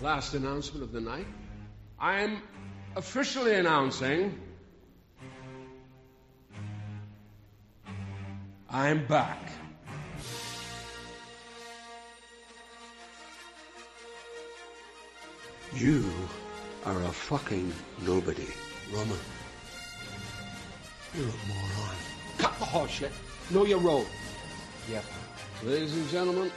Last 0.00 0.34
announcement 0.34 0.84
of 0.84 0.92
the 0.92 1.00
night. 1.00 1.26
I'm 1.98 2.40
officially 2.94 3.54
announcing 3.54 4.38
I'm 8.70 9.06
back. 9.06 9.50
You 15.74 16.04
are 16.84 17.02
a 17.02 17.08
fucking 17.08 17.72
nobody. 18.02 18.46
Roman. 18.92 19.18
You're 21.16 21.24
a 21.24 21.48
moron. 21.48 21.96
Cut 22.36 22.58
the 22.58 22.66
horseshit. 22.66 23.10
Know 23.50 23.64
your 23.64 23.78
role. 23.78 24.06
Yep. 24.90 25.04
Ladies 25.64 25.94
and 25.94 26.08
gentlemen, 26.10 26.52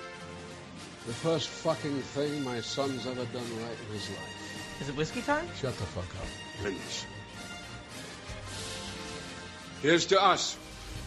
the 1.08 1.14
first 1.14 1.48
fucking 1.48 2.00
thing 2.02 2.44
my 2.44 2.62
son's 2.62 3.08
ever 3.08 3.26
done 3.26 3.64
right 3.64 3.78
in 3.88 3.94
his 3.94 4.10
life. 4.10 4.82
Is 4.82 4.90
it 4.90 4.96
whiskey 4.96 5.22
time? 5.22 5.48
Shut 5.60 5.76
the 5.78 5.86
fuck 5.86 6.16
up, 6.22 6.28
please. 6.62 7.06
Here's 9.82 10.06
to 10.08 10.22
us. 10.22 10.58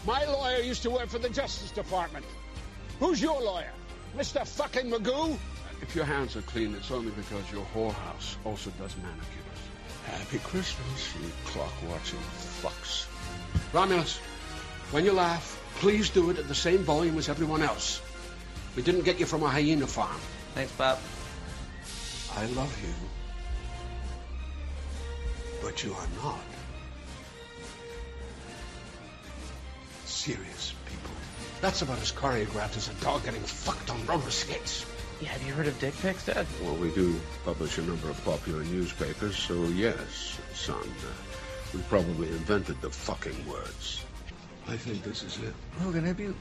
My 0.05 0.25
lawyer 0.25 0.59
used 0.59 0.83
to 0.83 0.89
work 0.89 1.07
for 1.07 1.19
the 1.19 1.29
Justice 1.29 1.71
Department. 1.71 2.25
Who's 2.99 3.21
your 3.21 3.41
lawyer? 3.41 3.71
Mr. 4.17 4.47
fucking 4.47 4.89
Magoo? 4.91 5.37
If 5.81 5.95
your 5.95 6.05
hands 6.05 6.35
are 6.35 6.41
clean, 6.41 6.75
it's 6.75 6.91
only 6.91 7.11
because 7.11 7.49
your 7.51 7.65
whorehouse 7.73 8.35
also 8.45 8.71
does 8.79 8.95
manicures. 8.97 9.45
Happy 10.05 10.39
Christmas, 10.39 11.13
you 11.21 11.29
clock-watching 11.45 12.19
fucks. 12.61 13.07
Romulus, 13.73 14.17
when 14.91 15.03
you 15.03 15.11
laugh, 15.11 15.61
please 15.75 16.09
do 16.09 16.29
it 16.29 16.37
at 16.37 16.47
the 16.47 16.55
same 16.55 16.79
volume 16.79 17.17
as 17.17 17.27
everyone 17.27 17.61
else. 17.61 18.01
We 18.75 18.83
didn't 18.83 19.03
get 19.03 19.19
you 19.19 19.25
from 19.25 19.43
a 19.43 19.47
hyena 19.47 19.87
farm. 19.87 20.19
Thanks, 20.53 20.71
Bob. 20.73 20.99
I 22.35 22.45
love 22.47 22.77
you. 22.83 22.93
But 25.61 25.83
you 25.83 25.93
are 25.93 26.07
not. 26.23 26.39
Serious 30.05 30.73
people. 30.85 31.11
That's 31.61 31.81
about 31.81 31.99
as 32.01 32.11
choreographed 32.11 32.75
as 32.77 32.89
a 32.89 32.93
dog 32.95 33.23
getting 33.23 33.41
fucked 33.41 33.89
on 33.89 34.05
roller 34.05 34.29
skates. 34.29 34.85
Yeah, 35.21 35.29
have 35.29 35.47
you 35.47 35.53
heard 35.53 35.67
of 35.67 35.79
dick 35.79 35.93
pics, 36.01 36.25
Dad? 36.25 36.45
Well, 36.61 36.75
we 36.75 36.91
do 36.91 37.19
publish 37.45 37.77
a 37.77 37.81
number 37.83 38.09
of 38.09 38.23
popular 38.25 38.63
newspapers, 38.65 39.37
so 39.37 39.63
yes, 39.65 40.37
son. 40.53 40.75
Uh, 40.75 41.13
we 41.73 41.79
probably 41.83 42.27
invented 42.27 42.81
the 42.81 42.89
fucking 42.89 43.47
words. 43.47 44.03
I 44.67 44.75
think 44.75 45.03
this 45.03 45.23
is 45.23 45.37
it. 45.37 45.53
Logan, 45.81 46.03
have 46.03 46.19
you 46.19 46.35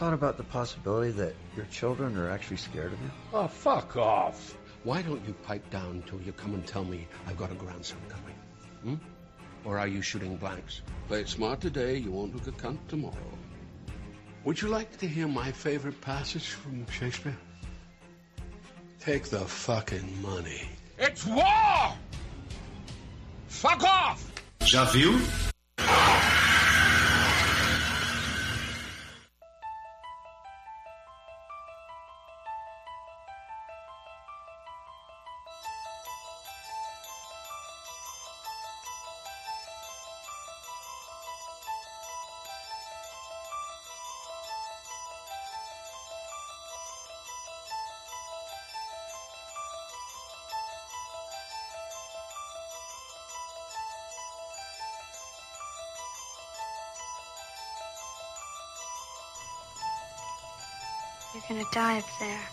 thought 0.00 0.14
about 0.14 0.38
the 0.38 0.44
possibility 0.44 1.10
that 1.10 1.34
your 1.54 1.66
children 1.66 2.16
are 2.16 2.30
actually 2.30 2.56
scared 2.56 2.90
of 2.90 2.98
you? 3.02 3.10
Oh, 3.34 3.46
fuck 3.46 3.98
off. 3.98 4.56
Why 4.82 5.02
don't 5.02 5.22
you 5.26 5.34
pipe 5.34 5.68
down 5.68 6.02
till 6.06 6.22
you 6.22 6.32
come 6.32 6.54
and 6.54 6.66
tell 6.66 6.84
me 6.84 7.06
I've 7.26 7.36
got 7.36 7.52
a 7.52 7.54
grandson 7.54 7.98
coming? 8.08 8.34
Hmm? 8.82 8.94
Or 9.62 9.78
are 9.78 9.86
you 9.86 10.00
shooting 10.00 10.38
blanks? 10.38 10.80
Play 11.06 11.20
it 11.20 11.28
smart 11.28 11.60
today, 11.60 11.98
you 11.98 12.12
won't 12.12 12.34
look 12.34 12.46
a 12.46 12.52
cunt 12.52 12.78
tomorrow. 12.88 13.38
Would 14.44 14.62
you 14.62 14.68
like 14.68 14.96
to 15.00 15.06
hear 15.06 15.28
my 15.28 15.52
favorite 15.52 16.00
passage 16.00 16.48
from 16.48 16.86
Shakespeare? 16.86 17.36
Take 19.00 19.24
the 19.24 19.40
fucking 19.40 20.22
money. 20.22 20.62
It's 20.98 21.26
war! 21.26 21.92
Fuck 23.48 23.84
off! 23.84 24.32
Já 24.60 24.90
viu? 24.94 25.20
gonna 61.50 61.64
dive 61.72 62.06
there. 62.20 62.49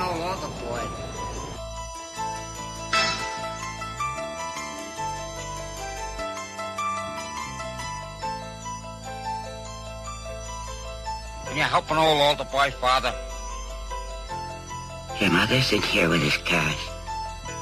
Old 0.00 0.20
altar 0.20 0.48
boy? 0.64 0.84
Can 11.46 11.56
you 11.56 11.62
help 11.62 11.90
an 11.90 11.96
old 11.96 12.20
altar 12.20 12.44
boy, 12.44 12.70
Father? 12.80 13.14
Your 15.20 15.30
mother's 15.30 15.72
in 15.72 15.82
here 15.82 16.08
with 16.08 16.22
his 16.22 16.36
cash. 16.38 16.78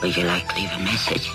Would 0.03 0.17
you 0.17 0.25
like 0.25 0.47
to 0.49 0.57
leave 0.57 0.73
a 0.73 0.79
message? 0.81 1.31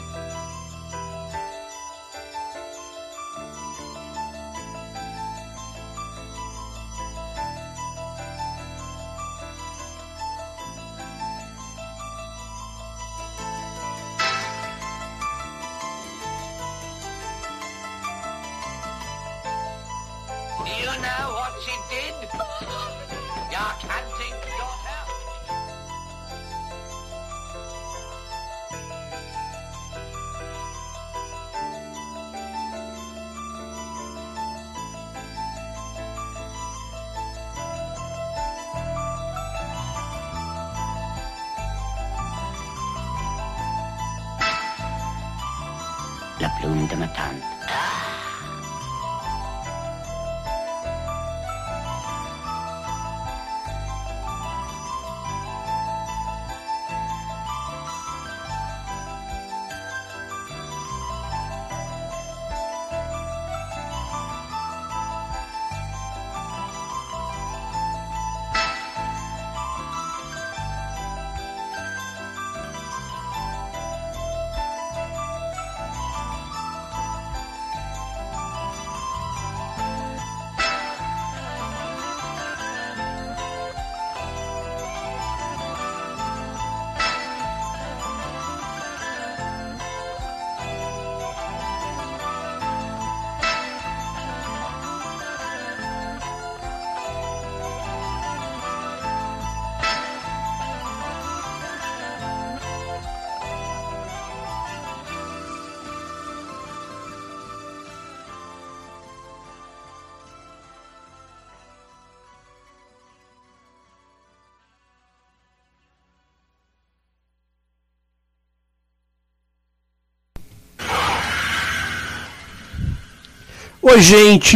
Oi, 123.84 124.00
gente! 124.00 124.56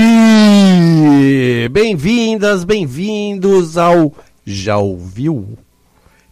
Bem-vindas, 1.72 2.64
bem-vindos 2.64 3.76
ao 3.76 4.14
Já 4.46 4.78
Ouviu? 4.78 5.58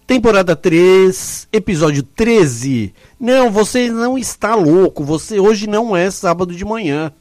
Temporada 0.06 0.56
3, 0.56 1.48
episódio 1.52 2.04
13. 2.04 2.94
Não, 3.20 3.50
você 3.50 3.90
não 3.90 4.16
está 4.16 4.54
louco. 4.54 5.04
Você 5.04 5.40
hoje 5.40 5.66
não 5.66 5.98
é 5.98 6.12
sábado 6.12 6.56
de 6.56 6.64
manhã. 6.64 7.12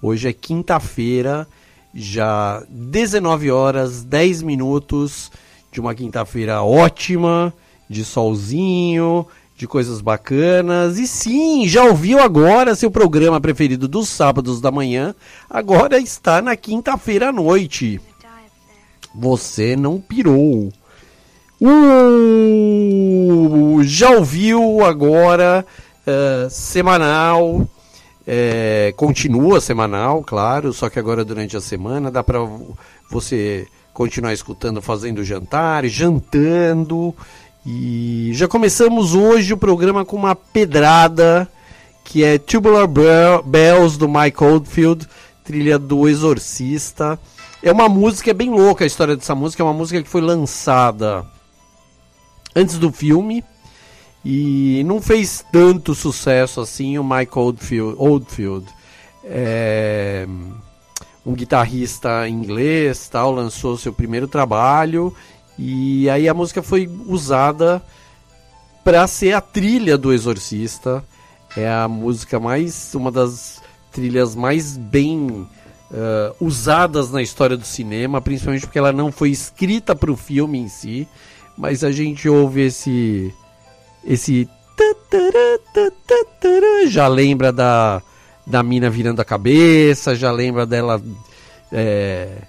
Hoje 0.00 0.30
é 0.30 0.32
quinta-feira, 0.32 1.46
já 1.94 2.64
19 2.70 3.50
horas 3.50 4.02
10 4.02 4.40
minutos 4.40 5.30
de 5.70 5.78
uma 5.78 5.94
quinta-feira 5.94 6.62
ótima, 6.62 7.52
de 7.86 8.02
solzinho, 8.02 9.26
de 9.58 9.66
coisas 9.66 10.00
bacanas. 10.00 10.98
E 10.98 11.06
sim, 11.06 11.66
já 11.66 11.82
ouviu 11.82 12.20
agora 12.20 12.76
seu 12.76 12.90
programa 12.90 13.40
preferido 13.40 13.88
dos 13.88 14.08
sábados 14.08 14.60
da 14.60 14.70
manhã? 14.70 15.14
Agora 15.50 15.98
está 15.98 16.40
na 16.40 16.54
quinta-feira 16.54 17.30
à 17.30 17.32
noite. 17.32 18.00
Você 19.12 19.74
não 19.74 20.00
pirou. 20.00 20.72
Uh, 21.60 23.80
já 23.82 24.10
ouviu 24.10 24.84
agora 24.84 25.66
uh, 26.06 26.48
semanal? 26.48 27.68
É, 28.24 28.92
continua 28.96 29.60
semanal, 29.60 30.22
claro, 30.22 30.72
só 30.72 30.90
que 30.90 30.98
agora 30.98 31.24
durante 31.24 31.56
a 31.56 31.62
semana 31.62 32.10
dá 32.10 32.22
para 32.22 32.38
você 33.10 33.66
continuar 33.92 34.34
escutando, 34.34 34.82
fazendo 34.82 35.24
jantar, 35.24 35.86
jantando. 35.86 37.14
E 37.70 38.30
já 38.32 38.48
começamos 38.48 39.14
hoje 39.14 39.52
o 39.52 39.58
programa 39.58 40.02
com 40.02 40.16
uma 40.16 40.34
pedrada 40.34 41.46
que 42.02 42.24
é 42.24 42.38
Tubular 42.38 42.88
Bells 43.44 43.98
do 43.98 44.08
Mike 44.08 44.42
Oldfield, 44.42 45.06
trilha 45.44 45.78
do 45.78 46.08
Exorcista. 46.08 47.20
É 47.62 47.70
uma 47.70 47.86
música 47.86 48.30
é 48.30 48.32
bem 48.32 48.48
louca 48.48 48.84
a 48.84 48.86
história 48.86 49.14
dessa 49.14 49.34
música, 49.34 49.62
é 49.62 49.66
uma 49.66 49.74
música 49.74 50.02
que 50.02 50.08
foi 50.08 50.22
lançada 50.22 51.26
antes 52.56 52.78
do 52.78 52.90
filme 52.90 53.44
e 54.24 54.82
não 54.86 55.02
fez 55.02 55.44
tanto 55.52 55.94
sucesso 55.94 56.62
assim 56.62 56.96
o 56.96 57.04
Mike 57.04 57.38
Oldfield. 57.38 57.96
Oldfield. 57.98 58.66
É 59.22 60.26
um 61.26 61.34
guitarrista 61.34 62.26
inglês, 62.26 63.10
tal, 63.10 63.30
lançou 63.30 63.76
seu 63.76 63.92
primeiro 63.92 64.26
trabalho 64.26 65.14
e 65.58 66.08
aí 66.08 66.28
a 66.28 66.34
música 66.34 66.62
foi 66.62 66.88
usada 67.06 67.82
para 68.84 69.06
ser 69.06 69.32
a 69.32 69.40
trilha 69.40 69.98
do 69.98 70.12
Exorcista. 70.12 71.04
É 71.56 71.68
a 71.68 71.88
música 71.88 72.38
mais 72.38 72.94
uma 72.94 73.10
das 73.10 73.60
trilhas 73.90 74.36
mais 74.36 74.76
bem 74.76 75.26
uh, 75.26 75.48
usadas 76.40 77.10
na 77.10 77.20
história 77.20 77.56
do 77.56 77.66
cinema, 77.66 78.20
principalmente 78.20 78.66
porque 78.66 78.78
ela 78.78 78.92
não 78.92 79.10
foi 79.10 79.30
escrita 79.30 79.96
para 79.96 80.12
o 80.12 80.16
filme 80.16 80.58
em 80.58 80.68
si, 80.68 81.08
mas 81.56 81.82
a 81.82 81.90
gente 81.90 82.28
ouve 82.28 82.62
esse 82.62 83.34
esse 84.04 84.48
já 86.88 87.08
lembra 87.08 87.52
da 87.52 88.00
da 88.46 88.62
mina 88.62 88.88
virando 88.88 89.20
a 89.20 89.24
cabeça, 89.24 90.14
já 90.14 90.30
lembra 90.30 90.64
dela 90.64 91.02
é, 91.72 92.42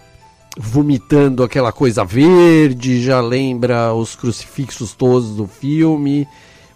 vomitando 0.62 1.42
aquela 1.42 1.72
coisa 1.72 2.04
verde, 2.04 3.02
já 3.02 3.22
lembra 3.22 3.94
os 3.94 4.14
crucifixos 4.14 4.94
todos 4.94 5.38
do 5.38 5.48
filme. 5.48 6.28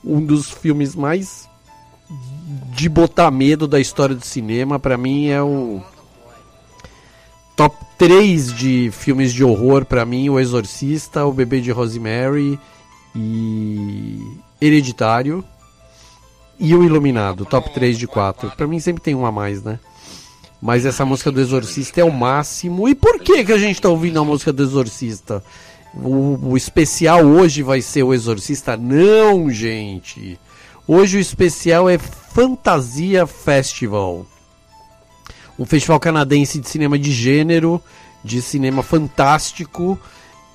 Um 0.01 0.23
dos 0.23 0.49
filmes 0.49 0.95
mais 0.95 1.49
de 2.73 2.87
botar 2.87 3.29
medo 3.29 3.67
da 3.67 3.81
história 3.81 4.15
do 4.15 4.25
cinema, 4.25 4.79
para 4.79 4.97
mim 4.97 5.27
é 5.27 5.41
o 5.41 5.81
top 7.57 7.75
3 7.97 8.53
de 8.53 8.89
filmes 8.91 9.33
de 9.33 9.43
horror 9.43 9.83
para 9.83 10.05
mim, 10.05 10.29
O 10.29 10.39
Exorcista, 10.39 11.25
O 11.25 11.33
Bebê 11.33 11.59
de 11.59 11.71
Rosemary 11.71 12.57
e 13.13 14.17
Hereditário 14.61 15.43
e 16.57 16.73
o 16.73 16.85
Iluminado, 16.85 17.45
top 17.45 17.73
3 17.73 17.97
de 17.97 18.07
4. 18.07 18.51
Para 18.51 18.67
mim 18.67 18.79
sempre 18.79 19.03
tem 19.03 19.13
um 19.13 19.25
a 19.25 19.31
mais, 19.31 19.61
né? 19.61 19.77
Mas 20.63 20.85
essa 20.85 21.03
música 21.03 21.29
do 21.29 21.41
Exorcista 21.41 21.99
é 21.99 22.05
o 22.05 22.09
máximo. 22.09 22.87
E 22.87 22.95
por 22.95 23.19
que, 23.19 23.43
que 23.43 23.51
a 23.51 23.57
gente 23.57 23.81
tá 23.81 23.89
ouvindo 23.89 24.17
a 24.17 24.23
música 24.23 24.53
do 24.53 24.63
Exorcista? 24.63 25.43
O, 25.93 26.51
o 26.51 26.55
especial 26.55 27.25
hoje 27.25 27.61
vai 27.61 27.81
ser 27.81 28.03
o 28.03 28.13
Exorcista? 28.13 28.77
Não, 28.77 29.49
gente. 29.49 30.39
Hoje 30.87 31.17
o 31.17 31.19
especial 31.19 31.89
é 31.89 31.97
Fantasia 31.97 33.27
Festival. 33.27 34.25
Um 35.59 35.65
festival 35.65 35.99
canadense 35.99 36.61
de 36.61 36.69
cinema 36.69 36.97
de 36.97 37.11
gênero, 37.11 37.81
de 38.23 38.41
cinema 38.41 38.81
fantástico, 38.81 39.99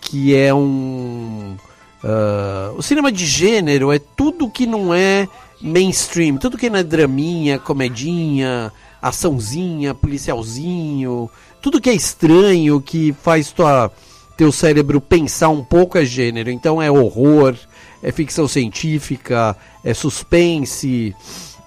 que 0.00 0.35
é 0.35 0.54
um. 0.54 1.59
Uh, 2.02 2.78
o 2.78 2.82
cinema 2.82 3.12
de 3.12 3.26
gênero 3.26 3.92
é 3.92 3.99
tudo 3.99 4.49
que 4.49 4.66
não 4.66 4.94
é 4.94 5.28
mainstream, 5.61 6.38
tudo 6.38 6.56
que 6.56 6.71
não 6.71 6.78
é 6.78 6.82
draminha, 6.82 7.59
comedinha, 7.59 8.73
açãozinha, 9.00 9.95
policialzinho, 9.95 11.31
tudo 11.61 11.81
que 11.81 11.90
é 11.90 11.95
estranho, 11.95 12.81
que 12.81 13.12
faz 13.23 13.52
tua, 13.52 13.90
teu 14.37 14.52
cérebro 14.52 15.00
pensar 15.00 15.49
um 15.49 15.64
pouco 15.64 15.99
é 15.99 16.05
gênero. 16.05 16.50
Então 16.50 16.81
é 16.81 16.90
horror, 16.90 17.57
é 18.02 18.12
ficção 18.12 18.47
científica, 18.47 19.57
é 19.85 19.93
suspense. 19.93 21.14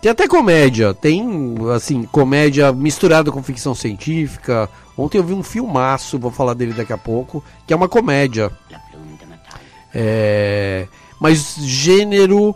Tem 0.02 0.12
até 0.12 0.28
comédia, 0.28 0.94
tem 0.94 1.56
assim, 1.76 2.04
comédia 2.04 2.72
misturada 2.72 3.32
com 3.32 3.44
ficção 3.44 3.76
científica. 3.76 4.70
Ontem 4.98 5.18
eu 5.18 5.24
vi 5.24 5.34
um 5.34 5.44
filmaço, 5.44 6.18
vou 6.18 6.32
falar 6.32 6.54
dele 6.54 6.74
daqui 6.74 6.94
a 6.94 6.98
pouco, 6.98 7.44
que 7.68 7.74
é 7.74 7.76
uma 7.76 7.88
comédia. 7.88 8.52
É, 9.94 10.88
mas 11.20 11.56
gênero 11.60 12.56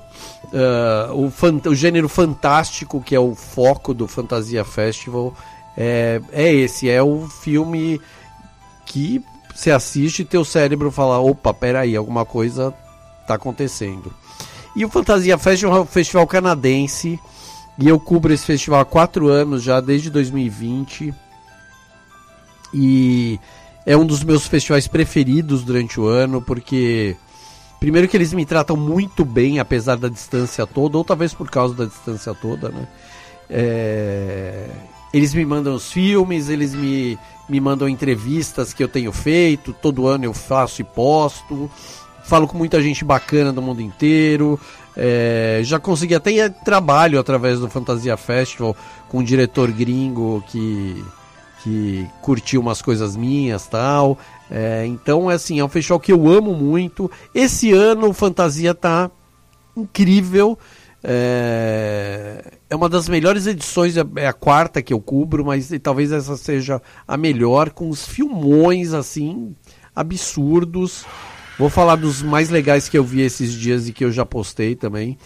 Uh, 0.56 1.14
o, 1.14 1.70
o, 1.70 1.76
gênero 1.76 2.08
fantástico, 2.08 3.02
que 3.02 3.14
é 3.14 3.20
o 3.20 3.36
foco 3.36 3.94
do 3.94 4.08
Fantasia 4.08 4.64
Festival, 4.64 5.36
é, 5.76 6.22
é 6.32 6.54
esse. 6.54 6.90
É 6.90 7.04
o 7.04 7.28
filme 7.28 8.00
que 8.86 9.22
você 9.54 9.70
assiste 9.70 10.22
e 10.22 10.26
teu 10.26 10.46
cérebro 10.46 10.90
fala: 10.92 11.20
opa, 11.20 11.54
peraí, 11.54 11.94
alguma 11.94 12.24
coisa 12.24 12.74
está 13.22 13.34
acontecendo. 13.34 14.14
E 14.74 14.86
o 14.86 14.90
Fantasia 14.90 15.38
Festival 15.38 15.80
é 15.80 15.82
um 15.82 15.86
festival 15.86 16.26
canadense. 16.26 17.20
E 17.78 17.90
eu 17.90 18.00
cubro 18.00 18.32
esse 18.32 18.46
festival 18.46 18.80
há 18.80 18.86
quatro 18.86 19.28
anos 19.28 19.62
já, 19.62 19.82
desde 19.82 20.10
2020. 20.10 21.14
E 22.74 23.38
é 23.86 23.98
um 23.98 24.06
dos 24.06 24.24
meus 24.24 24.48
festivais 24.48 24.88
preferidos 24.88 25.64
durante 25.64 26.00
o 26.00 26.06
ano, 26.06 26.42
porque 26.42 27.18
Primeiro 27.86 28.08
que 28.08 28.18
eles 28.18 28.34
me 28.34 28.48
tratam 28.48 28.76
muito 28.76 29.24
bem, 29.24 29.60
apesar 29.60 29.96
da 29.96 30.10
distância 30.10 30.66
toda, 30.66 30.98
ou 30.98 31.04
talvez 31.04 31.36
por 31.36 31.48
causa 31.52 31.76
da 31.76 31.86
distância 31.86 32.34
toda, 32.34 32.70
né? 32.70 32.88
É... 33.48 34.68
Eles 35.14 35.36
me 35.36 35.46
mandam 35.46 35.76
os 35.76 35.92
filmes, 35.92 36.50
eles 36.50 36.74
me, 36.74 37.16
me 37.48 37.60
mandam 37.60 37.88
entrevistas 37.88 38.74
que 38.74 38.84
eu 38.84 38.88
tenho 38.88 39.12
feito, 39.12 39.72
todo 39.72 40.08
ano 40.08 40.26
eu 40.26 40.34
faço 40.34 40.82
e 40.82 40.84
posto. 40.84 41.70
Falo 42.24 42.48
com 42.48 42.58
muita 42.58 42.82
gente 42.82 43.06
bacana 43.06 43.54
do 43.54 43.62
mundo 43.62 43.84
inteiro. 43.84 44.60
É... 44.98 45.60
já 45.62 45.80
consegui 45.80 46.16
até 46.16 46.50
trabalho 46.50 47.20
através 47.20 47.60
do 47.60 47.70
Fantasia 47.70 48.18
Festival 48.18 48.76
com 49.08 49.20
um 49.20 49.24
diretor 49.24 49.72
gringo 49.72 50.44
que 50.48 51.06
que 51.66 52.08
curtiu 52.22 52.62
umas 52.62 52.80
coisas 52.80 53.16
minhas 53.18 53.66
tal. 53.66 54.20
É, 54.50 54.86
então, 54.86 55.30
é 55.30 55.36
assim, 55.36 55.60
é 55.60 55.66
um 55.66 55.70
festival 55.70 56.00
que 56.00 56.12
eu 56.12 56.28
amo 56.28 56.54
muito. 56.54 57.10
Esse 57.34 57.72
ano, 57.72 58.14
Fantasia 58.14 58.74
tá 58.74 59.10
incrível. 59.76 60.58
É, 61.04 62.54
é 62.68 62.76
uma 62.76 62.90
das 62.90 63.08
melhores 63.08 63.46
edições, 63.46 63.96
é, 63.96 64.04
é 64.16 64.28
a 64.28 64.34
quarta 64.34 64.82
que 64.82 64.92
eu 64.92 65.00
cubro, 65.00 65.46
mas 65.46 65.72
talvez 65.82 66.12
essa 66.12 66.36
seja 66.36 66.82
a 67.08 67.16
melhor, 67.16 67.70
com 67.70 67.90
os 67.90 68.08
filmões 68.08 68.94
assim, 68.94 69.56
absurdos. 69.96 71.06
Vou 71.60 71.70
falar 71.70 71.96
dos 71.96 72.22
mais 72.22 72.50
legais 72.50 72.90
que 72.90 72.98
eu 72.98 73.04
vi 73.04 73.22
esses 73.22 73.54
dias 73.54 73.88
e 73.88 73.94
que 73.94 74.04
eu 74.04 74.12
já 74.12 74.26
postei 74.26 74.76
também. 74.76 75.18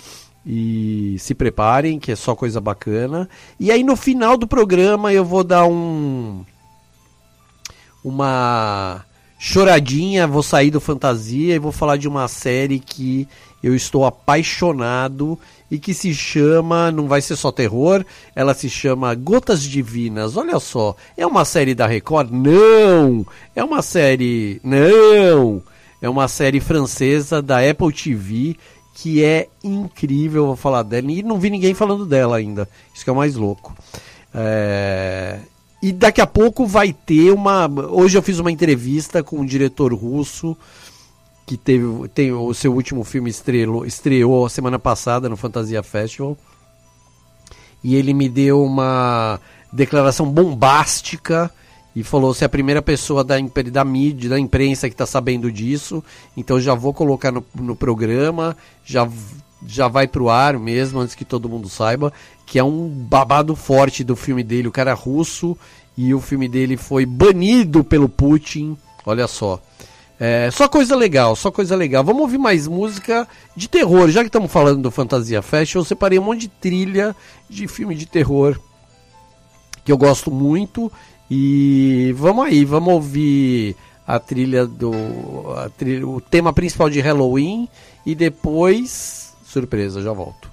E 0.45 1.15
se 1.19 1.33
preparem, 1.33 1.97
que 1.97 2.11
é 2.11 2.15
só 2.15 2.35
coisa 2.35 2.59
bacana. 2.59 3.29
E 3.59 3.71
aí 3.71 3.83
no 3.83 3.95
final 3.95 4.37
do 4.37 4.47
programa 4.47 5.13
eu 5.13 5.23
vou 5.23 5.43
dar 5.43 5.65
um. 5.65 6.43
Uma 8.03 9.05
choradinha, 9.41 10.27
vou 10.27 10.43
sair 10.43 10.69
do 10.69 10.81
fantasia 10.81 11.55
e 11.55 11.59
vou 11.59 11.71
falar 11.71 11.95
de 11.95 12.09
uma 12.09 12.27
série 12.27 12.77
que 12.77 13.25
eu 13.63 13.73
estou 13.73 14.05
apaixonado 14.05 15.39
e 15.71 15.79
que 15.79 15.93
se 15.93 16.13
chama, 16.13 16.91
não 16.91 17.07
vai 17.07 17.21
ser 17.21 17.37
só 17.37 17.49
terror, 17.49 18.05
ela 18.35 18.53
se 18.53 18.69
chama 18.69 19.15
Gotas 19.15 19.63
Divinas. 19.63 20.35
Olha 20.35 20.59
só, 20.59 20.93
é 21.15 21.25
uma 21.25 21.45
série 21.45 21.73
da 21.73 21.87
Record? 21.87 22.29
Não! 22.31 23.25
É 23.55 23.63
uma 23.63 23.81
série, 23.81 24.59
não! 24.61 25.63
É 26.01 26.09
uma 26.09 26.27
série 26.27 26.59
francesa 26.59 27.41
da 27.41 27.59
Apple 27.59 27.93
TV 27.93 28.57
que 28.95 29.23
é 29.23 29.47
incrível, 29.63 30.47
vou 30.47 30.55
falar 30.57 30.83
dela. 30.83 31.09
E 31.09 31.23
não 31.23 31.39
vi 31.39 31.49
ninguém 31.49 31.73
falando 31.73 32.05
dela 32.05 32.35
ainda. 32.35 32.67
Isso 32.93 33.05
que 33.05 33.09
é 33.09 33.13
o 33.13 33.15
mais 33.15 33.35
louco. 33.35 33.73
É... 34.33 35.39
E 35.81 35.91
daqui 35.91 36.19
a 36.19 36.27
pouco 36.27 36.65
vai 36.65 36.91
ter 36.91 37.31
uma. 37.31 37.67
Hoje 37.89 38.17
eu 38.17 38.21
fiz 38.21 38.37
uma 38.39 38.51
entrevista 38.51 39.23
com 39.23 39.39
um 39.39 39.45
diretor 39.45 39.93
russo 39.93 40.57
que 41.45 41.57
teve 41.57 42.07
tem 42.09 42.31
o 42.31 42.53
seu 42.53 42.73
último 42.73 43.03
filme 43.03 43.29
estrelou, 43.29 43.83
estreou 43.85 44.47
semana 44.49 44.77
passada 44.77 45.27
no 45.27 45.35
Fantasia 45.35 45.81
Festival. 45.81 46.37
E 47.83 47.95
ele 47.95 48.13
me 48.13 48.29
deu 48.29 48.63
uma 48.63 49.39
declaração 49.71 50.29
bombástica 50.29 51.49
e 51.95 52.03
falou 52.03 52.33
se 52.33 52.43
é 52.43 52.45
a 52.45 52.49
primeira 52.49 52.81
pessoa 52.81 53.23
da, 53.23 53.35
da 53.71 53.83
mídia, 53.83 54.29
da 54.29 54.39
imprensa 54.39 54.87
que 54.87 54.93
está 54.93 55.05
sabendo 55.05 55.51
disso, 55.51 56.03
então 56.37 56.59
já 56.59 56.75
vou 56.75 56.93
colocar 56.93 57.31
no, 57.31 57.43
no 57.55 57.75
programa, 57.75 58.55
já, 58.85 59.09
já 59.65 59.87
vai 59.87 60.07
pro 60.07 60.29
ar 60.29 60.57
mesmo, 60.57 60.99
antes 60.99 61.15
que 61.15 61.25
todo 61.25 61.49
mundo 61.49 61.67
saiba, 61.69 62.11
que 62.45 62.57
é 62.57 62.63
um 62.63 62.87
babado 62.87 63.55
forte 63.55 64.03
do 64.03 64.15
filme 64.15 64.43
dele, 64.43 64.67
o 64.67 64.71
cara 64.71 64.91
é 64.91 64.93
russo, 64.93 65.57
e 65.97 66.13
o 66.13 66.21
filme 66.21 66.47
dele 66.47 66.77
foi 66.77 67.05
banido 67.05 67.83
pelo 67.83 68.07
Putin, 68.07 68.77
olha 69.05 69.27
só. 69.27 69.61
É, 70.21 70.49
só 70.51 70.67
coisa 70.67 70.95
legal, 70.97 71.33
só 71.35 71.49
coisa 71.49 71.75
legal. 71.77 72.03
Vamos 72.03 72.21
ouvir 72.23 72.37
mais 72.37 72.67
música 72.67 73.25
de 73.55 73.69
terror. 73.69 74.09
Já 74.09 74.19
que 74.21 74.27
estamos 74.27 74.51
falando 74.51 74.81
do 74.81 74.91
Fantasia 74.91 75.41
Festival, 75.41 75.81
eu 75.81 75.85
separei 75.85 76.19
um 76.19 76.23
monte 76.23 76.41
de 76.41 76.47
trilha 76.49 77.15
de 77.49 77.67
filme 77.69 77.95
de 77.95 78.05
terror 78.05 78.59
que 79.85 79.91
eu 79.91 79.97
gosto 79.97 80.29
muito. 80.29 80.91
E 81.31 82.13
vamos 82.17 82.45
aí, 82.45 82.65
vamos 82.65 82.93
ouvir 82.93 83.75
a 84.05 84.19
trilha 84.19 84.65
do. 84.65 84.91
a 85.55 85.69
trilha- 85.69 86.05
o 86.07 86.19
tema 86.19 86.51
principal 86.51 86.89
de 86.89 86.99
Halloween 86.99 87.69
e 88.05 88.13
depois. 88.13 89.18
Surpresa, 89.49 89.99
já 89.99 90.13
volto. 90.13 90.48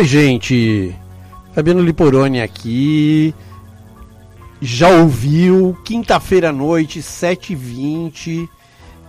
Oi, 0.00 0.06
gente. 0.06 0.96
Fabiano 1.52 1.82
Liporoni 1.82 2.40
aqui. 2.40 3.34
Já 4.58 4.88
ouviu? 4.88 5.76
Quinta-feira 5.84 6.48
à 6.48 6.52
noite, 6.54 7.00
7h20, 7.00 8.48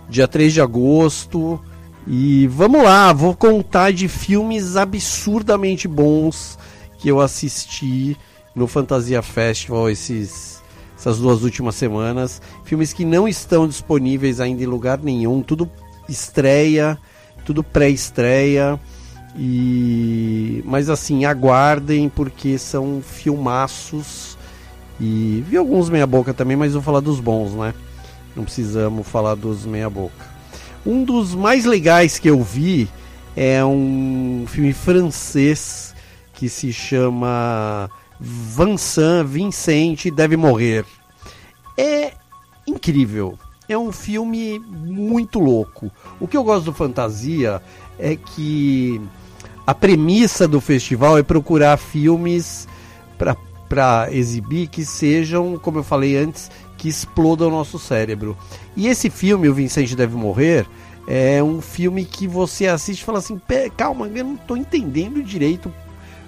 dia 0.06 0.28
3 0.28 0.52
de 0.52 0.60
agosto. 0.60 1.58
E 2.06 2.46
vamos 2.48 2.82
lá, 2.82 3.10
vou 3.10 3.34
contar 3.34 3.90
de 3.90 4.06
filmes 4.06 4.76
absurdamente 4.76 5.88
bons 5.88 6.58
que 6.98 7.08
eu 7.08 7.22
assisti 7.22 8.14
no 8.54 8.66
Fantasia 8.66 9.22
Festival 9.22 9.88
esses, 9.88 10.62
essas 10.94 11.18
duas 11.18 11.42
últimas 11.42 11.74
semanas. 11.74 12.42
Filmes 12.64 12.92
que 12.92 13.06
não 13.06 13.26
estão 13.26 13.66
disponíveis 13.66 14.40
ainda 14.40 14.62
em 14.62 14.66
lugar 14.66 14.98
nenhum, 14.98 15.40
tudo 15.40 15.70
estreia, 16.06 16.98
tudo 17.46 17.64
pré-estreia. 17.64 18.78
E 19.36 20.62
mas 20.66 20.90
assim, 20.90 21.24
aguardem 21.24 22.08
porque 22.08 22.58
são 22.58 23.02
filmaços 23.02 24.36
e 25.00 25.42
vi 25.48 25.56
alguns 25.56 25.88
meia 25.88 26.06
boca 26.06 26.34
também, 26.34 26.56
mas 26.56 26.74
vou 26.74 26.82
falar 26.82 27.00
dos 27.00 27.18
bons, 27.18 27.52
né? 27.54 27.74
Não 28.36 28.44
precisamos 28.44 29.06
falar 29.08 29.34
dos 29.34 29.64
meia 29.64 29.88
boca. 29.88 30.30
Um 30.84 31.04
dos 31.04 31.34
mais 31.34 31.64
legais 31.64 32.18
que 32.18 32.28
eu 32.28 32.42
vi 32.42 32.88
é 33.36 33.64
um 33.64 34.44
filme 34.46 34.72
francês 34.72 35.94
que 36.34 36.48
se 36.48 36.72
chama 36.72 37.90
Vincent 38.20 39.26
Vincent 39.26 40.06
deve 40.14 40.36
morrer. 40.36 40.84
É 41.76 42.12
incrível. 42.66 43.38
É 43.68 43.78
um 43.78 43.92
filme 43.92 44.58
muito 44.58 45.38
louco. 45.38 45.90
O 46.20 46.28
que 46.28 46.36
eu 46.36 46.44
gosto 46.44 46.66
do 46.66 46.72
fantasia 46.72 47.62
é 47.98 48.16
que 48.16 49.00
a 49.66 49.74
premissa 49.74 50.48
do 50.48 50.60
festival 50.60 51.18
é 51.18 51.22
procurar 51.22 51.76
filmes 51.76 52.66
para 53.68 54.12
exibir 54.12 54.68
que 54.68 54.84
sejam, 54.84 55.58
como 55.58 55.78
eu 55.78 55.84
falei 55.84 56.16
antes, 56.16 56.50
que 56.76 56.88
explodam 56.88 57.48
o 57.48 57.50
nosso 57.50 57.78
cérebro. 57.78 58.36
E 58.76 58.88
esse 58.88 59.08
filme, 59.08 59.48
O 59.48 59.54
Vicente 59.54 59.94
Deve 59.94 60.16
Morrer, 60.16 60.66
é 61.06 61.42
um 61.42 61.60
filme 61.60 62.04
que 62.04 62.26
você 62.26 62.66
assiste 62.66 63.00
e 63.00 63.04
fala 63.04 63.18
assim: 63.18 63.40
calma, 63.76 64.08
eu 64.08 64.24
não 64.24 64.34
estou 64.34 64.56
entendendo 64.56 65.22
direito 65.22 65.72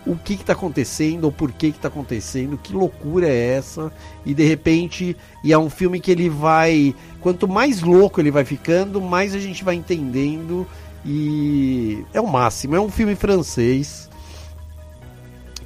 o 0.06 0.16
que 0.16 0.34
está 0.34 0.52
acontecendo 0.52 1.24
ou 1.24 1.32
por 1.32 1.50
que 1.50 1.68
está 1.68 1.88
acontecendo, 1.88 2.58
que 2.62 2.74
loucura 2.74 3.26
é 3.26 3.56
essa? 3.56 3.90
E 4.24 4.34
de 4.34 4.46
repente, 4.46 5.16
e 5.42 5.52
é 5.52 5.58
um 5.58 5.70
filme 5.70 5.98
que 5.98 6.10
ele 6.10 6.28
vai, 6.28 6.94
quanto 7.20 7.48
mais 7.48 7.80
louco 7.80 8.20
ele 8.20 8.30
vai 8.30 8.44
ficando, 8.44 9.00
mais 9.00 9.34
a 9.34 9.38
gente 9.38 9.64
vai 9.64 9.74
entendendo 9.74 10.66
e 11.04 12.04
é 12.12 12.20
o 12.20 12.26
máximo. 12.26 12.76
É 12.76 12.80
um 12.80 12.90
filme 12.90 13.14
francês 13.14 14.08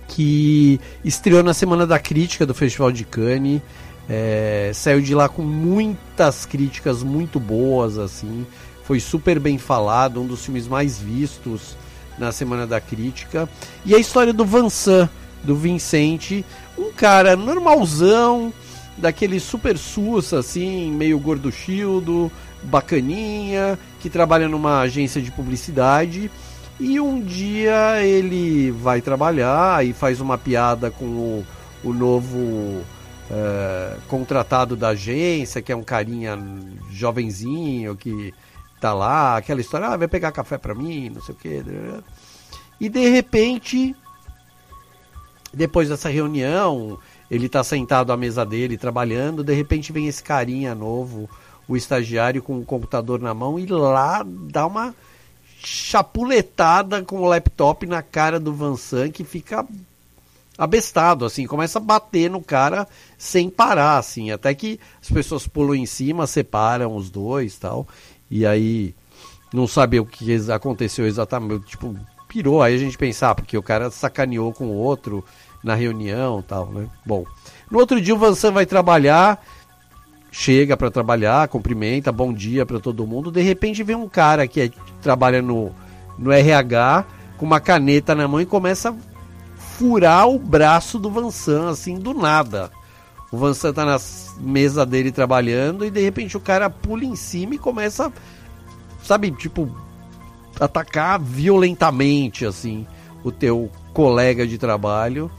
que 0.08 0.80
estreou 1.04 1.42
na 1.42 1.54
Semana 1.54 1.86
da 1.86 1.98
Crítica 1.98 2.44
do 2.44 2.54
Festival 2.54 2.90
de 2.90 3.04
Cannes. 3.04 3.62
É, 4.08 4.72
saiu 4.74 5.00
de 5.00 5.14
lá 5.14 5.28
com 5.28 5.42
muitas 5.42 6.46
críticas 6.46 7.02
muito 7.02 7.38
boas, 7.38 7.98
assim. 7.98 8.46
Foi 8.84 8.98
super 8.98 9.38
bem 9.38 9.58
falado, 9.58 10.20
um 10.20 10.26
dos 10.26 10.44
filmes 10.44 10.66
mais 10.66 10.98
vistos 10.98 11.76
na 12.18 12.32
Semana 12.32 12.66
da 12.66 12.80
Crítica. 12.80 13.48
E 13.84 13.94
a 13.94 13.98
história 13.98 14.32
do 14.32 14.44
Vincent, 14.44 15.08
do 15.44 15.54
Vincente, 15.54 16.44
um 16.76 16.90
cara 16.90 17.36
normalzão, 17.36 18.52
daquele 18.96 19.38
super 19.38 19.78
sussa, 19.78 20.38
assim, 20.38 20.90
meio 20.90 21.18
gorduchildo, 21.18 22.32
bacaninha, 22.64 23.78
que 24.00 24.10
trabalha 24.10 24.48
numa 24.48 24.80
agência 24.80 25.20
de 25.20 25.30
publicidade. 25.30 26.30
E 26.80 27.00
um 27.00 27.20
dia 27.20 28.02
ele 28.02 28.70
vai 28.70 29.00
trabalhar 29.00 29.84
e 29.84 29.92
faz 29.92 30.20
uma 30.20 30.38
piada 30.38 30.90
com 30.90 31.04
o, 31.04 31.46
o 31.82 31.92
novo 31.92 32.84
é, 33.30 33.96
contratado 34.06 34.76
da 34.76 34.88
agência, 34.88 35.60
que 35.60 35.72
é 35.72 35.76
um 35.76 35.82
carinha 35.82 36.38
jovenzinho 36.90 37.96
que 37.96 38.32
tá 38.80 38.94
lá, 38.94 39.36
aquela 39.36 39.60
história, 39.60 39.88
ah, 39.88 39.96
vai 39.96 40.06
pegar 40.06 40.30
café 40.30 40.56
pra 40.56 40.74
mim, 40.74 41.10
não 41.10 41.20
sei 41.20 41.34
o 41.34 41.38
que. 41.38 41.64
E 42.80 42.88
de 42.88 43.08
repente, 43.08 43.94
depois 45.52 45.88
dessa 45.88 46.08
reunião, 46.08 46.98
ele 47.28 47.48
tá 47.48 47.64
sentado 47.64 48.12
à 48.12 48.16
mesa 48.16 48.46
dele 48.46 48.78
trabalhando, 48.78 49.42
de 49.42 49.52
repente 49.52 49.92
vem 49.92 50.06
esse 50.06 50.22
carinha 50.22 50.74
novo 50.74 51.28
o 51.68 51.76
estagiário 51.76 52.42
com 52.42 52.58
o 52.58 52.64
computador 52.64 53.20
na 53.20 53.34
mão 53.34 53.58
e 53.58 53.66
lá 53.66 54.24
dá 54.26 54.66
uma 54.66 54.94
chapuletada 55.60 57.02
com 57.02 57.20
o 57.20 57.26
laptop 57.26 57.86
na 57.86 58.02
cara 58.02 58.40
do 58.40 58.54
Vansan 58.54 59.10
que 59.10 59.22
fica 59.22 59.66
abestado, 60.56 61.24
assim, 61.24 61.46
começa 61.46 61.78
a 61.78 61.82
bater 61.82 62.28
no 62.28 62.42
cara 62.42 62.88
sem 63.16 63.48
parar, 63.48 63.98
assim, 63.98 64.32
até 64.32 64.52
que 64.54 64.80
as 65.00 65.08
pessoas 65.08 65.46
pulam 65.46 65.76
em 65.76 65.86
cima, 65.86 66.26
separam 66.26 66.96
os 66.96 67.10
dois 67.10 67.56
tal, 67.56 67.86
e 68.28 68.44
aí 68.44 68.92
não 69.52 69.68
sabe 69.68 70.00
o 70.00 70.06
que 70.06 70.34
aconteceu 70.50 71.06
exatamente, 71.06 71.66
tipo, 71.66 71.96
pirou, 72.26 72.60
aí 72.60 72.74
a 72.74 72.78
gente 72.78 72.98
pensar, 72.98 73.30
ah, 73.30 73.34
porque 73.36 73.56
o 73.56 73.62
cara 73.62 73.88
sacaneou 73.90 74.52
com 74.52 74.66
o 74.66 74.74
outro 74.74 75.24
na 75.62 75.74
reunião 75.74 76.42
tal, 76.42 76.66
né? 76.72 76.88
Bom, 77.06 77.24
no 77.70 77.78
outro 77.78 78.00
dia 78.00 78.14
o 78.14 78.18
Vansan 78.18 78.50
vai 78.50 78.66
trabalhar, 78.66 79.44
chega 80.30 80.76
para 80.76 80.90
trabalhar, 80.90 81.48
cumprimenta, 81.48 82.12
bom 82.12 82.32
dia 82.32 82.66
para 82.66 82.80
todo 82.80 83.06
mundo. 83.06 83.30
De 83.30 83.42
repente 83.42 83.82
vem 83.82 83.96
um 83.96 84.08
cara 84.08 84.46
que 84.46 84.60
é, 84.60 84.70
trabalha 85.00 85.40
no, 85.40 85.72
no 86.18 86.32
RH 86.32 87.04
com 87.36 87.46
uma 87.46 87.60
caneta 87.60 88.14
na 88.14 88.26
mão 88.26 88.40
e 88.40 88.46
começa 88.46 88.90
a 88.90 88.94
furar 89.56 90.28
o 90.28 90.38
braço 90.38 90.98
do 90.98 91.10
Vansan, 91.10 91.70
assim, 91.70 91.98
do 91.98 92.12
nada. 92.12 92.70
O 93.30 93.36
Vansan 93.36 93.72
tá 93.72 93.84
na 93.84 93.98
mesa 94.40 94.84
dele 94.84 95.12
trabalhando 95.12 95.84
e 95.84 95.90
de 95.90 96.00
repente 96.00 96.36
o 96.36 96.40
cara 96.40 96.68
pula 96.68 97.04
em 97.04 97.14
cima 97.14 97.54
e 97.54 97.58
começa, 97.58 98.12
sabe, 99.02 99.30
tipo, 99.30 99.70
atacar 100.58 101.20
violentamente, 101.20 102.44
assim, 102.44 102.86
o 103.22 103.30
teu 103.30 103.70
colega 103.92 104.46
de 104.46 104.58
trabalho. 104.58 105.30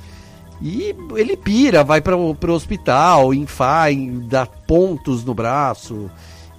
E 0.61 0.95
ele 1.15 1.37
pira, 1.37 1.83
vai 1.83 2.01
para 2.01 2.17
o 2.17 2.35
hospital, 2.49 3.33
infai, 3.33 4.11
dá 4.25 4.45
pontos 4.45 5.23
no 5.23 5.33
braço. 5.33 6.09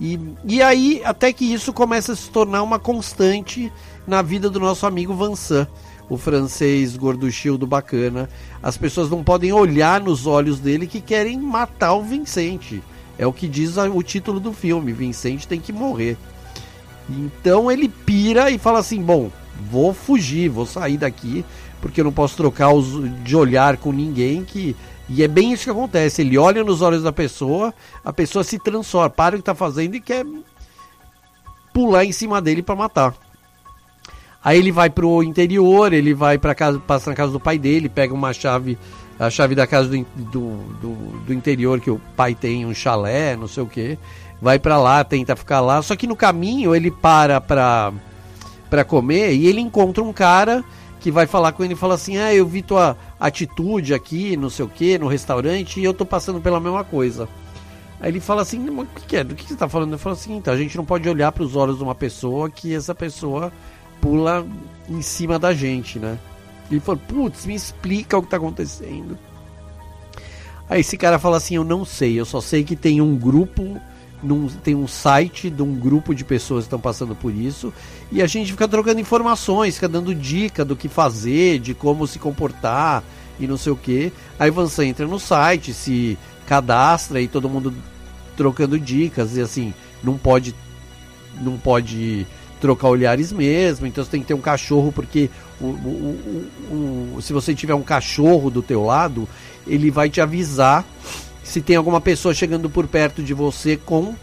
E, 0.01 0.19
e 0.45 0.63
aí, 0.63 1.03
até 1.05 1.33
que 1.33 1.45
isso 1.45 1.73
começa 1.73 2.13
a 2.13 2.17
se 2.17 2.31
tornar 2.31 2.63
uma 2.63 2.79
constante 2.79 3.71
na 4.07 4.23
vida 4.23 4.49
do 4.49 4.59
nosso 4.59 4.87
amigo 4.87 5.13
Vansan, 5.13 5.69
o 6.09 6.17
francês 6.17 6.97
gorduchildo 6.97 7.67
bacana. 7.67 8.29
As 8.63 8.79
pessoas 8.79 9.11
não 9.11 9.23
podem 9.23 9.53
olhar 9.53 10.01
nos 10.01 10.27
olhos 10.27 10.59
dele 10.59 10.87
que 10.87 11.03
querem 11.03 11.39
matar 11.39 11.93
o 11.93 12.03
Vincente. 12.03 12.83
É 13.19 13.27
o 13.27 13.33
que 13.35 13.47
diz 13.47 13.77
o 13.77 14.03
título 14.03 14.41
do 14.41 14.55
filme: 14.55 14.93
Vincente 14.93 15.47
tem 15.47 15.61
que 15.61 15.73
morrer. 15.73 16.17
Então 17.07 17.71
ele 17.71 17.89
pira 17.89 18.51
e 18.51 18.57
fala 18.57 18.79
assim: 18.79 19.03
Bom, 19.03 19.31
vou 19.71 19.93
fugir, 19.93 20.49
vou 20.49 20.65
sair 20.65 20.97
daqui, 20.97 21.45
porque 21.81 22.01
eu 22.01 22.05
não 22.05 22.12
posso 22.12 22.37
trocar 22.37 22.73
os, 22.73 22.87
de 23.23 23.37
olhar 23.37 23.77
com 23.77 23.93
ninguém 23.93 24.45
que 24.45 24.77
e 25.12 25.25
é 25.25 25.29
bem 25.29 25.53
isso 25.53 25.64
que 25.64 25.71
acontece. 25.71 26.23
Ele 26.23 26.38
olha 26.38 26.62
nos 26.62 26.83
olhos 26.83 27.03
da 27.03 27.12
pessoa, 27.12 27.75
a 28.05 28.12
pessoa 28.12 28.45
se 28.45 28.61
transforma, 28.61 29.11
para 29.11 29.35
o 29.35 29.38
que 29.38 29.43
está 29.43 29.57
fazendo 29.57 29.97
e 29.97 30.01
quer 30.01 30.25
pular 31.75 32.05
em 32.05 32.12
cima 32.12 32.40
dele 32.40 32.62
para 32.62 32.77
matar. 32.77 33.14
Aí 34.43 34.57
ele 34.59 34.71
vai 34.71 34.88
pro 34.88 35.23
interior, 35.23 35.93
ele 35.93 36.14
vai 36.14 36.38
para 36.38 36.55
casa, 36.55 36.79
passa 36.79 37.11
na 37.11 37.16
casa 37.16 37.33
do 37.33 37.40
pai 37.40 37.59
dele, 37.59 37.88
pega 37.88 38.14
uma 38.14 38.33
chave, 38.33 38.79
a 39.19 39.29
chave 39.29 39.55
da 39.57 39.66
casa 39.66 39.88
do, 39.88 40.07
do, 40.16 40.57
do, 40.81 40.95
do 41.27 41.35
interior 41.35 41.81
que 41.81 41.90
o 41.90 42.01
pai 42.16 42.35
tem 42.35 42.64
um 42.64 42.73
chalé, 42.73 43.37
não 43.37 43.49
sei 43.49 43.64
o 43.64 43.66
que, 43.66 43.99
vai 44.40 44.59
para 44.61 44.79
lá, 44.79 45.03
tenta 45.03 45.35
ficar 45.35 45.61
lá. 45.61 45.83
Só 45.83 45.97
que 45.97 46.07
no 46.07 46.16
caminho 46.16 46.75
ele 46.75 46.90
para 46.90 47.40
para 47.40 48.85
comer 48.87 49.35
e 49.35 49.49
ele 49.49 49.61
encontra 49.61 50.03
um 50.03 50.12
cara 50.12 50.64
que 51.01 51.11
vai 51.11 51.27
falar 51.27 51.53
com 51.53 51.65
ele 51.65 51.73
e 51.73 51.77
fala 51.77 51.95
assim: 51.95 52.19
Ah, 52.19 52.33
eu 52.33 52.47
vi 52.47 52.63
tua 52.63 52.97
atitude 53.19 53.95
aqui, 53.95 54.37
não 54.37 54.51
sei 54.51 54.65
o 54.65 54.69
que, 54.69 54.99
no 54.99 55.09
restaurante, 55.09 55.81
e 55.81 55.85
eu 55.85 55.95
tô 55.95 56.05
passando 56.05 56.41
pela 56.41 56.61
mesma 56.61 56.85
coisa. 56.85 57.29
Aí 58.01 58.11
ele 58.11 58.21
fala 58.21 58.43
assim: 58.43 58.69
O 58.69 58.87
que, 58.87 59.07
que 59.07 59.17
é? 59.17 59.25
Do 59.25 59.35
que 59.35 59.47
você 59.47 59.57
tá 59.57 59.69
falando? 59.69 59.91
Ele 59.91 59.99
fala 59.99 60.15
assim: 60.15 60.37
Então, 60.37 60.55
a 60.55 60.57
gente 60.57 60.77
não 60.77 60.85
pode 60.85 61.09
olhar 61.09 61.33
para 61.33 61.43
os 61.43 61.57
olhos 61.57 61.79
de 61.79 61.83
uma 61.83 61.95
pessoa 61.95 62.51
que 62.51 62.75
essa 62.75 62.95
pessoa 62.95 63.53
pula 64.01 64.47
em 64.89 65.03
cima 65.03 65.39
da 65.39 65.53
gente, 65.53 65.99
né? 65.99 66.19
Ele 66.71 66.81
falou: 66.81 67.01
Putz, 67.09 67.47
me 67.47 67.55
explica 67.55 68.17
o 68.17 68.23
que 68.23 68.29
tá 68.29 68.37
acontecendo. 68.37 69.19
Aí 70.69 70.81
esse 70.81 70.97
cara 70.97 71.19
fala 71.19 71.39
assim: 71.39 71.57
Eu 71.57 71.65
não 71.65 71.85
sei, 71.85 72.21
eu 72.21 72.25
só 72.25 72.41
sei 72.41 72.63
que 72.63 72.77
tem 72.77 73.01
um 73.01 73.17
grupo, 73.17 73.81
num, 74.22 74.48
tem 74.48 74.74
um 74.74 74.87
site 74.87 75.50
de 75.50 75.62
um 75.62 75.74
grupo 75.74 76.14
de 76.14 76.24
pessoas 76.24 76.64
que 76.64 76.66
estão 76.66 76.80
passando 76.80 77.14
por 77.14 77.35
isso, 77.35 77.72
e 78.12 78.22
a 78.22 78.26
gente 78.26 78.52
fica 78.52 78.68
trocando 78.68 79.00
informações, 79.00 79.74
fica 79.74 79.88
dando 79.88 80.14
dica 80.14 80.64
do 80.64 80.76
que 80.76 80.88
fazer, 80.88 81.59
de 81.59 81.74
como 81.74 82.06
se 82.06 82.18
comportar 82.18 83.02
e 83.38 83.46
não 83.46 83.56
sei 83.56 83.72
o 83.72 83.76
que. 83.76 84.12
Aí 84.38 84.50
você 84.50 84.85
entra 84.85 85.06
no 85.06 85.18
site, 85.18 85.72
se 85.72 86.18
cadastra 86.46 87.20
e 87.20 87.28
todo 87.28 87.48
mundo 87.48 87.72
trocando 88.37 88.78
dicas, 88.78 89.37
e 89.37 89.40
assim, 89.40 89.74
não 90.02 90.16
pode. 90.16 90.54
Não 91.40 91.56
pode 91.56 92.26
trocar 92.61 92.88
olhares 92.88 93.33
mesmo, 93.33 93.87
então 93.87 94.04
você 94.04 94.11
tem 94.11 94.20
que 94.20 94.26
ter 94.26 94.35
um 94.35 94.40
cachorro, 94.40 94.92
porque 94.92 95.30
o, 95.59 95.64
o, 95.64 97.16
o, 97.16 97.22
se 97.22 97.33
você 97.33 97.54
tiver 97.54 97.74
um 97.74 97.83
cachorro 97.83 98.50
do 98.50 98.61
teu 98.61 98.85
lado, 98.85 99.26
ele 99.66 99.90
vai 99.90 100.11
te 100.11 100.20
avisar 100.20 100.85
se 101.42 101.61
tem 101.61 101.76
alguma 101.76 102.00
pessoa 102.00 102.35
chegando 102.35 102.68
por 102.70 102.87
perto 102.87 103.22
de 103.22 103.35
você 103.35 103.76
com 103.76 104.14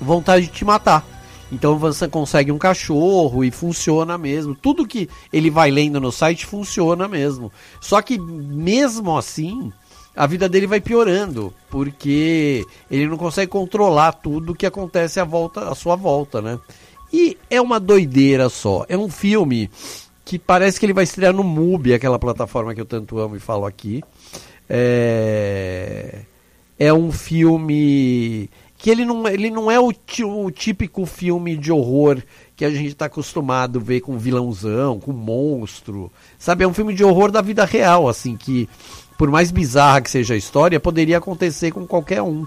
vontade 0.00 0.46
de 0.46 0.52
te 0.52 0.64
matar. 0.64 1.04
Então 1.50 1.78
você 1.78 2.08
consegue 2.08 2.50
um 2.50 2.58
cachorro 2.58 3.44
e 3.44 3.50
funciona 3.50 4.18
mesmo. 4.18 4.54
Tudo 4.54 4.86
que 4.86 5.08
ele 5.32 5.50
vai 5.50 5.70
lendo 5.70 6.00
no 6.00 6.10
site 6.10 6.44
funciona 6.44 7.06
mesmo. 7.06 7.52
Só 7.80 8.02
que 8.02 8.18
mesmo 8.18 9.16
assim, 9.16 9.72
a 10.14 10.26
vida 10.26 10.48
dele 10.48 10.66
vai 10.66 10.80
piorando, 10.80 11.52
porque 11.70 12.66
ele 12.90 13.06
não 13.06 13.16
consegue 13.16 13.50
controlar 13.50 14.12
tudo 14.12 14.54
que 14.54 14.66
acontece 14.66 15.20
à 15.20 15.24
volta, 15.24 15.68
à 15.68 15.74
sua 15.74 15.94
volta, 15.94 16.42
né? 16.42 16.58
E 17.12 17.36
é 17.48 17.60
uma 17.60 17.78
doideira 17.78 18.48
só. 18.48 18.84
É 18.88 18.96
um 18.96 19.08
filme 19.08 19.70
que 20.24 20.38
parece 20.40 20.80
que 20.80 20.86
ele 20.86 20.92
vai 20.92 21.04
estrear 21.04 21.32
no 21.32 21.44
MUBI, 21.44 21.94
aquela 21.94 22.18
plataforma 22.18 22.74
que 22.74 22.80
eu 22.80 22.86
tanto 22.86 23.18
amo 23.20 23.36
e 23.36 23.40
falo 23.40 23.64
aqui. 23.64 24.02
É, 24.68 26.20
é 26.78 26.92
um 26.92 27.12
filme 27.12 28.50
que 28.78 28.90
ele 28.90 29.04
não, 29.04 29.26
ele 29.26 29.50
não 29.50 29.70
é 29.70 29.80
o, 29.80 29.90
o 29.90 30.50
típico 30.50 31.06
filme 31.06 31.56
de 31.56 31.72
horror 31.72 32.22
que 32.54 32.64
a 32.64 32.70
gente 32.70 32.88
está 32.88 33.06
acostumado 33.06 33.78
a 33.78 33.82
ver 33.82 34.00
com 34.00 34.18
vilãozão, 34.18 35.00
com 35.00 35.12
monstro. 35.12 36.10
Sabe, 36.38 36.64
é 36.64 36.68
um 36.68 36.74
filme 36.74 36.94
de 36.94 37.04
horror 37.04 37.30
da 37.30 37.40
vida 37.40 37.64
real, 37.64 38.08
assim, 38.08 38.36
que 38.36 38.68
por 39.16 39.30
mais 39.30 39.50
bizarra 39.50 40.00
que 40.00 40.10
seja 40.10 40.34
a 40.34 40.36
história, 40.36 40.78
poderia 40.78 41.18
acontecer 41.18 41.70
com 41.70 41.86
qualquer 41.86 42.22
um. 42.22 42.46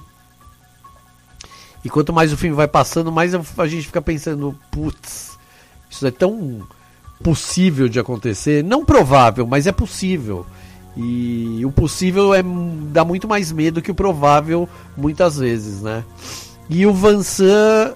E 1.84 1.90
quanto 1.90 2.14
mais 2.14 2.34
o 2.34 2.38
filme 2.38 2.56
vai 2.56 2.68
passando, 2.68 3.12
mais 3.12 3.34
a 3.34 3.68
gente 3.68 3.88
fica 3.88 4.02
pensando, 4.02 4.58
putz, 4.72 5.38
isso 5.90 6.06
é 6.06 6.12
tão 6.12 6.68
possível 7.24 7.88
de 7.88 8.00
acontecer. 8.00 8.64
Não 8.64 8.86
provável, 8.86 9.48
mas 9.48 9.66
é 9.66 9.72
possível. 9.72 10.46
E 11.02 11.66
o 11.66 11.72
possível 11.72 12.34
é 12.34 12.44
dá 12.92 13.06
muito 13.06 13.28
mais 13.28 13.52
medo 13.54 13.82
que 13.82 13.92
o 13.92 13.96
provável 13.96 14.68
muitas 14.98 15.38
vezes, 15.38 15.82
né? 15.82 16.04
E 16.70 16.86
o 16.86 16.94
Vansan 16.94 17.94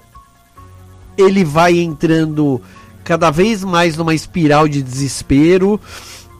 ele 1.16 1.44
vai 1.44 1.78
entrando 1.78 2.60
cada 3.04 3.30
vez 3.30 3.62
mais 3.62 3.96
numa 3.96 4.14
espiral 4.14 4.66
de 4.66 4.82
desespero, 4.82 5.78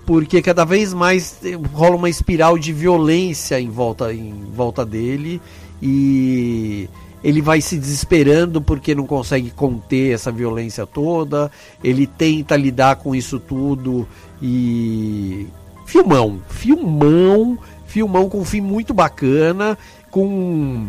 porque 0.06 0.40
cada 0.40 0.64
vez 0.64 0.94
mais 0.94 1.38
rola 1.72 1.96
uma 1.96 2.08
espiral 2.08 2.58
de 2.58 2.72
violência 2.72 3.60
em 3.60 3.68
volta 3.68 4.12
em 4.12 4.32
volta 4.54 4.86
dele 4.86 5.42
e 5.82 6.88
ele 7.22 7.42
vai 7.42 7.60
se 7.60 7.76
desesperando 7.76 8.60
porque 8.62 8.94
não 8.94 9.06
consegue 9.06 9.50
conter 9.50 10.14
essa 10.14 10.32
violência 10.32 10.86
toda, 10.86 11.50
ele 11.82 12.06
tenta 12.06 12.56
lidar 12.56 12.96
com 12.96 13.14
isso 13.14 13.38
tudo 13.38 14.08
e. 14.40 15.46
Filmão, 15.84 16.40
filmão, 16.48 17.58
filmão 17.86 18.28
com 18.28 18.40
um 18.40 18.44
fim 18.44 18.60
muito 18.60 18.92
bacana, 18.92 19.78
com. 20.10 20.88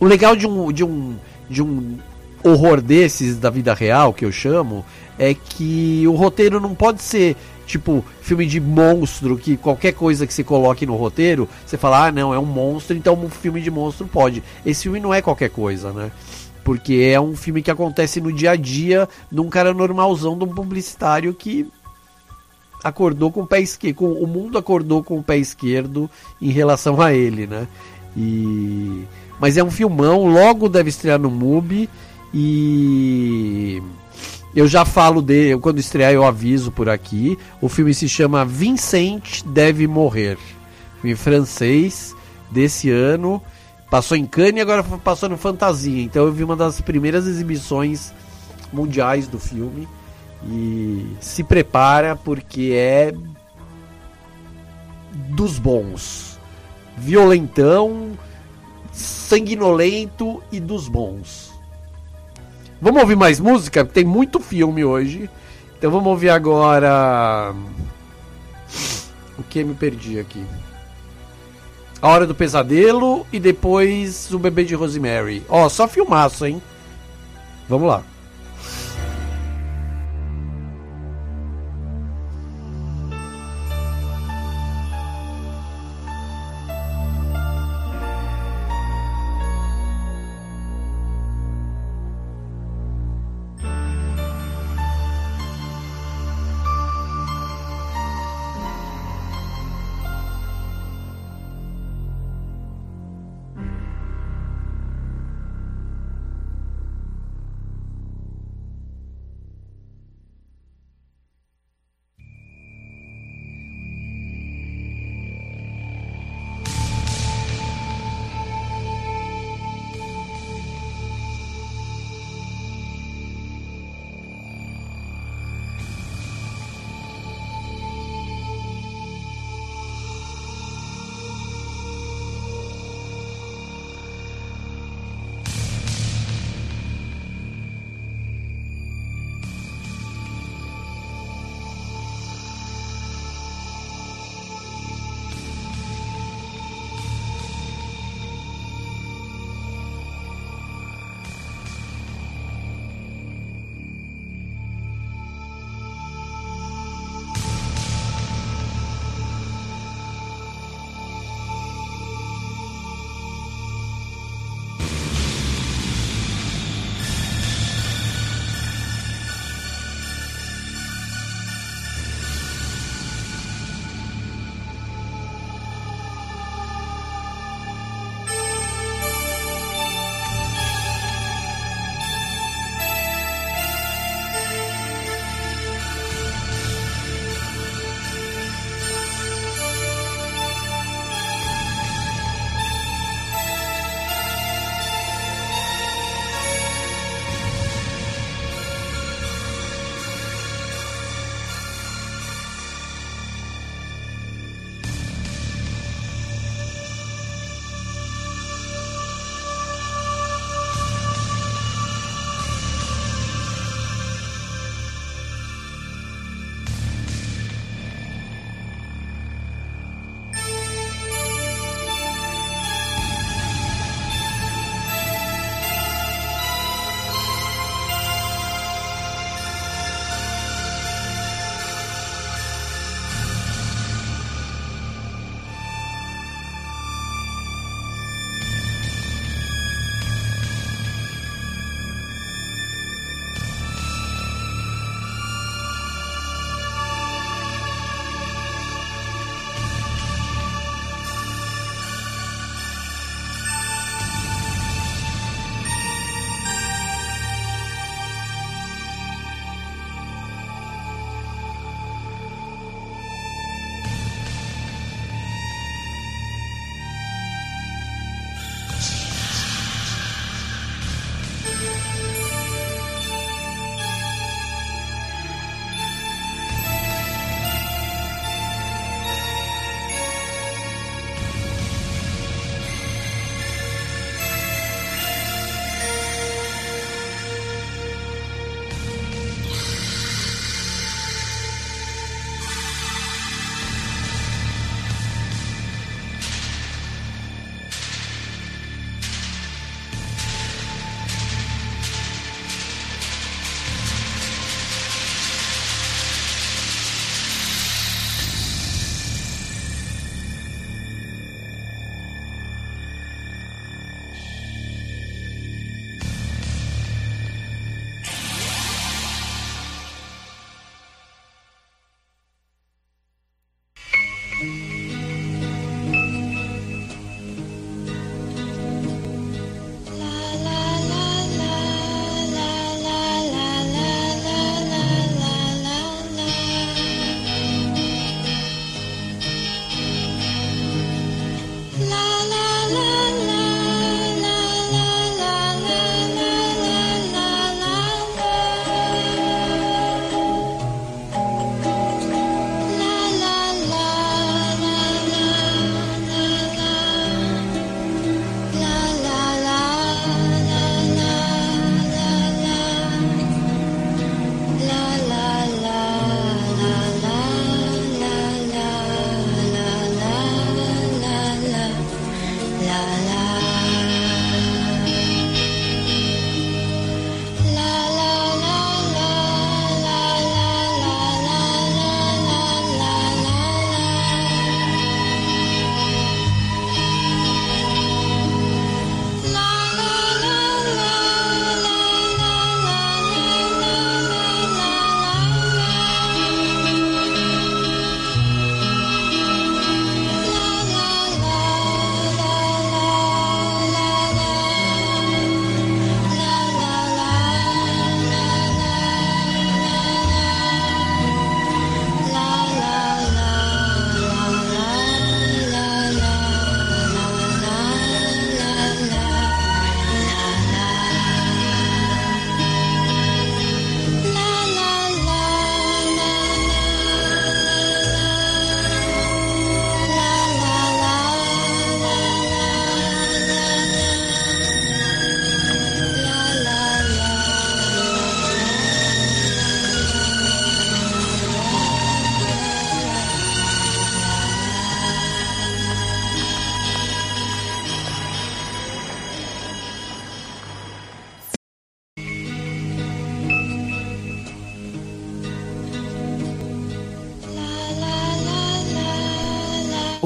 O 0.00 0.06
legal 0.06 0.36
de 0.36 0.46
um, 0.46 0.72
de 0.72 0.84
um, 0.84 1.16
de 1.50 1.62
um 1.62 1.98
horror 2.42 2.80
desses 2.80 3.36
da 3.36 3.50
vida 3.50 3.74
real, 3.74 4.12
que 4.12 4.24
eu 4.24 4.32
chamo, 4.32 4.84
é 5.18 5.34
que 5.34 6.04
o 6.06 6.12
roteiro 6.12 6.60
não 6.60 6.74
pode 6.74 7.02
ser 7.02 7.36
tipo 7.66 8.02
filme 8.22 8.46
de 8.46 8.58
monstro, 8.58 9.36
que 9.36 9.56
qualquer 9.56 9.92
coisa 9.92 10.26
que 10.26 10.32
você 10.32 10.42
coloque 10.42 10.86
no 10.86 10.96
roteiro, 10.96 11.48
você 11.66 11.76
fala, 11.76 12.06
ah, 12.06 12.12
não, 12.12 12.32
é 12.32 12.38
um 12.38 12.46
monstro, 12.46 12.96
então 12.96 13.14
um 13.14 13.28
filme 13.28 13.60
de 13.60 13.70
monstro 13.70 14.06
pode. 14.06 14.42
Esse 14.64 14.84
filme 14.84 14.98
não 14.98 15.12
é 15.12 15.20
qualquer 15.20 15.50
coisa, 15.50 15.92
né? 15.92 16.10
Porque 16.64 17.10
é 17.12 17.20
um 17.20 17.36
filme 17.36 17.62
que 17.62 17.70
acontece 17.70 18.20
no 18.20 18.32
dia 18.32 18.52
a 18.52 18.56
dia 18.56 19.08
de 19.30 19.40
um 19.40 19.48
cara 19.48 19.72
normalzão, 19.72 20.36
de 20.36 20.44
um 20.44 20.48
publicitário 20.48 21.32
que 21.34 21.66
acordou 22.82 23.30
com 23.30 23.42
o 23.42 23.46
pé 23.46 23.60
esquerdo, 23.60 24.04
o 24.04 24.26
mundo 24.26 24.58
acordou 24.58 25.02
com 25.02 25.18
o 25.18 25.22
pé 25.22 25.36
esquerdo 25.38 26.08
em 26.40 26.50
relação 26.50 27.00
a 27.00 27.12
ele, 27.12 27.46
né? 27.46 27.66
E 28.16 29.04
mas 29.40 29.56
é 29.56 29.62
um 29.62 29.70
filmão, 29.70 30.26
logo 30.26 30.68
deve 30.68 30.88
estrear 30.88 31.18
no 31.18 31.30
MUBI 31.30 31.88
e 32.34 33.80
eu 34.54 34.66
já 34.66 34.84
falo 34.84 35.22
dele, 35.22 35.58
quando 35.60 35.78
estrear 35.78 36.12
eu 36.12 36.24
aviso 36.24 36.72
por 36.72 36.88
aqui. 36.88 37.38
O 37.60 37.68
filme 37.68 37.94
se 37.94 38.08
chama 38.08 38.44
Vincent 38.44 39.42
Deve 39.44 39.86
Morrer. 39.86 40.36
Filme 41.00 41.14
francês 41.14 42.14
desse 42.50 42.90
ano. 42.90 43.40
Passou 43.90 44.16
em 44.16 44.26
Cannes 44.26 44.56
e 44.56 44.60
agora 44.60 44.82
passou 44.82 45.28
no 45.28 45.36
Fantasia. 45.38 46.02
Então 46.02 46.26
eu 46.26 46.32
vi 46.32 46.42
uma 46.42 46.56
das 46.56 46.80
primeiras 46.80 47.26
exibições 47.26 48.12
mundiais 48.72 49.28
do 49.28 49.38
filme. 49.38 49.88
E 50.46 51.16
se 51.20 51.42
prepara 51.42 52.14
porque 52.14 52.72
é 52.74 53.12
dos 55.12 55.58
bons. 55.58 56.38
Violentão, 56.96 58.12
sanguinolento 58.92 60.42
e 60.50 60.60
dos 60.60 60.88
bons. 60.88 61.52
Vamos 62.80 63.00
ouvir 63.02 63.16
mais 63.16 63.40
música? 63.40 63.84
Tem 63.84 64.04
muito 64.04 64.38
filme 64.40 64.84
hoje. 64.84 65.28
Então 65.76 65.90
vamos 65.90 66.08
ouvir 66.08 66.30
agora. 66.30 67.54
O 69.36 69.42
que 69.42 69.62
me 69.62 69.74
perdi 69.74 70.18
aqui? 70.18 70.44
A 72.00 72.08
Hora 72.08 72.26
do 72.26 72.34
Pesadelo 72.34 73.26
e 73.32 73.40
depois 73.40 74.32
O 74.32 74.38
Bebê 74.38 74.64
de 74.64 74.74
Rosemary. 74.74 75.44
Ó, 75.48 75.68
só 75.68 75.88
filmaço, 75.88 76.46
hein? 76.46 76.62
Vamos 77.68 77.88
lá. 77.88 78.02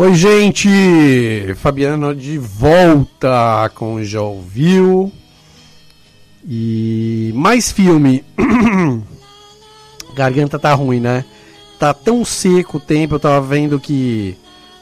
Oi, 0.02 0.14
gente! 0.16 0.68
Fabiano 1.58 2.12
de 2.12 2.36
volta 2.36 3.70
com 3.72 4.02
Já 4.02 4.20
Ouviu. 4.20 5.12
E 6.44 7.30
mais 7.36 7.70
filme. 7.70 8.24
Garganta 10.12 10.58
tá 10.58 10.74
ruim, 10.74 10.98
né? 10.98 11.24
Tá 11.78 11.94
tão 11.94 12.24
seco 12.24 12.78
o 12.78 12.80
tempo, 12.80 13.14
eu 13.14 13.20
tava 13.20 13.46
vendo 13.46 13.78
que 13.78 14.36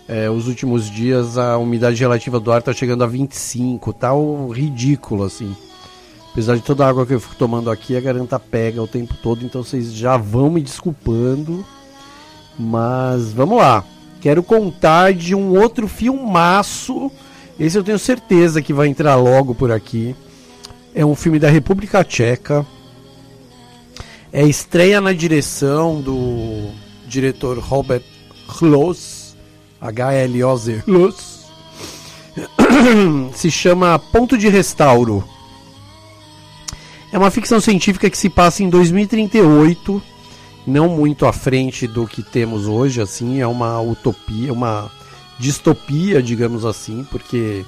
é, 0.09 0.31
os 0.31 0.49
últimos 0.49 0.91
dias 0.91 1.37
a 1.37 1.59
umidade 1.59 2.01
relativa 2.01 2.41
do 2.41 2.51
ar 2.51 2.63
tá 2.63 2.73
chegando 2.73 3.05
a 3.05 3.07
25, 3.07 3.93
tá 3.93 4.15
um 4.15 4.49
ridículo 4.49 5.25
assim. 5.25 5.55
Apesar 6.33 6.57
de 6.57 6.63
toda 6.63 6.87
a 6.87 6.89
água 6.89 7.05
que 7.05 7.13
eu 7.13 7.21
fico 7.21 7.37
tomando 7.37 7.71
aqui, 7.71 7.95
a 7.95 8.01
garganta 8.01 8.41
pega 8.41 8.83
o 8.83 8.89
tempo 8.89 9.13
todo, 9.23 9.45
então 9.45 9.63
vocês 9.63 9.93
já 9.93 10.17
vão 10.17 10.49
me 10.49 10.63
desculpando. 10.63 11.63
Mas 12.59 13.35
vamos 13.35 13.59
lá. 13.59 13.85
Quero 14.21 14.43
contar 14.43 15.15
de 15.15 15.35
um 15.35 15.59
outro 15.59 15.89
filmaço. 15.89 17.11
Esse 17.59 17.79
eu 17.79 17.85
tenho 17.85 17.99
certeza 17.99 18.61
que 18.61 18.73
vai 18.73 18.89
entrar 18.89 19.17
logo 19.17 19.55
por 19.55 19.73
aqui. 19.73 20.15
É 20.95 21.05
um 21.05 21.15
filme 21.15 21.39
da 21.39 21.49
República 21.49 22.05
Tcheca. 22.05 22.67
É 24.33 24.45
estreia 24.45 25.01
na 25.01 25.13
direção 25.13 26.01
do 26.01 26.71
diretor 27.07 27.59
Robert 27.59 28.03
Hlos, 28.61 29.37
H-L-O-Z. 29.81 30.85
Se 33.35 33.51
chama 33.51 33.99
Ponto 33.99 34.39
de 34.39 34.49
Restauro. 34.49 35.25
É 37.13 37.19
uma 37.19 37.31
ficção 37.31 37.61
científica 37.61 38.09
que 38.09 38.17
se 38.17 38.29
passa 38.29 38.63
em 38.63 38.71
2038, 38.71 40.01
não 40.71 40.89
muito 40.89 41.27
à 41.27 41.33
frente 41.33 41.87
do 41.87 42.07
que 42.07 42.23
temos 42.23 42.67
hoje, 42.67 43.01
assim, 43.01 43.41
é 43.41 43.47
uma 43.47 43.81
utopia, 43.81 44.53
uma 44.53 44.91
distopia, 45.39 46.23
digamos 46.23 46.65
assim, 46.65 47.07
porque 47.11 47.65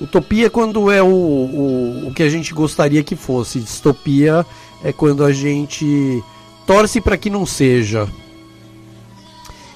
utopia 0.00 0.46
é 0.46 0.50
quando 0.50 0.90
é 0.90 1.02
o, 1.02 1.06
o, 1.06 2.08
o 2.08 2.14
que 2.14 2.22
a 2.22 2.28
gente 2.28 2.54
gostaria 2.54 3.02
que 3.02 3.16
fosse, 3.16 3.60
distopia 3.60 4.46
é 4.82 4.92
quando 4.92 5.24
a 5.24 5.32
gente 5.32 6.22
torce 6.66 7.00
para 7.00 7.16
que 7.16 7.28
não 7.28 7.44
seja. 7.44 8.08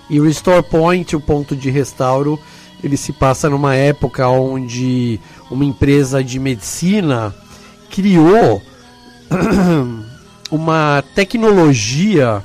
E 0.09 0.21
o 0.21 0.25
Restore 0.25 0.63
Point, 0.63 1.17
o 1.17 1.21
ponto 1.21 1.57
de 1.57 1.71
restauro, 1.71 2.39
ele 2.83 2.97
se 2.97 3.13
passa 3.13 3.49
numa 3.49 3.75
época 3.75 4.29
onde 4.29 5.19
uma 5.51 5.65
empresa 5.65 6.23
de 6.23 6.39
medicina 6.39 7.35
criou 7.91 8.63
uma 10.53 11.03
tecnologia 11.15 12.45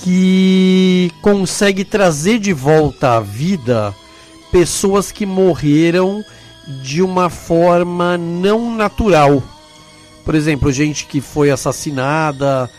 que 0.00 1.10
consegue 1.20 1.84
trazer 1.84 2.38
de 2.38 2.52
volta 2.52 3.16
à 3.16 3.20
vida 3.20 3.92
pessoas 4.52 5.10
que 5.10 5.26
morreram 5.26 6.24
de 6.84 7.02
uma 7.02 7.28
forma 7.28 8.16
não 8.16 8.74
natural. 8.76 9.42
Por 10.24 10.36
exemplo, 10.36 10.70
gente 10.70 11.04
que 11.06 11.20
foi 11.20 11.50
assassinada, 11.50 12.70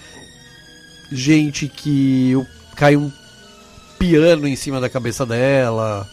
gente 1.12 1.68
que 1.68 2.36
caiu 2.74 3.02
um 3.02 3.12
piano 4.00 4.48
em 4.48 4.56
cima 4.56 4.80
da 4.80 4.90
cabeça 4.90 5.26
dela 5.26 6.08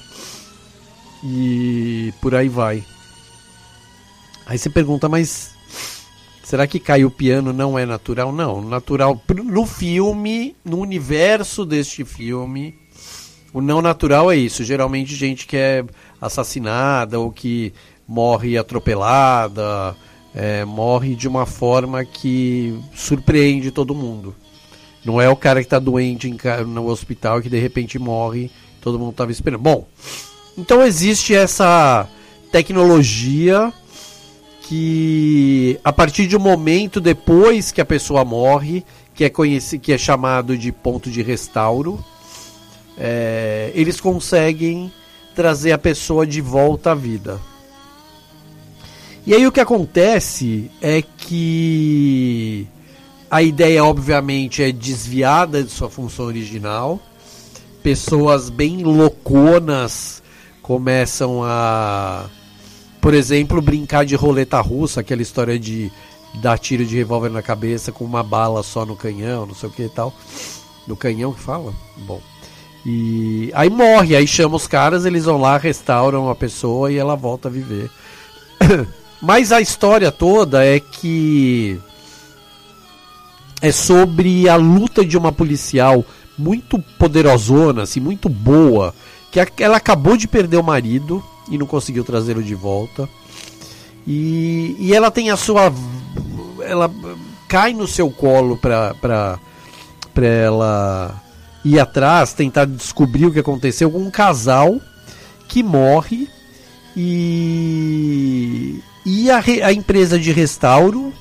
e 1.23 2.13
por 2.21 2.35
aí 2.35 2.49
vai. 2.49 2.85
Aí 4.45 4.59
você 4.59 4.69
pergunta, 4.69 5.09
mas 5.09 5.54
será 6.45 6.67
que 6.67 6.79
cair 6.79 7.05
o 7.05 7.11
piano 7.11 7.53
não 7.53 7.79
é 7.79 7.85
natural? 7.85 8.31
Não, 8.31 8.63
natural 8.63 9.21
no 9.45 9.67
filme, 9.67 10.55
no 10.65 10.79
universo 10.79 11.65
deste 11.65 12.05
filme, 12.05 12.79
o 13.53 13.61
não 13.61 13.81
natural 13.81 14.31
é 14.31 14.37
isso. 14.37 14.63
Geralmente 14.63 15.15
gente 15.15 15.47
que 15.47 15.57
é 15.57 15.85
assassinada 16.21 17.19
ou 17.19 17.33
que 17.33 17.73
morre 18.07 18.59
atropelada, 18.59 19.97
é, 20.35 20.65
morre 20.65 21.15
de 21.15 21.27
uma 21.27 21.47
forma 21.47 22.05
que 22.05 22.79
surpreende 22.95 23.71
todo 23.71 23.95
mundo. 23.95 24.35
Não 25.05 25.21
é 25.21 25.29
o 25.29 25.37
cara 25.37 25.61
que 25.61 25.67
está 25.67 25.79
doente 25.79 26.29
em, 26.29 26.37
no 26.67 26.89
hospital 26.89 27.41
que 27.41 27.49
de 27.49 27.59
repente 27.59 27.99
morre, 27.99 28.51
todo 28.81 28.99
mundo 28.99 29.13
estava 29.13 29.33
esperando. 29.33 29.63
Bom, 29.63 29.87
então 30.59 30.83
existe 30.83 31.35
essa 31.35 32.09
tecnologia 32.53 33.73
que 34.69 35.79
a 35.85 35.93
partir 35.93 36.27
de 36.27 36.37
um 36.37 36.41
momento 36.41 37.01
depois 37.01 37.71
que 37.71 37.81
a 37.81 37.85
pessoa 37.85 38.25
morre, 38.25 38.85
que 39.15 39.25
é 39.25 39.31
conhecido, 39.31 39.83
que 39.83 39.93
é 39.93 39.99
chamado 39.99 40.57
de 40.57 40.73
ponto 40.73 41.11
de 41.11 41.23
restauro, 41.23 42.03
é, 42.97 43.71
eles 43.75 44.01
conseguem 44.01 44.93
trazer 45.35 45.73
a 45.73 45.79
pessoa 45.79 46.27
de 46.27 46.41
volta 46.41 46.93
à 46.93 46.95
vida. 46.95 47.41
E 49.27 49.35
aí 49.35 49.47
o 49.47 49.53
que 49.53 49.61
acontece 49.61 50.71
é 50.81 51.03
que 51.03 52.67
a 53.31 53.43
ideia, 53.43 53.85
obviamente, 53.85 54.63
é 54.63 54.71
desviada 54.71 55.63
de 55.63 55.71
sua 55.71 55.91
função 55.91 56.27
original. 56.27 57.01
Pessoas 57.83 58.49
bem 58.49 58.83
louconas 58.83 60.23
começam 60.63 61.43
a 61.43 62.31
por 63.05 63.13
exemplo, 63.13 63.61
brincar 63.61 64.07
de 64.07 64.17
roleta 64.17 64.59
russa, 64.63 65.03
aquela 65.03 65.21
história 65.21 65.59
de 65.59 65.93
dar 66.37 66.59
tiro 66.59 66.87
de 66.87 66.97
revólver 66.97 67.29
na 67.29 67.43
cabeça 67.43 67.93
com 67.93 68.03
uma 68.03 68.23
bala 68.23 68.63
só 68.63 68.87
no 68.87 68.97
canhão, 68.97 69.45
não 69.45 69.55
sei 69.55 69.69
o 69.69 69.73
que 69.73 69.83
e 69.83 69.89
tal. 69.91 70.11
No 70.89 70.97
canhão 70.97 71.31
que 71.31 71.41
fala? 71.41 71.75
Bom. 71.99 72.19
E 72.83 73.53
aí 73.55 73.69
morre, 73.69 74.17
aí 74.17 74.27
chama 74.27 74.57
os 74.57 74.67
caras, 74.67 75.05
eles 75.05 75.27
vão 75.27 75.39
lá, 75.39 75.59
restauram 75.59 76.31
a 76.31 76.35
pessoa 76.35 76.91
e 76.91 76.97
ela 76.97 77.15
volta 77.15 77.49
a 77.49 77.51
viver. 77.51 77.91
Mas 79.21 79.53
a 79.53 79.61
história 79.61 80.11
toda 80.11 80.65
é 80.65 80.81
que 80.81 81.79
é 83.61 83.71
sobre 83.71 84.49
a 84.49 84.57
luta 84.57 85.05
de 85.05 85.19
uma 85.19 85.31
policial 85.31 86.03
muito 86.39 86.79
poderosona, 86.99 87.83
assim, 87.83 88.01
muito 88.01 88.31
boa, 88.31 88.95
que 89.31 89.63
ela 89.63 89.77
acabou 89.77 90.17
de 90.17 90.27
perder 90.27 90.57
o 90.57 90.65
marido 90.65 91.23
e 91.49 91.59
não 91.59 91.67
conseguiu 91.67 92.05
trazê-lo 92.05 92.43
de 92.43 92.55
volta. 92.55 93.09
E, 94.07 94.77
e 94.79 94.95
ela 94.95 95.11
tem 95.11 95.31
a 95.31 95.37
sua. 95.37 95.73
Ela 96.61 96.91
cai 97.49 97.73
no 97.73 97.87
seu 97.87 98.11
colo 98.11 98.57
pra, 98.57 98.95
pra 98.95 99.39
ela 100.17 101.23
ir 101.65 101.79
atrás, 101.79 102.33
tentar 102.35 102.67
descobrir 102.67 103.27
o 103.27 103.33
que 103.33 103.39
aconteceu 103.39 103.91
com 103.91 103.99
um 103.99 104.11
casal 104.11 104.79
que 105.49 105.63
morre 105.63 106.29
e, 106.97 108.81
e 109.05 109.31
a, 109.31 109.43
a 109.65 109.73
empresa 109.73 110.19
de 110.19 110.31
restauro 110.31 111.13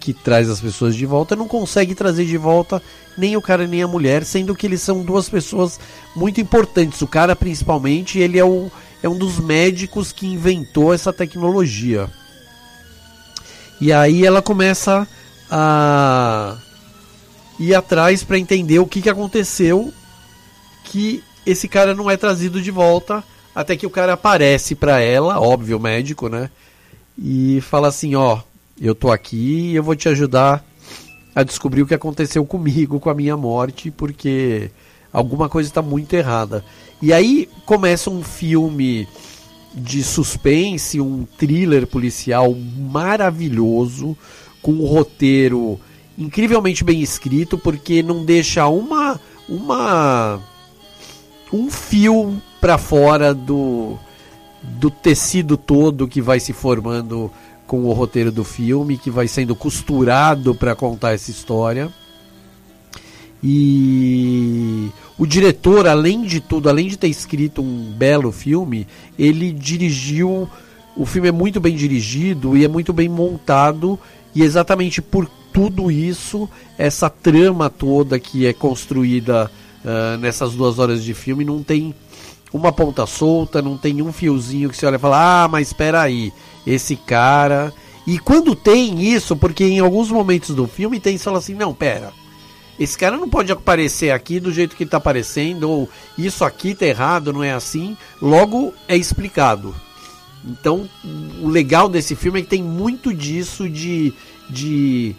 que 0.00 0.12
traz 0.12 0.48
as 0.48 0.60
pessoas 0.60 0.96
de 0.96 1.04
volta 1.06 1.36
não 1.36 1.46
consegue 1.46 1.94
trazer 1.94 2.24
de 2.24 2.36
volta 2.36 2.82
nem 3.16 3.36
o 3.36 3.42
cara 3.42 3.66
nem 3.66 3.82
a 3.82 3.88
mulher, 3.88 4.24
sendo 4.24 4.54
que 4.54 4.66
eles 4.66 4.80
são 4.80 5.02
duas 5.02 5.28
pessoas 5.28 5.78
muito 6.14 6.40
importantes. 6.40 7.02
O 7.02 7.06
cara, 7.06 7.34
principalmente, 7.34 8.18
ele 8.18 8.38
é, 8.38 8.44
o, 8.44 8.70
é 9.02 9.08
um 9.08 9.16
dos 9.16 9.38
médicos 9.38 10.12
que 10.12 10.26
inventou 10.26 10.92
essa 10.92 11.12
tecnologia. 11.12 12.08
E 13.80 13.92
aí 13.92 14.26
ela 14.26 14.42
começa 14.42 15.06
a 15.50 16.56
ir 17.58 17.74
atrás 17.74 18.24
para 18.24 18.38
entender 18.38 18.78
o 18.78 18.86
que, 18.86 19.02
que 19.02 19.10
aconteceu 19.10 19.92
que 20.84 21.22
esse 21.46 21.68
cara 21.68 21.94
não 21.94 22.10
é 22.10 22.16
trazido 22.16 22.60
de 22.60 22.70
volta 22.70 23.22
até 23.54 23.76
que 23.76 23.86
o 23.86 23.90
cara 23.90 24.12
aparece 24.12 24.74
para 24.74 25.00
ela, 25.00 25.40
óbvio, 25.40 25.80
médico, 25.80 26.28
né? 26.28 26.50
E 27.16 27.60
fala 27.62 27.88
assim, 27.88 28.14
ó, 28.14 28.40
eu 28.80 28.94
tô 28.94 29.10
aqui 29.10 29.70
e 29.70 29.76
eu 29.76 29.82
vou 29.82 29.96
te 29.96 30.08
ajudar 30.08 30.64
a 31.34 31.42
descobrir 31.42 31.82
o 31.82 31.86
que 31.86 31.94
aconteceu 31.94 32.44
comigo, 32.44 33.00
com 33.00 33.10
a 33.10 33.14
minha 33.14 33.36
morte, 33.36 33.90
porque 33.90 34.70
alguma 35.12 35.48
coisa 35.48 35.68
está 35.68 35.82
muito 35.82 36.12
errada. 36.14 36.64
E 37.00 37.12
aí 37.12 37.48
começa 37.64 38.10
um 38.10 38.22
filme 38.22 39.06
de 39.74 40.02
suspense, 40.02 41.00
um 41.00 41.24
thriller 41.36 41.86
policial 41.86 42.54
maravilhoso, 42.54 44.16
com 44.60 44.72
um 44.72 44.86
roteiro 44.86 45.78
incrivelmente 46.16 46.82
bem 46.82 47.00
escrito, 47.00 47.56
porque 47.56 48.02
não 48.02 48.24
deixa 48.24 48.66
uma 48.66 49.20
uma 49.48 50.40
um 51.52 51.70
fio 51.70 52.42
para 52.60 52.76
fora 52.76 53.32
do 53.32 53.96
do 54.62 54.90
tecido 54.90 55.56
todo 55.56 56.08
que 56.08 56.20
vai 56.20 56.40
se 56.40 56.52
formando 56.52 57.30
com 57.66 57.84
o 57.84 57.92
roteiro 57.92 58.32
do 58.32 58.42
filme, 58.42 58.98
que 58.98 59.10
vai 59.10 59.28
sendo 59.28 59.54
costurado 59.54 60.54
para 60.54 60.74
contar 60.74 61.12
essa 61.12 61.30
história. 61.30 61.92
E 63.42 64.90
o 65.16 65.26
diretor, 65.26 65.86
além 65.86 66.22
de 66.22 66.40
tudo, 66.40 66.68
além 66.68 66.88
de 66.88 66.96
ter 66.96 67.08
escrito 67.08 67.62
um 67.62 67.92
belo 67.92 68.32
filme, 68.32 68.86
ele 69.18 69.52
dirigiu. 69.52 70.48
O 70.96 71.06
filme 71.06 71.28
é 71.28 71.32
muito 71.32 71.60
bem 71.60 71.76
dirigido 71.76 72.56
e 72.56 72.64
é 72.64 72.68
muito 72.68 72.92
bem 72.92 73.08
montado, 73.08 73.96
e 74.34 74.42
exatamente 74.42 75.00
por 75.00 75.30
tudo 75.52 75.90
isso, 75.90 76.48
essa 76.76 77.08
trama 77.08 77.70
toda 77.70 78.18
que 78.18 78.46
é 78.46 78.52
construída 78.52 79.50
ah, 79.84 80.16
nessas 80.18 80.54
duas 80.54 80.78
horas 80.78 81.04
de 81.04 81.14
filme. 81.14 81.44
Não 81.44 81.62
tem 81.62 81.94
uma 82.52 82.72
ponta 82.72 83.06
solta, 83.06 83.62
não 83.62 83.76
tem 83.76 84.02
um 84.02 84.12
fiozinho 84.12 84.70
que 84.70 84.76
você 84.76 84.86
olha 84.86 84.96
e 84.96 85.00
fala, 85.00 85.44
ah, 85.44 85.48
mas 85.48 85.68
espera 85.68 86.02
aí, 86.02 86.32
esse 86.66 86.96
cara. 86.96 87.72
E 88.06 88.18
quando 88.18 88.54
tem 88.56 89.02
isso, 89.02 89.36
porque 89.36 89.64
em 89.64 89.80
alguns 89.80 90.10
momentos 90.10 90.54
do 90.54 90.66
filme 90.66 90.98
tem, 90.98 91.16
você 91.16 91.24
fala 91.24 91.38
assim, 91.38 91.54
não, 91.54 91.74
pera. 91.74 92.12
Esse 92.78 92.96
cara 92.96 93.16
não 93.16 93.28
pode 93.28 93.50
aparecer 93.50 94.10
aqui 94.10 94.38
do 94.38 94.52
jeito 94.52 94.76
que 94.76 94.84
ele 94.84 94.90
tá 94.90 94.98
aparecendo, 94.98 95.68
ou 95.68 95.88
isso 96.16 96.44
aqui 96.44 96.74
tá 96.74 96.86
errado, 96.86 97.32
não 97.32 97.42
é 97.42 97.52
assim. 97.52 97.96
Logo 98.22 98.72
é 98.86 98.96
explicado. 98.96 99.74
Então, 100.44 100.88
o 101.42 101.48
legal 101.48 101.88
desse 101.88 102.14
filme 102.14 102.38
é 102.38 102.42
que 102.42 102.48
tem 102.48 102.62
muito 102.62 103.12
disso 103.12 103.68
de. 103.68 104.12
de 104.48 105.16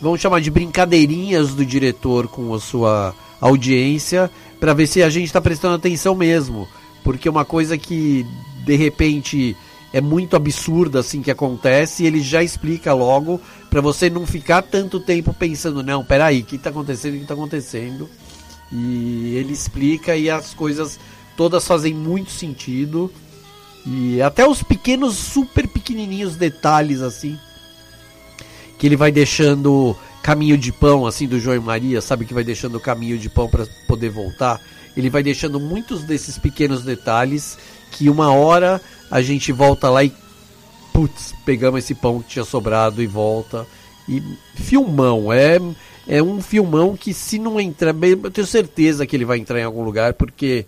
vamos 0.00 0.20
chamar 0.20 0.40
de 0.40 0.50
brincadeirinhas 0.50 1.54
do 1.54 1.64
diretor 1.64 2.28
com 2.28 2.52
a 2.52 2.60
sua 2.60 3.14
audiência, 3.40 4.30
para 4.60 4.74
ver 4.74 4.86
se 4.86 5.02
a 5.02 5.08
gente 5.08 5.26
está 5.26 5.40
prestando 5.40 5.74
atenção 5.74 6.14
mesmo. 6.14 6.68
Porque 7.02 7.28
uma 7.28 7.44
coisa 7.44 7.78
que 7.78 8.26
de 8.64 8.76
repente 8.76 9.56
é 9.92 10.00
muito 10.00 10.36
absurda 10.36 11.00
assim 11.00 11.22
que 11.22 11.30
acontece, 11.30 12.04
ele 12.04 12.20
já 12.20 12.42
explica 12.42 12.94
logo 12.94 13.40
para 13.72 13.80
você 13.80 14.10
não 14.10 14.26
ficar 14.26 14.60
tanto 14.60 15.00
tempo 15.00 15.32
pensando, 15.32 15.82
não, 15.82 16.04
peraí, 16.04 16.42
o 16.42 16.44
que 16.44 16.56
está 16.56 16.68
acontecendo, 16.68 17.14
o 17.14 17.16
que 17.16 17.22
está 17.22 17.32
acontecendo. 17.32 18.06
E 18.70 19.34
ele 19.34 19.54
explica 19.54 20.14
e 20.14 20.28
as 20.28 20.52
coisas 20.52 21.00
todas 21.38 21.66
fazem 21.66 21.94
muito 21.94 22.30
sentido. 22.30 23.10
E 23.86 24.20
até 24.20 24.46
os 24.46 24.62
pequenos, 24.62 25.16
super 25.16 25.66
pequenininhos 25.66 26.36
detalhes 26.36 27.00
assim, 27.00 27.38
que 28.78 28.86
ele 28.86 28.94
vai 28.94 29.10
deixando 29.10 29.96
caminho 30.22 30.58
de 30.58 30.70
pão 30.70 31.06
assim 31.06 31.26
do 31.26 31.40
João 31.40 31.56
e 31.56 31.60
Maria, 31.60 32.02
sabe 32.02 32.26
que 32.26 32.34
vai 32.34 32.44
deixando 32.44 32.78
caminho 32.78 33.16
de 33.16 33.30
pão 33.30 33.48
para 33.48 33.66
poder 33.88 34.10
voltar. 34.10 34.60
Ele 34.94 35.08
vai 35.08 35.22
deixando 35.22 35.58
muitos 35.58 36.02
desses 36.02 36.36
pequenos 36.36 36.82
detalhes 36.82 37.56
que 37.90 38.10
uma 38.10 38.34
hora 38.34 38.82
a 39.10 39.22
gente 39.22 39.50
volta 39.50 39.88
lá 39.88 40.04
e 40.04 40.10
putz, 40.92 41.34
pegamos 41.44 41.84
esse 41.84 41.94
pão 41.94 42.20
que 42.20 42.30
tinha 42.30 42.44
sobrado 42.44 43.02
e 43.02 43.06
volta. 43.06 43.66
E 44.08 44.22
filmão, 44.54 45.32
é 45.32 45.58
é 46.06 46.22
um 46.22 46.42
filmão 46.42 46.96
que 46.96 47.14
se 47.14 47.38
não 47.38 47.60
entrar, 47.60 47.94
eu 48.02 48.30
tenho 48.30 48.46
certeza 48.46 49.06
que 49.06 49.14
ele 49.14 49.24
vai 49.24 49.38
entrar 49.38 49.60
em 49.60 49.64
algum 49.64 49.84
lugar 49.84 50.14
porque 50.14 50.66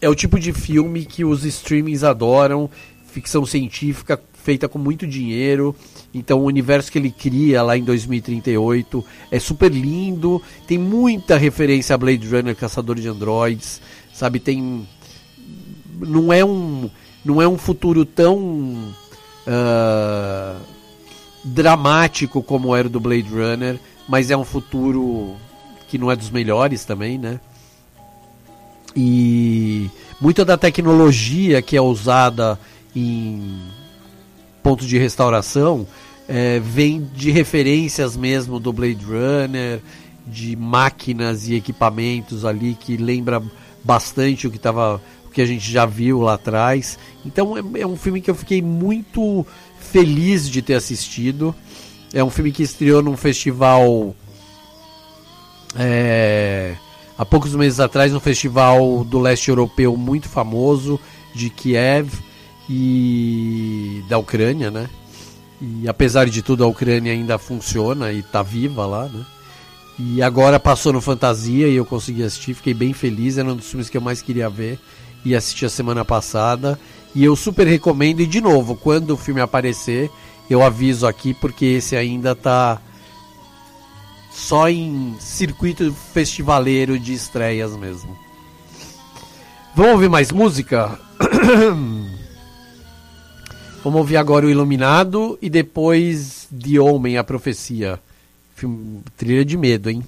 é 0.00 0.08
o 0.08 0.14
tipo 0.14 0.38
de 0.38 0.52
filme 0.52 1.04
que 1.04 1.24
os 1.24 1.44
streamings 1.44 2.04
adoram, 2.04 2.70
ficção 3.06 3.44
científica 3.44 4.20
feita 4.42 4.68
com 4.68 4.78
muito 4.78 5.06
dinheiro. 5.06 5.74
Então 6.12 6.40
o 6.40 6.44
universo 6.44 6.90
que 6.90 6.98
ele 6.98 7.10
cria 7.10 7.62
lá 7.62 7.76
em 7.76 7.84
2038 7.84 9.04
é 9.30 9.38
super 9.38 9.70
lindo, 9.70 10.42
tem 10.66 10.78
muita 10.78 11.36
referência 11.36 11.94
a 11.94 11.98
Blade 11.98 12.26
Runner, 12.26 12.54
Caçador 12.54 12.96
de 12.96 13.08
Androids, 13.08 13.80
sabe? 14.12 14.40
Tem 14.40 14.86
não 16.00 16.32
é 16.32 16.44
um 16.44 16.90
não 17.24 17.40
é 17.40 17.46
um 17.46 17.56
futuro 17.56 18.04
tão 18.04 18.92
uh, 19.46 20.60
dramático 21.44 22.42
como 22.42 22.74
era 22.74 22.88
o 22.88 22.90
do 22.90 23.00
Blade 23.00 23.28
Runner, 23.28 23.78
mas 24.08 24.30
é 24.30 24.36
um 24.36 24.44
futuro 24.44 25.36
que 25.88 25.98
não 25.98 26.10
é 26.10 26.16
dos 26.16 26.30
melhores 26.30 26.84
também, 26.84 27.18
né? 27.18 27.40
E 28.94 29.90
muita 30.20 30.44
da 30.44 30.56
tecnologia 30.56 31.62
que 31.62 31.76
é 31.76 31.80
usada 31.80 32.58
em 32.94 33.58
pontos 34.62 34.86
de 34.86 34.98
restauração 34.98 35.86
é, 36.28 36.60
vem 36.60 37.08
de 37.14 37.30
referências 37.30 38.16
mesmo 38.16 38.60
do 38.60 38.72
Blade 38.72 39.04
Runner, 39.04 39.80
de 40.26 40.56
máquinas 40.56 41.48
e 41.48 41.54
equipamentos 41.54 42.44
ali 42.44 42.74
que 42.78 42.96
lembra 42.96 43.42
bastante 43.82 44.46
o 44.46 44.50
que 44.50 44.58
tava, 44.58 45.00
o 45.21 45.21
que 45.32 45.40
a 45.40 45.46
gente 45.46 45.70
já 45.70 45.86
viu 45.86 46.20
lá 46.20 46.34
atrás. 46.34 46.98
Então 47.24 47.56
é, 47.56 47.80
é 47.80 47.86
um 47.86 47.96
filme 47.96 48.20
que 48.20 48.30
eu 48.30 48.34
fiquei 48.34 48.60
muito 48.62 49.46
feliz 49.78 50.48
de 50.48 50.62
ter 50.62 50.74
assistido. 50.74 51.54
É 52.12 52.22
um 52.22 52.30
filme 52.30 52.52
que 52.52 52.62
estreou 52.62 53.02
num 53.02 53.16
festival 53.16 54.14
é, 55.76 56.74
há 57.16 57.24
poucos 57.24 57.54
meses 57.54 57.80
atrás, 57.80 58.12
num 58.12 58.20
festival 58.20 59.04
do 59.04 59.18
leste 59.18 59.48
europeu 59.48 59.96
muito 59.96 60.28
famoso 60.28 61.00
de 61.34 61.48
Kiev 61.48 62.12
e 62.68 64.02
da 64.08 64.18
Ucrânia, 64.18 64.70
né? 64.70 64.88
E 65.60 65.88
apesar 65.88 66.28
de 66.28 66.42
tudo, 66.42 66.64
a 66.64 66.66
Ucrânia 66.66 67.12
ainda 67.12 67.38
funciona 67.38 68.12
e 68.12 68.18
está 68.18 68.42
viva 68.42 68.84
lá, 68.84 69.08
né? 69.08 69.24
E 69.98 70.22
agora 70.22 70.58
passou 70.58 70.92
no 70.92 71.00
Fantasia 71.00 71.68
e 71.68 71.76
eu 71.76 71.84
consegui 71.84 72.22
assistir, 72.22 72.54
fiquei 72.54 72.74
bem 72.74 72.92
feliz, 72.92 73.38
era 73.38 73.48
um 73.48 73.56
dos 73.56 73.68
filmes 73.68 73.88
que 73.88 73.96
eu 73.96 74.00
mais 74.00 74.20
queria 74.20 74.48
ver 74.48 74.78
e 75.24 75.34
assisti 75.34 75.64
a 75.64 75.70
semana 75.70 76.04
passada. 76.04 76.78
E 77.14 77.24
eu 77.24 77.36
super 77.36 77.66
recomendo, 77.66 78.20
e 78.20 78.26
de 78.26 78.40
novo, 78.40 78.74
quando 78.76 79.10
o 79.10 79.16
filme 79.16 79.40
aparecer, 79.40 80.10
eu 80.48 80.62
aviso 80.62 81.06
aqui, 81.06 81.34
porque 81.34 81.64
esse 81.64 81.94
ainda 81.96 82.34
tá 82.34 82.80
só 84.32 84.68
em 84.68 85.14
circuito 85.20 85.94
festivaleiro 86.12 86.98
de 86.98 87.12
estreias 87.12 87.76
mesmo. 87.76 88.16
Vamos 89.74 89.92
ouvir 89.92 90.08
mais 90.08 90.32
música? 90.32 90.98
Vamos 93.84 93.98
ouvir 93.98 94.16
agora 94.16 94.46
o 94.46 94.50
Iluminado 94.50 95.38
e 95.42 95.50
depois 95.50 96.46
The 96.50 96.78
Homem, 96.78 97.18
a 97.18 97.24
Profecia. 97.24 97.98
Filme, 98.54 99.02
trilha 99.16 99.44
de 99.44 99.56
medo, 99.56 99.90
hein? 99.90 100.04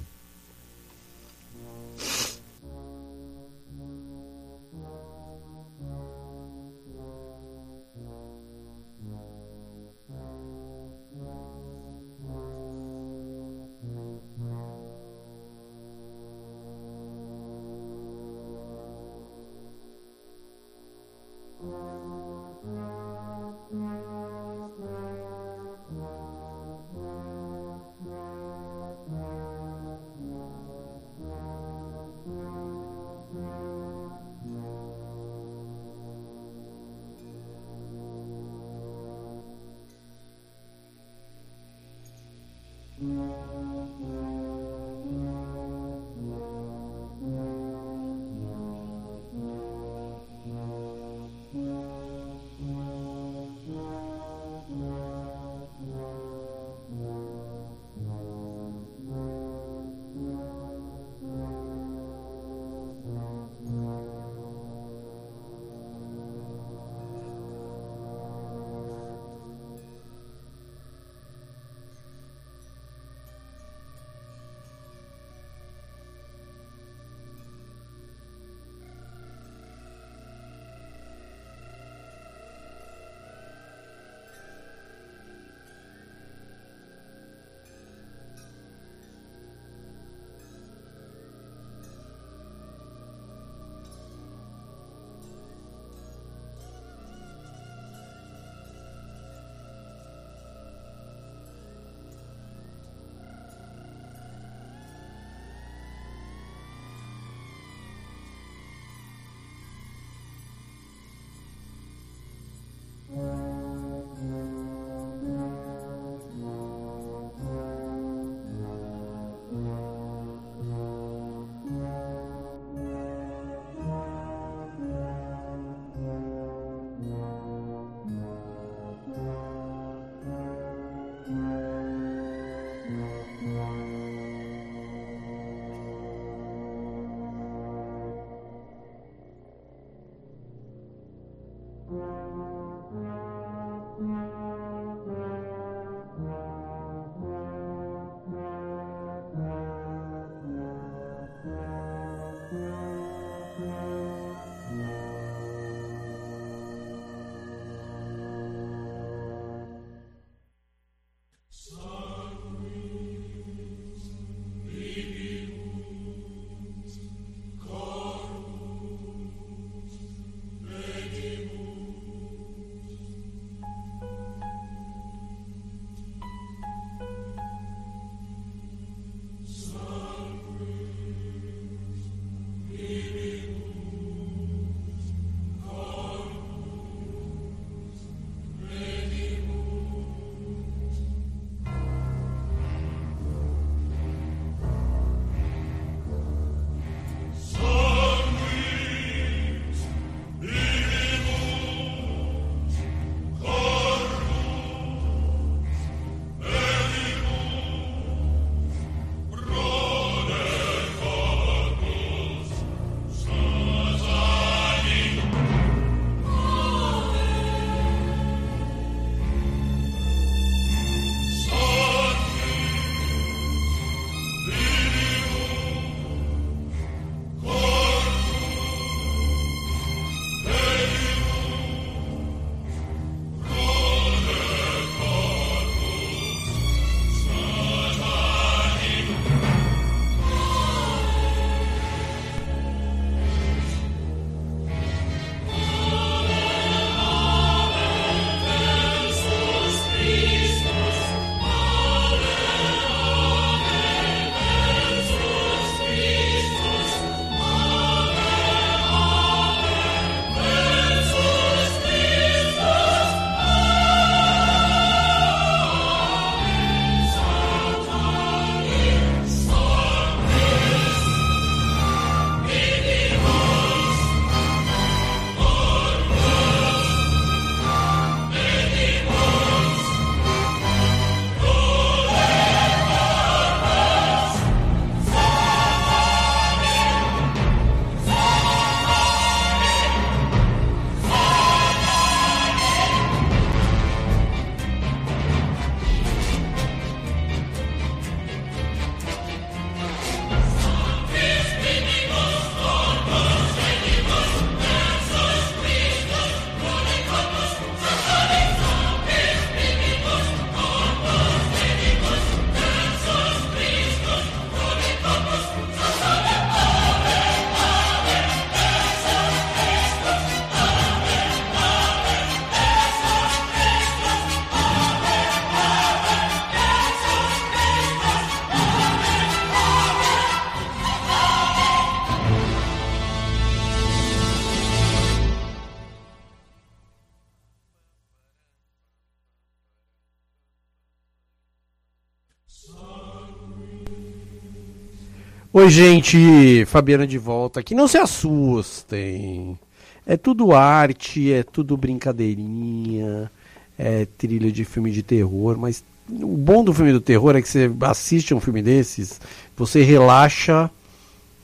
Oi, 345.57 345.71
gente, 345.71 346.65
Fabiana 346.67 347.07
de 347.07 347.17
volta 347.17 347.61
aqui. 347.61 347.77
Não 347.77 347.87
se 347.87 347.97
assustem. 347.97 349.57
É 350.05 350.17
tudo 350.17 350.53
arte, 350.53 351.33
é 351.33 351.45
tudo 351.45 351.77
brincadeirinha, 351.77 353.31
é 353.79 354.05
trilha 354.19 354.51
de 354.51 354.65
filme 354.65 354.91
de 354.91 355.01
terror, 355.01 355.57
mas 355.57 355.85
o 356.11 356.37
bom 356.37 356.65
do 356.65 356.75
filme 356.75 356.91
do 356.91 357.01
terror 357.01 357.37
é 357.37 357.41
que 357.41 357.49
você 357.49 357.71
assiste 357.83 358.35
um 358.35 358.41
filme 358.41 358.63
desses, 358.63 359.21
você 359.57 359.85
relaxa 359.85 360.69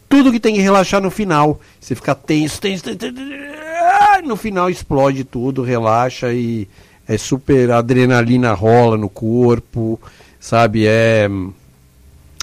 tudo 0.09 0.33
que 0.33 0.41
tem 0.41 0.57
que 0.57 0.61
relaxar 0.61 1.01
no 1.01 1.13
final. 1.13 1.61
Você 1.79 1.95
fica 1.95 2.13
tenso, 2.13 2.61
tenso, 2.61 2.83
tenso, 2.83 2.99
tenso, 2.99 4.25
no 4.25 4.35
final 4.35 4.69
explode 4.69 5.23
tudo, 5.23 5.63
relaxa 5.63 6.33
e 6.33 6.67
é 7.07 7.17
super 7.17 7.71
adrenalina 7.71 8.55
rola 8.55 8.97
no 8.97 9.09
corpo, 9.09 10.01
sabe? 10.41 10.85
É 10.85 11.29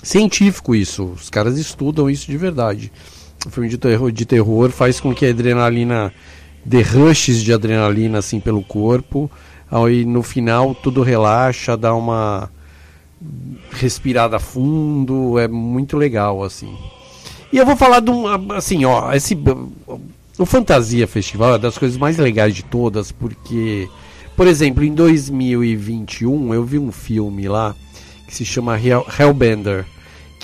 científico 0.07 0.73
isso. 0.73 1.03
Os 1.03 1.29
caras 1.29 1.57
estudam 1.57 2.09
isso 2.09 2.29
de 2.31 2.37
verdade. 2.37 2.91
O 3.45 3.49
filme 3.49 3.69
de 3.69 3.77
terror, 3.77 4.11
de 4.11 4.25
terror 4.25 4.69
faz 4.71 4.99
com 4.99 5.13
que 5.13 5.25
a 5.25 5.29
adrenalina 5.29 6.13
dê 6.65 6.81
rushes 6.81 7.43
de 7.43 7.53
adrenalina 7.53 8.19
assim 8.19 8.39
pelo 8.39 8.63
corpo. 8.63 9.29
Aí 9.69 10.05
no 10.05 10.23
final 10.23 10.73
tudo 10.73 11.01
relaxa, 11.01 11.75
dá 11.75 11.93
uma 11.93 12.49
respirada 13.71 14.39
fundo, 14.39 15.37
é 15.37 15.47
muito 15.47 15.97
legal 15.97 16.43
assim. 16.43 16.75
E 17.51 17.57
eu 17.57 17.65
vou 17.65 17.75
falar 17.75 17.99
de 17.99 18.09
um 18.09 18.27
assim, 18.53 18.85
ó, 18.85 19.13
esse 19.13 19.37
o 20.37 20.45
Fantasia 20.45 21.07
Festival 21.07 21.55
é 21.55 21.59
das 21.59 21.77
coisas 21.77 21.97
mais 21.97 22.17
legais 22.17 22.53
de 22.55 22.63
todas, 22.63 23.11
porque 23.11 23.89
por 24.35 24.47
exemplo, 24.47 24.83
em 24.83 24.93
2021 24.93 26.53
eu 26.53 26.63
vi 26.63 26.77
um 26.77 26.91
filme 26.91 27.47
lá 27.47 27.75
que 28.27 28.35
se 28.35 28.45
chama 28.45 28.79
Hell, 28.79 29.05
Hellbender, 29.19 29.85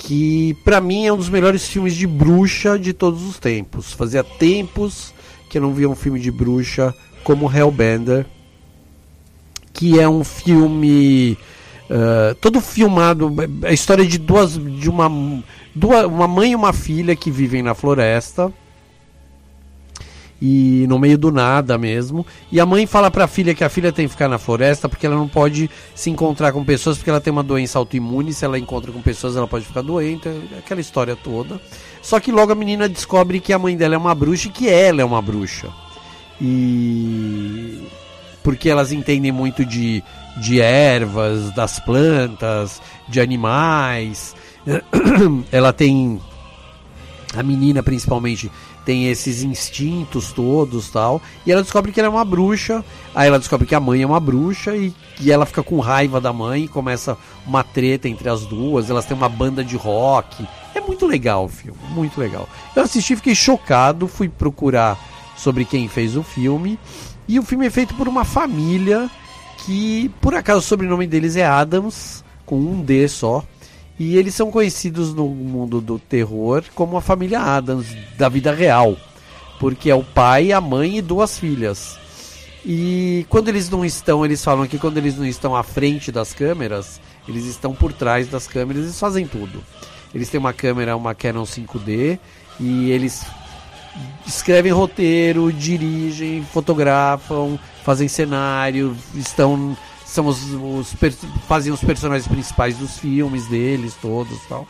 que 0.06 0.54
para 0.62 0.82
mim 0.82 1.06
é 1.06 1.12
um 1.12 1.16
dos 1.16 1.30
melhores 1.30 1.66
filmes 1.66 1.94
de 1.94 2.06
bruxa 2.06 2.78
de 2.78 2.92
todos 2.92 3.22
os 3.22 3.38
tempos. 3.38 3.92
Fazia 3.92 4.22
tempos 4.22 5.14
que 5.48 5.56
eu 5.56 5.62
não 5.62 5.72
via 5.72 5.88
um 5.88 5.94
filme 5.94 6.20
de 6.20 6.30
bruxa 6.30 6.94
como 7.22 7.50
Hellbender, 7.50 8.26
que 9.72 9.98
é 9.98 10.06
um 10.06 10.22
filme 10.22 11.38
uh, 11.88 12.34
todo 12.34 12.60
filmado, 12.60 13.34
a 13.62 13.72
história 13.72 14.04
de 14.04 14.18
duas 14.18 14.58
de 14.58 14.90
uma, 14.90 15.10
duas 15.74 16.04
uma 16.04 16.28
mãe 16.28 16.52
e 16.52 16.56
uma 16.56 16.74
filha 16.74 17.16
que 17.16 17.30
vivem 17.30 17.62
na 17.62 17.74
floresta 17.74 18.52
e 20.40 20.86
no 20.88 20.98
meio 20.98 21.16
do 21.16 21.30
nada 21.30 21.78
mesmo. 21.78 22.26
E 22.50 22.60
a 22.60 22.66
mãe 22.66 22.86
fala 22.86 23.10
para 23.10 23.24
a 23.24 23.28
filha 23.28 23.54
que 23.54 23.64
a 23.64 23.68
filha 23.68 23.92
tem 23.92 24.06
que 24.06 24.12
ficar 24.12 24.28
na 24.28 24.38
floresta 24.38 24.88
porque 24.88 25.06
ela 25.06 25.16
não 25.16 25.28
pode 25.28 25.70
se 25.94 26.10
encontrar 26.10 26.52
com 26.52 26.64
pessoas 26.64 26.96
porque 26.96 27.10
ela 27.10 27.20
tem 27.20 27.32
uma 27.32 27.42
doença 27.42 27.78
autoimune. 27.78 28.32
Se 28.32 28.44
ela 28.44 28.58
encontra 28.58 28.92
com 28.92 29.00
pessoas, 29.00 29.36
ela 29.36 29.46
pode 29.46 29.64
ficar 29.64 29.82
doente. 29.82 30.28
Aquela 30.58 30.80
história 30.80 31.16
toda. 31.16 31.60
Só 32.02 32.20
que 32.20 32.32
logo 32.32 32.52
a 32.52 32.54
menina 32.54 32.88
descobre 32.88 33.40
que 33.40 33.52
a 33.52 33.58
mãe 33.58 33.76
dela 33.76 33.94
é 33.94 33.98
uma 33.98 34.14
bruxa 34.14 34.48
e 34.48 34.50
que 34.50 34.68
ela 34.68 35.00
é 35.00 35.04
uma 35.04 35.22
bruxa. 35.22 35.68
E 36.40 37.82
porque 38.42 38.68
elas 38.68 38.92
entendem 38.92 39.32
muito 39.32 39.64
de, 39.64 40.04
de 40.36 40.60
ervas, 40.60 41.50
das 41.54 41.80
plantas, 41.80 42.82
de 43.08 43.18
animais. 43.18 44.36
ela 45.50 45.72
tem 45.72 46.20
a 47.34 47.42
menina 47.42 47.82
principalmente 47.82 48.50
tem 48.84 49.08
esses 49.08 49.42
instintos 49.42 50.32
todos 50.32 50.90
tal. 50.90 51.20
E 51.46 51.52
ela 51.52 51.62
descobre 51.62 51.92
que 51.92 52.00
ela 52.00 52.08
é 52.08 52.10
uma 52.10 52.24
bruxa. 52.24 52.84
Aí 53.14 53.28
ela 53.28 53.38
descobre 53.38 53.66
que 53.66 53.74
a 53.74 53.80
mãe 53.80 54.02
é 54.02 54.06
uma 54.06 54.20
bruxa 54.20 54.76
e, 54.76 54.94
e 55.20 55.32
ela 55.32 55.46
fica 55.46 55.62
com 55.62 55.80
raiva 55.80 56.20
da 56.20 56.32
mãe. 56.32 56.64
E 56.64 56.68
começa 56.68 57.16
uma 57.46 57.62
treta 57.62 58.08
entre 58.08 58.28
as 58.28 58.46
duas. 58.46 58.90
Elas 58.90 59.04
têm 59.04 59.16
uma 59.16 59.28
banda 59.28 59.64
de 59.64 59.76
rock. 59.76 60.46
É 60.74 60.80
muito 60.80 61.06
legal 61.06 61.44
o 61.44 61.48
filme, 61.48 61.78
muito 61.90 62.18
legal. 62.20 62.48
Eu 62.74 62.82
assisti, 62.82 63.16
fiquei 63.16 63.34
chocado, 63.34 64.08
fui 64.08 64.28
procurar 64.28 64.98
sobre 65.36 65.64
quem 65.64 65.88
fez 65.88 66.16
o 66.16 66.22
filme. 66.22 66.78
E 67.26 67.38
o 67.38 67.42
filme 67.42 67.66
é 67.66 67.70
feito 67.70 67.94
por 67.94 68.08
uma 68.08 68.24
família 68.24 69.10
que, 69.64 70.10
por 70.20 70.34
acaso, 70.34 70.58
o 70.58 70.62
sobrenome 70.62 71.06
deles 71.06 71.36
é 71.36 71.46
Adams, 71.46 72.22
com 72.44 72.56
um 72.56 72.82
D 72.82 73.08
só. 73.08 73.42
E 73.98 74.16
eles 74.16 74.34
são 74.34 74.50
conhecidos 74.50 75.14
no 75.14 75.28
mundo 75.28 75.80
do 75.80 75.98
terror 75.98 76.64
como 76.74 76.96
a 76.96 77.00
família 77.00 77.40
Adams 77.40 77.86
da 78.18 78.28
vida 78.28 78.52
real, 78.52 78.96
porque 79.60 79.90
é 79.90 79.94
o 79.94 80.02
pai, 80.02 80.52
a 80.52 80.60
mãe 80.60 80.98
e 80.98 81.02
duas 81.02 81.38
filhas. 81.38 81.96
E 82.66 83.26
quando 83.28 83.48
eles 83.48 83.68
não 83.68 83.84
estão, 83.84 84.24
eles 84.24 84.42
falam 84.42 84.66
que 84.66 84.78
quando 84.78 84.96
eles 84.96 85.16
não 85.16 85.26
estão 85.26 85.54
à 85.54 85.62
frente 85.62 86.10
das 86.10 86.32
câmeras, 86.32 87.00
eles 87.28 87.44
estão 87.44 87.74
por 87.74 87.92
trás 87.92 88.26
das 88.28 88.46
câmeras, 88.46 88.84
eles 88.84 88.98
fazem 88.98 89.26
tudo. 89.26 89.62
Eles 90.14 90.28
têm 90.28 90.40
uma 90.40 90.52
câmera, 90.52 90.96
uma 90.96 91.14
Canon 91.14 91.44
5D, 91.44 92.18
e 92.58 92.90
eles 92.90 93.24
escrevem 94.26 94.72
roteiro, 94.72 95.52
dirigem, 95.52 96.44
fotografam, 96.52 97.58
fazem 97.84 98.08
cenário, 98.08 98.96
estão 99.14 99.76
são 100.14 100.26
os, 100.26 100.38
os 100.52 100.94
fazem 101.48 101.72
os 101.72 101.80
personagens 101.80 102.28
principais 102.28 102.78
dos 102.78 102.98
filmes 102.98 103.46
deles 103.48 103.94
todos 104.00 104.38
tal. 104.48 104.66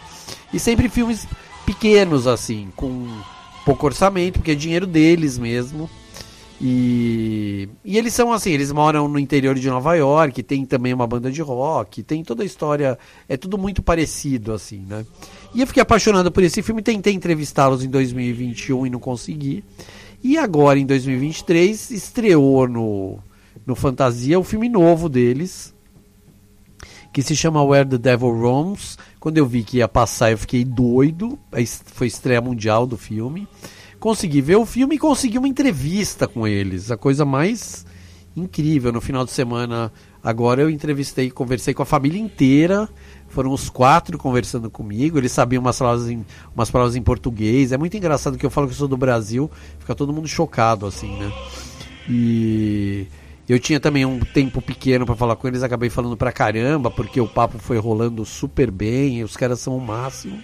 E 0.52 0.58
sempre 0.58 0.88
filmes 0.88 1.28
pequenos 1.66 2.26
assim 2.26 2.72
com 2.74 3.06
pouco 3.64 3.84
orçamento 3.84 4.38
porque 4.38 4.52
é 4.52 4.54
dinheiro 4.54 4.86
deles 4.86 5.38
mesmo. 5.38 5.88
E, 6.60 7.68
e 7.84 7.98
eles 7.98 8.14
são 8.14 8.32
assim 8.32 8.52
eles 8.52 8.72
moram 8.72 9.06
no 9.06 9.18
interior 9.18 9.56
de 9.56 9.68
Nova 9.68 9.94
York 9.94 10.40
tem 10.44 10.64
também 10.64 10.94
uma 10.94 11.06
banda 11.06 11.28
de 11.28 11.42
rock 11.42 12.00
tem 12.04 12.22
toda 12.22 12.44
a 12.44 12.46
história 12.46 12.96
é 13.28 13.36
tudo 13.36 13.58
muito 13.58 13.82
parecido 13.82 14.52
assim 14.52 14.78
né? 14.88 15.04
E 15.52 15.60
eu 15.60 15.66
fiquei 15.66 15.82
apaixonado 15.82 16.30
por 16.30 16.44
esse 16.44 16.62
filme 16.62 16.80
tentei 16.80 17.12
entrevistá-los 17.12 17.84
em 17.84 17.90
2021 17.90 18.86
e 18.86 18.90
não 18.90 19.00
consegui. 19.00 19.64
E 20.22 20.38
agora 20.38 20.78
em 20.78 20.86
2023 20.86 21.90
estreou 21.90 22.68
no 22.68 23.18
no 23.66 23.74
Fantasia, 23.74 24.38
o 24.38 24.44
filme 24.44 24.68
novo 24.68 25.08
deles, 25.08 25.74
que 27.12 27.22
se 27.22 27.36
chama 27.36 27.62
Where 27.62 27.88
the 27.88 27.98
Devil 27.98 28.30
Roams. 28.30 28.98
Quando 29.20 29.38
eu 29.38 29.46
vi 29.46 29.62
que 29.62 29.78
ia 29.78 29.88
passar, 29.88 30.32
eu 30.32 30.38
fiquei 30.38 30.64
doido. 30.64 31.38
Foi 31.86 32.08
estreia 32.08 32.40
mundial 32.40 32.86
do 32.86 32.96
filme. 32.96 33.46
Consegui 34.00 34.40
ver 34.40 34.56
o 34.56 34.66
filme 34.66 34.96
e 34.96 34.98
consegui 34.98 35.38
uma 35.38 35.48
entrevista 35.48 36.26
com 36.26 36.46
eles. 36.46 36.90
A 36.90 36.96
coisa 36.96 37.24
mais 37.24 37.86
incrível. 38.36 38.92
No 38.92 39.00
final 39.00 39.24
de 39.24 39.30
semana, 39.30 39.92
agora 40.22 40.62
eu 40.62 40.68
entrevistei, 40.68 41.30
conversei 41.30 41.72
com 41.72 41.82
a 41.82 41.86
família 41.86 42.20
inteira. 42.20 42.88
Foram 43.28 43.52
os 43.52 43.70
quatro 43.70 44.18
conversando 44.18 44.68
comigo. 44.68 45.16
Eles 45.16 45.32
sabiam 45.32 45.60
umas 45.60 45.78
palavras 45.78 46.08
em, 46.10 46.26
umas 46.54 46.70
palavras 46.70 46.96
em 46.96 47.02
português. 47.02 47.70
É 47.70 47.78
muito 47.78 47.96
engraçado 47.96 48.36
que 48.36 48.44
eu 48.44 48.50
falo 48.50 48.66
que 48.66 48.72
eu 48.72 48.78
sou 48.78 48.88
do 48.88 48.96
Brasil. 48.96 49.48
Fica 49.78 49.94
todo 49.94 50.12
mundo 50.12 50.26
chocado, 50.26 50.84
assim, 50.84 51.16
né? 51.16 51.32
E 52.08 53.06
eu 53.48 53.58
tinha 53.58 53.78
também 53.78 54.04
um 54.04 54.20
tempo 54.20 54.62
pequeno 54.62 55.04
para 55.04 55.14
falar 55.14 55.36
com 55.36 55.46
eles, 55.46 55.62
acabei 55.62 55.90
falando 55.90 56.16
pra 56.16 56.32
caramba, 56.32 56.90
porque 56.90 57.20
o 57.20 57.26
papo 57.26 57.58
foi 57.58 57.78
rolando 57.78 58.24
super 58.24 58.70
bem, 58.70 59.22
os 59.22 59.36
caras 59.36 59.60
são 59.60 59.76
o 59.76 59.80
máximo. 59.80 60.42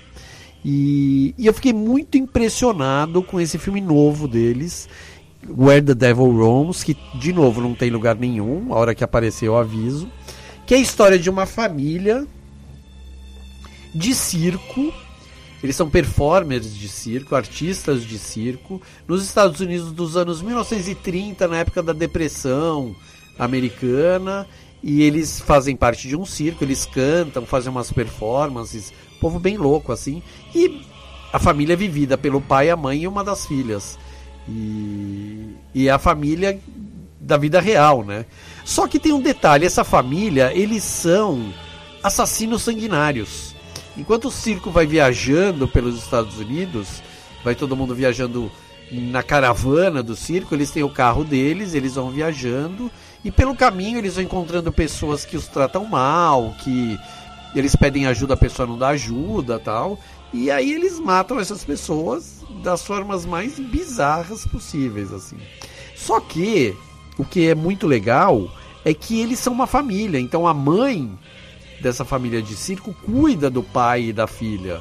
E, 0.65 1.35
e 1.39 1.47
eu 1.47 1.55
fiquei 1.55 1.73
muito 1.73 2.19
impressionado 2.19 3.23
com 3.23 3.41
esse 3.41 3.57
filme 3.57 3.81
novo 3.81 4.29
deles, 4.29 4.89
Where 5.49 5.81
the 5.81 5.95
Devil 5.95 6.37
Roams, 6.37 6.85
que 6.85 6.95
de 7.15 7.33
novo 7.33 7.63
não 7.63 7.75
tem 7.75 7.89
lugar 7.91 8.15
nenhum, 8.17 8.75
a 8.75 8.77
hora 8.77 8.95
que 8.95 9.03
aparecer 9.03 9.49
eu 9.49 9.57
aviso, 9.57 10.07
que 10.67 10.75
é 10.75 10.77
a 10.77 10.81
história 10.81 11.19
de 11.19 11.31
uma 11.31 11.47
família 11.47 12.27
de 13.95 14.15
circo 14.15 14.93
eles 15.63 15.77
são 15.77 15.91
performers 15.91 16.75
de 16.75 16.89
circo, 16.89 17.35
artistas 17.35 18.05
de 18.05 18.19
circo, 18.19 18.81
nos 19.07 19.23
Estados 19.23 19.61
Unidos 19.61 19.93
dos 19.93 20.17
anos 20.17 20.41
1930, 20.41 21.47
na 21.47 21.59
época 21.59 21.83
da 21.83 21.93
depressão 21.93 22.95
americana, 23.39 24.47
e 24.83 25.03
eles 25.03 25.41
fazem 25.41 25.77
parte 25.77 26.09
de 26.09 26.17
um 26.17 26.25
circo, 26.25 26.65
eles 26.65 26.87
cantam, 26.87 27.45
fazem 27.45 27.71
umas 27.71 27.93
performances, 27.93 28.93
povo 29.21 29.39
bem 29.39 29.57
louco 29.57 29.93
assim, 29.93 30.23
e 30.55 30.83
a 31.33 31.39
família 31.39 31.75
é 31.75 31.77
vivida 31.77 32.17
pelo 32.17 32.41
pai, 32.41 32.71
a 32.71 32.77
mãe 32.77 33.03
e 33.03 33.09
uma 33.09 33.23
das 33.23 33.47
filhas. 33.47 33.99
E, 34.49 35.55
e 35.75 35.89
é 35.89 35.91
a 35.91 35.99
família 35.99 36.59
da 37.21 37.37
vida 37.37 37.61
real, 37.61 38.03
né? 38.03 38.25
Só 38.65 38.89
que 38.89 38.99
tem 38.99 39.13
um 39.13 39.21
detalhe, 39.21 39.67
essa 39.67 39.85
família, 39.85 40.53
eles 40.55 40.83
são 40.83 41.53
assassinos 42.03 42.63
sanguinários. 42.63 43.50
Enquanto 43.97 44.27
o 44.27 44.31
circo 44.31 44.71
vai 44.71 44.87
viajando 44.87 45.67
pelos 45.67 45.97
Estados 45.97 46.39
Unidos, 46.39 47.03
vai 47.45 47.55
todo 47.55 47.77
mundo 47.77 47.95
viajando 47.95 48.51
na 48.91 49.23
caravana 49.23 50.03
do 50.03 50.17
circo, 50.17 50.55
eles 50.55 50.71
têm 50.71 50.83
o 50.83 50.91
carro 50.91 51.25
deles, 51.25 51.75
eles 51.75 51.95
vão 51.95 52.11
viajando 52.11 52.91
e 53.25 53.31
pelo 53.31 53.55
caminho 53.55 53.99
eles 53.99 54.15
vão 54.15 54.25
encontrando 54.25 54.73
pessoas 54.73 55.25
que 55.25 55.37
os 55.37 55.47
tratam 55.47 55.85
mal, 55.85 56.55
que 56.63 56.99
eles 57.55 57.77
pedem 57.77 58.07
ajuda, 58.07 58.35
a 58.35 58.37
pessoa 58.37 58.67
não 58.67 58.79
dá 58.79 58.89
ajuda, 58.89 59.59
tal. 59.59 59.99
E 60.33 60.51
aí 60.51 60.73
eles 60.73 60.99
matam 60.99 61.39
essas 61.39 61.65
pessoas 61.65 62.45
das 62.63 62.85
formas 62.85 63.27
mais 63.27 63.59
bizarras 63.59 64.47
possíveis, 64.47 65.13
assim. 65.13 65.37
Só 65.97 66.21
que 66.21 66.77
o 67.19 67.25
que 67.25 67.49
é 67.49 67.55
muito 67.55 67.87
legal 67.87 68.49
é 68.85 68.95
que 68.95 69.21
eles 69.21 69.39
são 69.39 69.53
uma 69.53 69.67
família, 69.67 70.19
então 70.19 70.47
a 70.47 70.55
mãe 70.55 71.11
dessa 71.81 72.05
família 72.05 72.43
de 72.43 72.55
circo 72.55 72.95
cuida 73.05 73.49
do 73.51 73.63
pai 73.63 74.05
e 74.05 74.13
da 74.13 74.27
filha, 74.27 74.81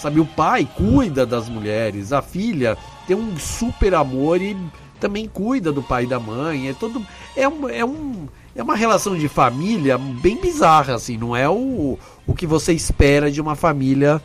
Sabe, 0.00 0.18
o 0.18 0.24
pai 0.24 0.66
cuida 0.76 1.26
das 1.26 1.46
mulheres, 1.46 2.10
a 2.10 2.22
filha 2.22 2.78
tem 3.06 3.14
um 3.14 3.38
super 3.38 3.94
amor 3.94 4.40
e 4.40 4.56
também 4.98 5.28
cuida 5.28 5.70
do 5.70 5.82
pai 5.82 6.04
e 6.04 6.06
da 6.06 6.18
mãe. 6.18 6.70
É 6.70 6.72
todo 6.72 7.06
é 7.36 7.46
um, 7.46 7.68
é 7.68 7.84
um 7.84 8.26
é 8.56 8.62
uma 8.62 8.74
relação 8.74 9.14
de 9.14 9.28
família 9.28 9.98
bem 9.98 10.40
bizarra 10.40 10.94
assim, 10.94 11.18
não 11.18 11.36
é 11.36 11.46
o, 11.50 11.98
o 12.26 12.34
que 12.34 12.46
você 12.46 12.72
espera 12.72 13.30
de 13.30 13.42
uma 13.42 13.54
família 13.54 14.22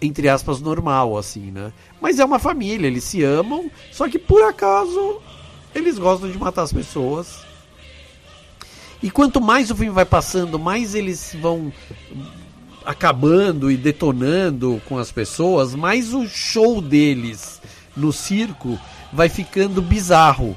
entre 0.00 0.28
aspas 0.28 0.60
normal 0.60 1.18
assim, 1.18 1.50
né? 1.50 1.72
Mas 2.00 2.20
é 2.20 2.24
uma 2.24 2.38
família, 2.38 2.86
eles 2.86 3.02
se 3.02 3.24
amam, 3.24 3.68
só 3.90 4.08
que 4.08 4.20
por 4.20 4.40
acaso 4.44 5.20
eles 5.74 5.98
gostam 5.98 6.30
de 6.30 6.38
matar 6.38 6.62
as 6.62 6.72
pessoas. 6.72 7.44
E 9.04 9.10
quanto 9.10 9.38
mais 9.38 9.70
o 9.70 9.76
filme 9.76 9.92
vai 9.92 10.06
passando, 10.06 10.58
mais 10.58 10.94
eles 10.94 11.36
vão 11.38 11.70
acabando 12.86 13.70
e 13.70 13.76
detonando 13.76 14.80
com 14.88 14.96
as 14.96 15.12
pessoas, 15.12 15.74
mais 15.74 16.14
o 16.14 16.26
show 16.26 16.80
deles 16.80 17.60
no 17.94 18.14
circo 18.14 18.80
vai 19.12 19.28
ficando 19.28 19.82
bizarro. 19.82 20.56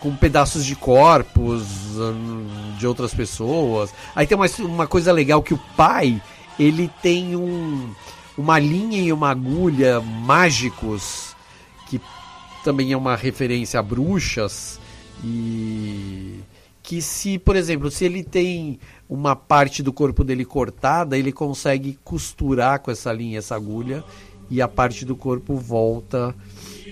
Com 0.00 0.16
pedaços 0.16 0.64
de 0.64 0.74
corpos 0.74 1.62
hum, 1.98 2.46
de 2.78 2.86
outras 2.86 3.12
pessoas. 3.12 3.92
Aí 4.16 4.26
tem 4.26 4.34
uma, 4.34 4.46
uma 4.60 4.86
coisa 4.86 5.12
legal 5.12 5.42
que 5.42 5.52
o 5.52 5.60
pai, 5.76 6.22
ele 6.58 6.90
tem 7.02 7.36
um, 7.36 7.92
uma 8.34 8.58
linha 8.58 9.02
e 9.02 9.12
uma 9.12 9.28
agulha 9.28 10.00
mágicos, 10.00 11.36
que 11.90 12.00
também 12.64 12.92
é 12.92 12.96
uma 12.96 13.14
referência 13.14 13.78
a 13.78 13.82
bruxas. 13.82 14.80
E 15.22 16.40
que 16.84 17.00
se, 17.00 17.38
por 17.38 17.56
exemplo, 17.56 17.90
se 17.90 18.04
ele 18.04 18.22
tem 18.22 18.78
uma 19.08 19.34
parte 19.34 19.82
do 19.82 19.90
corpo 19.90 20.22
dele 20.22 20.44
cortada, 20.44 21.16
ele 21.16 21.32
consegue 21.32 21.98
costurar 22.04 22.78
com 22.80 22.90
essa 22.90 23.10
linha, 23.10 23.38
essa 23.38 23.56
agulha, 23.56 24.04
e 24.50 24.60
a 24.60 24.68
parte 24.68 25.06
do 25.06 25.16
corpo 25.16 25.56
volta 25.56 26.34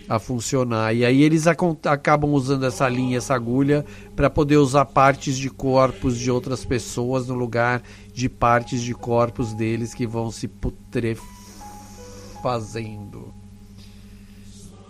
a 0.08 0.18
funcionar. 0.18 0.94
E 0.94 1.04
aí 1.04 1.22
eles 1.22 1.46
acabam 1.46 2.32
usando 2.32 2.64
essa 2.64 2.88
linha, 2.88 3.18
essa 3.18 3.34
agulha, 3.34 3.84
para 4.16 4.30
poder 4.30 4.56
usar 4.56 4.86
partes 4.86 5.36
de 5.36 5.50
corpos 5.50 6.18
de 6.18 6.30
outras 6.30 6.64
pessoas 6.64 7.28
no 7.28 7.34
lugar 7.34 7.82
de 8.14 8.30
partes 8.30 8.80
de 8.80 8.94
corpos 8.94 9.52
deles 9.52 9.92
que 9.92 10.06
vão 10.06 10.30
se 10.30 10.48
putrefazendo. 10.48 11.22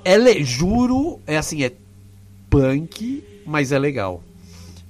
É, 0.05 0.17
juro, 0.45 1.19
é 1.27 1.37
assim, 1.37 1.65
é 1.65 1.73
punk, 2.49 3.25
mas 3.45 3.73
é 3.73 3.81
legal. 3.81 4.23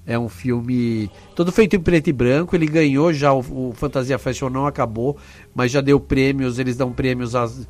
É 0.05 0.19
um 0.19 0.29
filme 0.29 1.09
todo 1.37 1.53
feito 1.53 1.77
em 1.77 1.81
preto 1.81 2.09
e 2.09 2.13
branco. 2.13 2.57
Ele 2.57 2.67
ganhou 2.67 3.13
já 3.13 3.33
o, 3.33 3.39
o 3.39 3.73
Fantasia 3.75 4.19
Fashion 4.19 4.51
não 4.51 4.67
acabou, 4.67 5.17
mas 5.55 5.71
já 5.71 5.81
deu 5.81 6.01
prêmios. 6.01 6.59
Eles 6.59 6.77
dão 6.77 6.93
prêmios 6.93 7.37
às, 7.37 7.67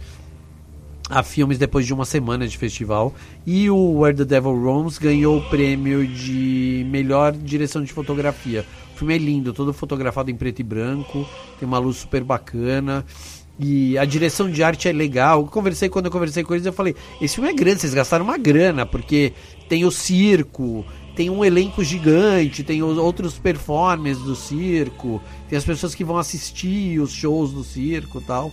a 1.11 1.23
filmes 1.23 1.59
depois 1.59 1.85
de 1.85 1.93
uma 1.93 2.07
semana 2.07 2.49
de 2.49 2.57
festival. 2.57 3.15
E 3.47 3.69
o 3.69 3.99
Where 3.99 4.17
the 4.17 4.25
Devil 4.25 4.63
Roams 4.63 4.99
ganhou 4.99 5.39
o 5.39 5.51
prêmio 5.51 6.07
de 6.07 6.87
melhor 6.91 7.33
direção 7.33 7.85
de 7.85 7.93
fotografia. 7.93 8.65
O 8.95 8.99
filme 8.99 9.15
é 9.15 9.19
lindo, 9.19 9.53
todo 9.53 9.73
fotografado 9.75 10.31
em 10.31 10.35
preto 10.35 10.61
e 10.61 10.63
branco, 10.63 11.27
tem 11.59 11.69
uma 11.69 11.79
luz 11.79 11.99
super 11.99 12.25
bacana. 12.25 13.05
E 13.59 13.99
a 13.99 14.05
direção 14.07 14.51
de 14.51 14.63
arte 14.63 14.89
é 14.89 14.93
legal. 14.93 15.41
Eu 15.43 15.47
conversei 15.47 15.89
quando 15.91 16.07
eu 16.07 16.11
conversei 16.11 16.43
com 16.43 16.55
eles, 16.55 16.65
eu 16.65 16.73
falei: 16.73 16.97
esse 17.21 17.35
filme 17.35 17.51
é 17.51 17.53
grande, 17.53 17.83
vocês 17.83 17.93
gastaram 17.93 18.25
uma 18.25 18.39
grana, 18.39 18.87
porque 18.87 19.35
tem 19.69 19.85
o 19.85 19.91
circo, 19.91 20.85
tem 21.15 21.29
um 21.29 21.45
elenco 21.45 21.85
gigante, 21.85 22.65
tem 22.65 22.83
os 22.83 22.97
outros 22.97 23.39
performers 23.39 24.19
do 24.19 24.35
circo, 24.35 25.21
tem 25.49 25.59
as 25.59 25.65
pessoas 25.65 25.95
que 25.95 26.05
vão 26.05 26.17
assistir 26.17 26.99
os 27.01 27.13
shows 27.13 27.53
do 27.53 27.63
circo 27.63 28.19
e 28.19 28.25
tal. 28.25 28.53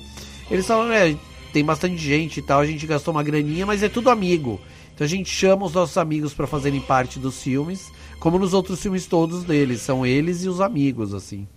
Eles 0.52 0.68
falam, 0.68 0.92
é, 0.92 1.16
tem 1.54 1.64
bastante 1.64 1.98
gente 1.98 2.40
e 2.40 2.44
tal, 2.44 2.60
a 2.60 2.66
gente 2.66 2.86
gastou 2.86 3.14
uma 3.14 3.24
graninha, 3.24 3.66
mas 3.66 3.82
é 3.82 3.90
tudo 3.90 4.10
amigo. 4.10 4.60
Então 4.94 5.06
a 5.06 5.10
gente 5.10 5.30
chama 5.30 5.66
os 5.66 5.74
nossos 5.74 5.98
amigos 5.98 6.34
para 6.34 6.48
fazerem 6.48 6.82
parte 6.82 7.20
dos 7.20 7.42
filmes, 7.42 7.90
como 8.20 8.38
nos 8.38 8.54
outros 8.54 8.82
filmes 8.82 9.06
todos 9.06 9.46
deles, 9.46 9.82
são 9.82 10.06
eles 10.06 10.44
e 10.44 10.50
os 10.50 10.60
amigos, 10.60 11.14
assim. 11.14 11.48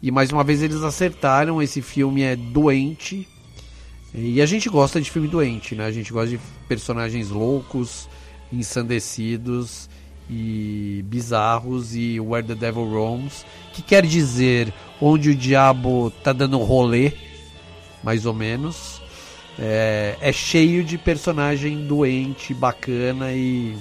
E 0.00 0.10
mais 0.10 0.30
uma 0.30 0.44
vez 0.44 0.62
eles 0.62 0.82
acertaram, 0.82 1.60
esse 1.60 1.82
filme 1.82 2.22
é 2.22 2.36
doente. 2.36 3.26
E 4.14 4.40
a 4.40 4.46
gente 4.46 4.68
gosta 4.68 5.00
de 5.00 5.10
filme 5.10 5.26
doente, 5.26 5.74
né? 5.74 5.86
A 5.86 5.90
gente 5.90 6.12
gosta 6.12 6.30
de 6.30 6.40
personagens 6.68 7.30
loucos, 7.30 8.08
ensandecidos 8.52 9.88
e 10.28 11.04
bizarros 11.06 11.94
e 11.94 12.18
Where 12.18 12.46
the 12.46 12.54
Devil 12.54 12.88
Roams, 12.90 13.44
que 13.72 13.82
quer 13.82 14.06
dizer 14.06 14.72
onde 15.00 15.30
o 15.30 15.34
diabo 15.34 16.10
tá 16.22 16.32
dando 16.32 16.58
rolê, 16.58 17.12
mais 18.02 18.26
ou 18.26 18.34
menos. 18.34 19.02
É, 19.58 20.16
é 20.20 20.32
cheio 20.32 20.82
de 20.82 20.98
personagem 20.98 21.86
doente, 21.86 22.52
bacana 22.52 23.32
e 23.32 23.76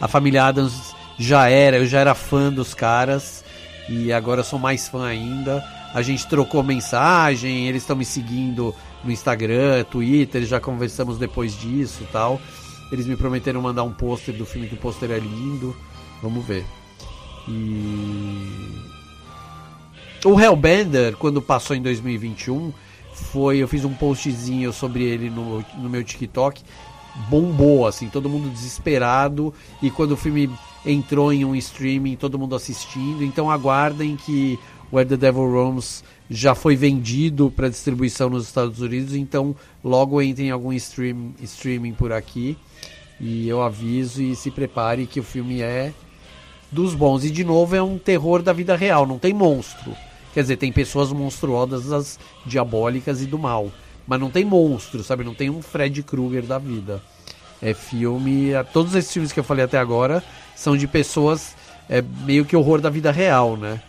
a 0.00 0.08
família 0.08 0.44
Adams 0.44 0.94
já 1.18 1.48
era, 1.48 1.78
eu 1.78 1.86
já 1.86 2.00
era 2.00 2.14
fã 2.14 2.52
dos 2.52 2.74
caras 2.74 3.44
e 3.88 4.12
agora 4.12 4.42
sou 4.42 4.58
mais 4.58 4.88
fã 4.88 5.06
ainda. 5.06 5.64
A 5.94 6.02
gente 6.02 6.26
trocou 6.26 6.62
mensagem, 6.62 7.68
eles 7.68 7.82
estão 7.82 7.96
me 7.96 8.04
seguindo 8.04 8.74
no 9.02 9.10
Instagram, 9.10 9.84
Twitter, 9.84 10.44
já 10.44 10.60
conversamos 10.60 11.18
depois 11.18 11.58
disso, 11.58 12.06
tal. 12.12 12.40
Eles 12.90 13.06
me 13.06 13.16
prometeram 13.16 13.60
mandar 13.60 13.82
um 13.82 13.92
pôster 13.92 14.34
do 14.34 14.46
filme, 14.46 14.68
que 14.68 14.74
o 14.74 14.78
pôster 14.78 15.10
é 15.10 15.18
lindo. 15.18 15.74
Vamos 16.22 16.44
ver. 16.44 16.64
E 17.48 18.96
o 20.24 20.40
Hellbender, 20.40 21.16
quando 21.16 21.40
passou 21.40 21.76
em 21.76 21.82
2021, 21.82 22.72
foi. 23.12 23.58
Eu 23.58 23.68
fiz 23.68 23.84
um 23.84 23.94
postzinho 23.94 24.72
sobre 24.72 25.04
ele 25.04 25.30
no, 25.30 25.64
no 25.78 25.88
meu 25.88 26.02
TikTok. 26.02 26.62
Bombou, 27.28 27.86
assim, 27.86 28.08
todo 28.08 28.28
mundo 28.28 28.50
desesperado. 28.50 29.54
E 29.82 29.90
quando 29.90 30.12
o 30.12 30.16
filme 30.16 30.50
entrou 30.84 31.32
em 31.32 31.44
um 31.44 31.54
streaming, 31.56 32.16
todo 32.16 32.38
mundo 32.38 32.54
assistindo. 32.54 33.24
Então 33.24 33.50
aguardem 33.50 34.16
que 34.16 34.58
Where 34.92 35.08
the 35.08 35.16
Devil 35.16 35.50
Roams 35.50 36.04
já 36.28 36.54
foi 36.54 36.76
vendido 36.76 37.50
para 37.50 37.68
distribuição 37.68 38.28
nos 38.28 38.46
Estados 38.46 38.80
Unidos. 38.80 39.14
Então 39.14 39.54
logo 39.82 40.20
entre 40.20 40.44
em 40.44 40.50
algum 40.50 40.72
stream, 40.72 41.34
streaming 41.40 41.92
por 41.92 42.12
aqui. 42.12 42.56
E 43.20 43.48
eu 43.48 43.62
aviso 43.62 44.22
e 44.22 44.36
se 44.36 44.50
prepare 44.50 45.06
que 45.06 45.20
o 45.20 45.22
filme 45.22 45.62
é 45.62 45.92
dos 46.70 46.94
bons. 46.94 47.24
E 47.24 47.30
de 47.30 47.44
novo 47.44 47.74
é 47.74 47.82
um 47.82 47.98
terror 47.98 48.42
da 48.42 48.52
vida 48.52 48.76
real, 48.76 49.06
não 49.06 49.18
tem 49.18 49.32
monstro. 49.32 49.96
Quer 50.34 50.42
dizer, 50.42 50.56
tem 50.56 50.70
pessoas 50.70 51.10
monstruosas, 51.12 52.18
diabólicas 52.44 53.22
e 53.22 53.26
do 53.26 53.38
mal. 53.38 53.70
Mas 54.06 54.20
não 54.20 54.30
tem 54.30 54.44
monstro, 54.44 55.02
sabe? 55.02 55.24
Não 55.24 55.34
tem 55.34 55.48
um 55.48 55.62
Fred 55.62 56.02
Krueger 56.02 56.42
da 56.42 56.58
vida. 56.58 57.02
É 57.62 57.72
filme. 57.72 58.50
Todos 58.72 58.94
esses 58.94 59.12
filmes 59.12 59.32
que 59.32 59.40
eu 59.40 59.44
falei 59.44 59.64
até 59.64 59.78
agora 59.78 60.22
são 60.54 60.76
de 60.76 60.86
pessoas. 60.86 61.56
É 61.88 62.02
meio 62.02 62.44
que 62.44 62.54
horror 62.54 62.80
da 62.80 62.90
vida 62.90 63.10
real, 63.10 63.56
né? 63.56 63.80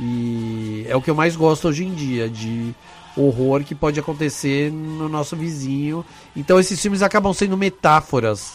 E 0.00 0.86
é 0.88 0.94
o 0.94 1.02
que 1.02 1.10
eu 1.10 1.14
mais 1.14 1.34
gosto 1.34 1.68
hoje 1.68 1.84
em 1.84 1.92
dia, 1.92 2.28
de 2.28 2.74
horror 3.16 3.64
que 3.64 3.74
pode 3.74 3.98
acontecer 3.98 4.70
no 4.70 5.08
nosso 5.08 5.34
vizinho. 5.34 6.04
Então 6.36 6.60
esses 6.60 6.80
filmes 6.80 7.02
acabam 7.02 7.32
sendo 7.32 7.56
metáforas 7.56 8.52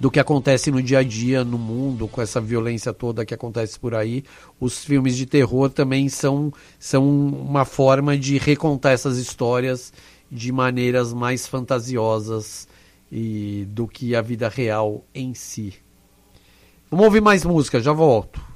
do 0.00 0.10
que 0.10 0.18
acontece 0.18 0.70
no 0.70 0.82
dia 0.82 1.00
a 1.00 1.02
dia 1.02 1.44
no 1.44 1.58
mundo, 1.58 2.08
com 2.08 2.22
essa 2.22 2.40
violência 2.40 2.90
toda 2.90 3.26
que 3.26 3.34
acontece 3.34 3.78
por 3.78 3.94
aí. 3.94 4.24
Os 4.58 4.82
filmes 4.82 5.14
de 5.14 5.26
terror 5.26 5.68
também 5.68 6.08
são, 6.08 6.50
são 6.78 7.06
uma 7.06 7.66
forma 7.66 8.16
de 8.16 8.38
recontar 8.38 8.92
essas 8.92 9.18
histórias 9.18 9.92
de 10.32 10.50
maneiras 10.50 11.12
mais 11.12 11.46
fantasiosas 11.46 12.66
e 13.12 13.66
do 13.68 13.86
que 13.86 14.16
a 14.16 14.22
vida 14.22 14.48
real 14.48 15.04
em 15.14 15.34
si. 15.34 15.74
Vamos 16.90 17.04
ouvir 17.04 17.20
mais 17.20 17.44
música, 17.44 17.78
já 17.78 17.92
volto. 17.92 18.49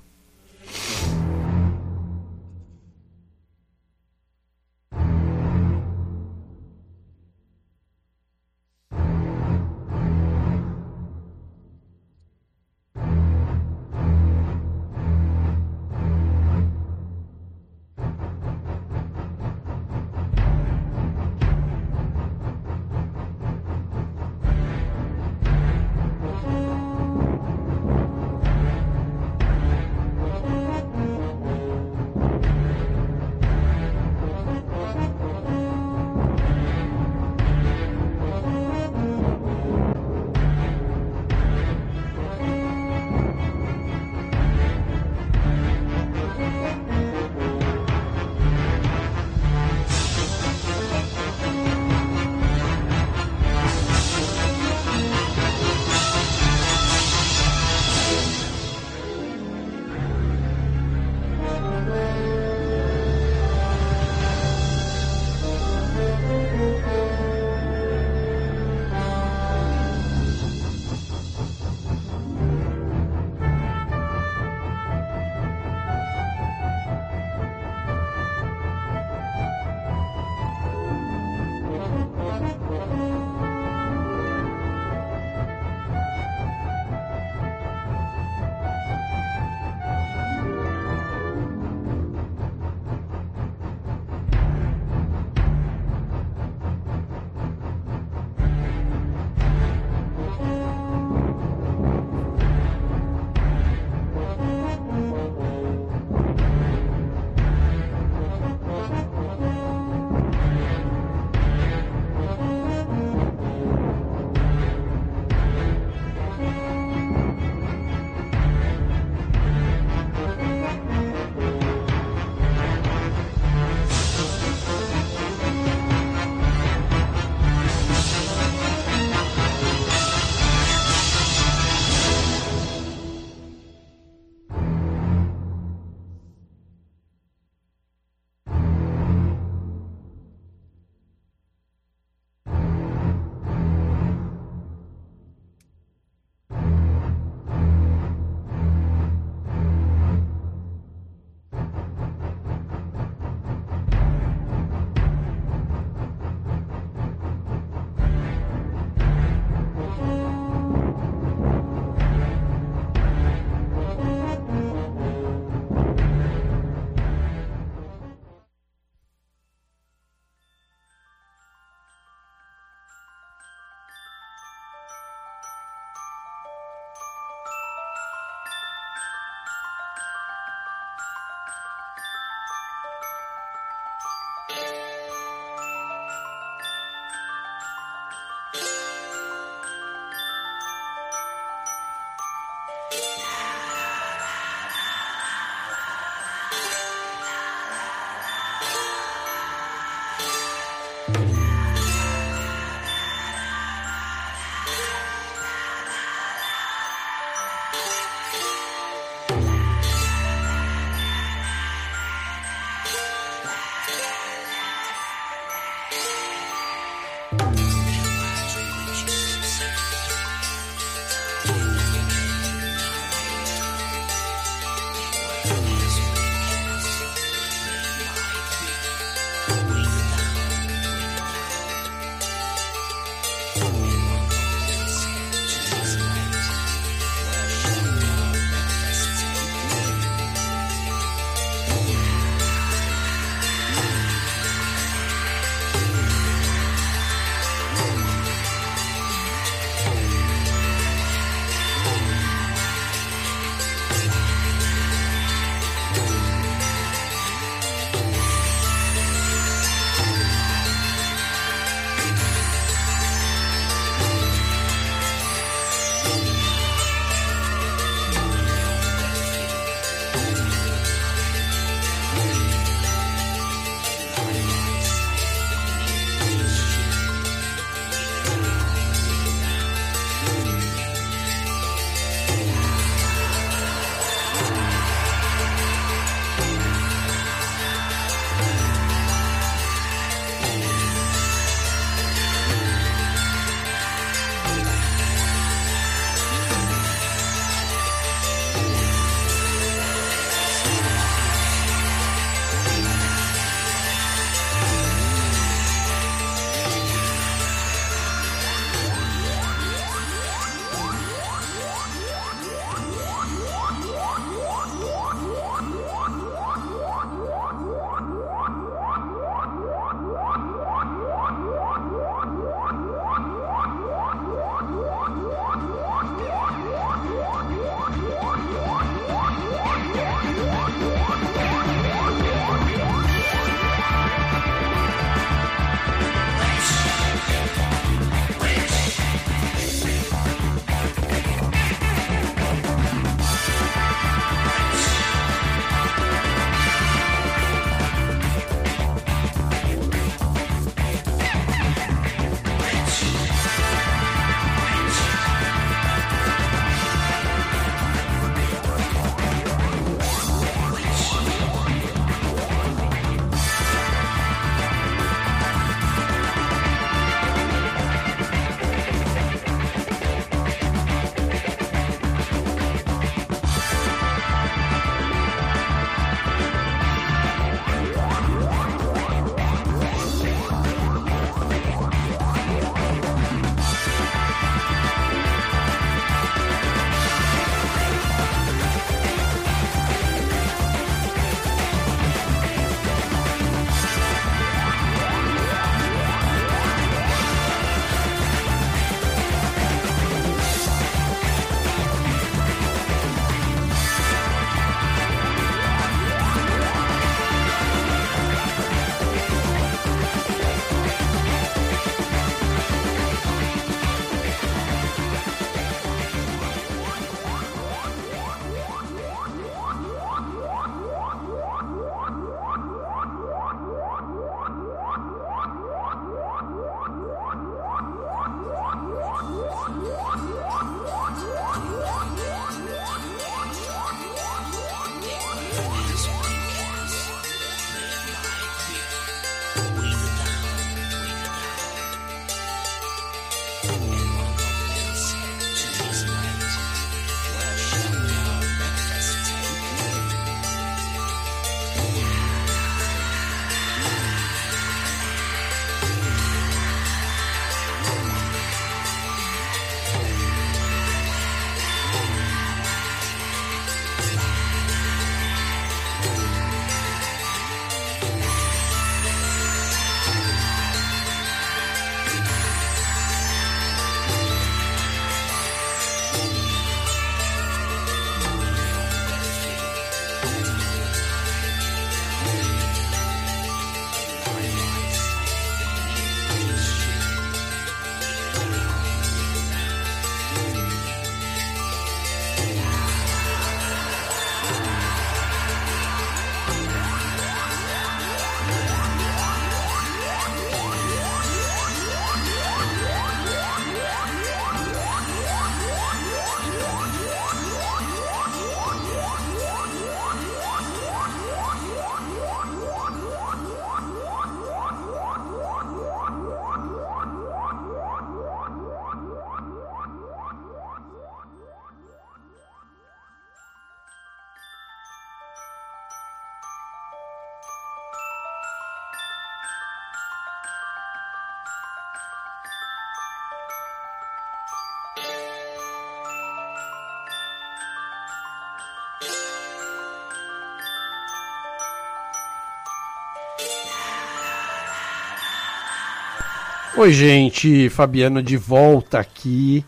Oi, 546.76 546.92
gente, 546.92 547.70
Fabiano 547.70 548.20
de 548.20 548.36
volta 548.36 548.98
aqui 548.98 549.64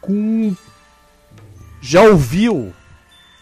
com. 0.00 0.52
Já 1.80 2.02
ouviu 2.02 2.74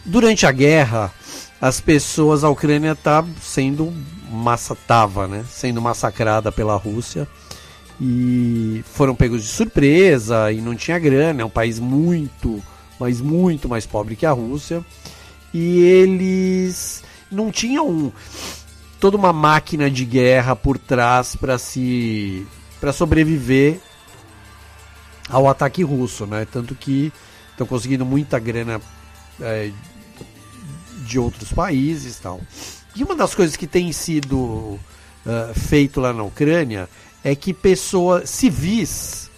Durante 0.05 0.47
a 0.47 0.53
guerra, 0.53 1.13
as 1.61 1.81
pessoas, 1.81 2.43
a 2.43 2.49
Ucrânia 2.49 2.95
tá 2.95 3.25
sendo 3.41 3.93
massa 4.31 4.75
tava, 4.75 5.29
né? 5.29 5.45
Sendo 5.49 5.81
massacrada 5.81 6.51
pela 6.51 6.77
Rússia 6.77 7.29
e 8.01 8.83
foram 8.95 9.15
pegos 9.15 9.43
de 9.43 9.49
surpresa 9.49 10.51
e 10.51 10.61
não 10.61 10.75
tinha 10.75 10.99
grana, 10.99 11.43
é 11.43 11.45
um 11.45 11.51
país 11.51 11.79
muito, 11.79 12.63
mas 12.99 13.21
muito 13.21 13.69
mais 13.69 13.85
pobre 13.85 14.17
que 14.17 14.25
a 14.25 14.33
Rússia. 14.33 14.85
E 15.53 15.81
eles 15.81 17.03
não 17.31 17.51
tinham 17.51 18.13
toda 19.01 19.17
uma 19.17 19.33
máquina 19.33 19.91
de 19.91 20.05
guerra 20.05 20.55
por 20.55 20.79
trás 20.79 21.35
para 21.35 21.59
se 21.59 22.47
para 22.79 22.93
sobreviver 22.93 23.81
ao 25.29 25.49
ataque 25.49 25.83
russo, 25.83 26.27
né? 26.27 26.47
Tanto 26.51 26.75
que 26.75 27.13
estão 27.51 27.67
conseguindo 27.67 28.05
muita 28.05 28.39
grana 28.39 28.81
é, 29.41 29.71
de 31.07 31.19
outros 31.19 31.53
países, 31.53 32.19
tal. 32.19 32.41
E 32.95 33.03
uma 33.03 33.15
das 33.15 33.35
coisas 33.35 33.57
que 33.57 33.67
tem 33.67 33.93
sido 33.93 34.37
uh, 34.39 34.81
feito 35.55 36.01
lá 36.01 36.13
na 36.13 36.23
Ucrânia 36.23 36.89
é 37.23 37.35
que 37.35 37.53
pessoas 37.53 38.29
civis, 38.31 39.31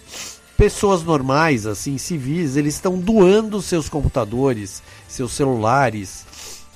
pessoas 0.57 1.03
normais, 1.03 1.65
assim, 1.65 1.97
civis, 1.97 2.55
eles 2.55 2.75
estão 2.75 2.97
doando 2.97 3.61
seus 3.61 3.89
computadores, 3.89 4.81
seus 5.07 5.33
celulares, 5.33 6.25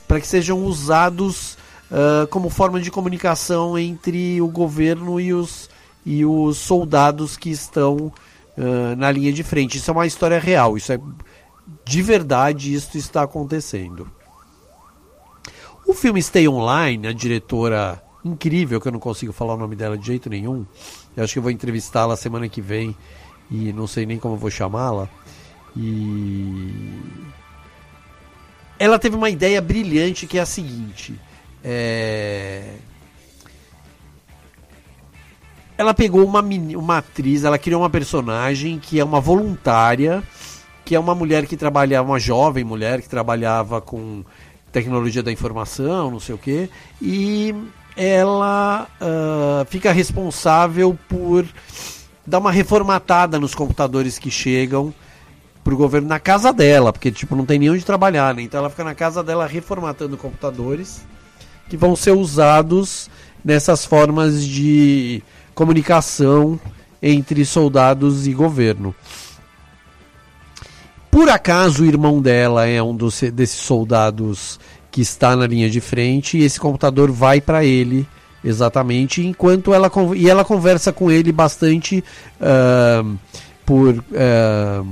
para 0.08 0.20
que 0.20 0.28
sejam 0.28 0.64
usados 0.64 1.58
uh, 1.92 2.28
como 2.28 2.50
forma 2.50 2.80
de 2.80 2.92
comunicação 2.92 3.78
entre 3.78 4.42
o 4.42 4.48
governo 4.48 5.20
e 5.20 5.34
os, 5.34 5.70
e 6.06 6.26
os 6.26 6.58
soldados 6.58 7.38
que 7.38 7.50
estão 7.50 8.12
uh, 8.58 8.96
na 8.98 9.12
linha 9.12 9.32
de 9.32 9.44
frente. 9.44 9.78
Isso 9.78 9.90
é 9.92 9.94
uma 9.94 10.08
história 10.08 10.40
real, 10.40 10.78
isso 10.78 10.92
é 10.92 11.00
de 11.86 12.02
verdade, 12.02 12.74
isso 12.74 12.98
está 12.98 13.24
acontecendo. 13.24 14.10
O 15.86 15.94
filme 15.94 16.22
Stay 16.22 16.48
Online, 16.48 17.08
a 17.08 17.14
diretora 17.14 18.02
incrível, 18.24 18.80
que 18.82 18.88
eu 18.88 18.92
não 18.92 19.00
consigo 19.00 19.32
falar 19.32 19.54
o 19.54 19.58
nome 19.58 19.76
dela 19.76 19.98
de 19.98 20.06
jeito 20.06 20.30
nenhum, 20.30 20.66
eu 21.16 21.24
acho 21.24 21.34
que 21.34 21.40
eu 21.40 21.44
vou 21.44 21.52
entrevistá-la 21.52 22.16
semana 22.16 22.50
que 22.50 22.62
vem 22.62 22.96
e 23.50 23.72
não 23.72 23.88
sei 23.88 24.06
nem 24.06 24.20
como 24.20 24.36
eu 24.36 24.40
vou 24.40 24.52
chamá-la. 24.52 25.08
E 25.76 26.74
ela 28.78 29.00
teve 29.00 29.16
uma 29.16 29.30
ideia 29.30 29.62
brilhante 29.62 30.28
que 30.28 30.38
é 30.38 30.42
a 30.42 30.46
seguinte: 30.46 31.20
é... 31.64 32.64
Ela 35.78 35.94
pegou 35.94 36.26
uma, 36.26 36.42
uma 36.42 36.98
atriz, 36.98 37.44
ela 37.44 37.60
criou 37.60 37.82
uma 37.82 37.90
personagem 37.90 38.80
que 38.80 39.00
é 39.00 39.04
uma 39.04 39.22
voluntária, 39.22 40.24
que 40.84 40.96
é 40.96 41.00
uma 41.00 41.14
mulher 41.14 41.46
que 41.46 41.56
trabalhava, 41.56 42.10
uma 42.10 42.20
jovem 42.20 42.64
mulher 42.64 43.02
que 43.02 43.08
trabalhava 43.08 43.80
com 43.80 44.24
tecnologia 44.72 45.22
da 45.22 45.32
informação, 45.32 46.10
não 46.10 46.20
sei 46.20 46.34
o 46.34 46.38
que, 46.38 46.70
e 47.02 47.54
ela 47.96 48.88
uh, 49.02 49.66
fica 49.66 49.92
responsável 49.92 50.98
por 51.08 51.46
dar 52.26 52.40
uma 52.40 52.52
reformatada 52.52 53.40
nos 53.40 53.54
computadores 53.54 54.20
que 54.20 54.32
chegam 54.32 54.94
pro 55.64 55.78
governo 55.78 56.08
na 56.08 56.20
casa 56.20 56.52
dela, 56.54 56.92
porque 56.92 57.12
tipo 57.12 57.36
não 57.36 57.46
tem 57.46 57.60
nem 57.60 57.70
onde 57.70 57.86
trabalhar, 57.86 58.34
né? 58.34 58.42
Então 58.42 58.60
ela 58.60 58.70
fica 58.70 58.84
na 58.84 58.96
casa 58.96 59.24
dela 59.24 59.46
reformatando 59.46 60.18
computadores 60.18 61.06
que 61.70 61.78
vão 61.78 61.96
ser 61.96 62.12
usados 62.12 63.10
nessas 63.44 63.86
formas 63.86 64.46
de 64.46 65.22
comunicação 65.54 66.60
entre 67.02 67.46
soldados 67.46 68.28
e 68.28 68.34
governo. 68.34 68.94
Por 71.10 71.30
acaso 71.30 71.84
o 71.84 71.86
irmão 71.86 72.22
dela 72.22 72.68
é 72.68 72.82
um 72.82 72.96
dos, 72.96 73.22
desses 73.34 73.60
soldados 73.60 74.60
que 74.92 75.02
está 75.02 75.36
na 75.36 75.48
linha 75.48 75.70
de 75.70 75.82
frente 75.82 76.38
e 76.38 76.44
esse 76.44 76.60
computador 76.60 77.12
vai 77.12 77.42
para 77.42 77.66
ele 77.66 78.08
exatamente 78.44 79.26
enquanto 79.26 79.74
ela 79.74 79.92
e 80.16 80.30
ela 80.30 80.46
conversa 80.46 80.94
com 80.94 81.10
ele 81.12 81.32
bastante 81.32 82.04
uh, 82.40 83.18
por 83.66 83.96
uh, 83.96 84.88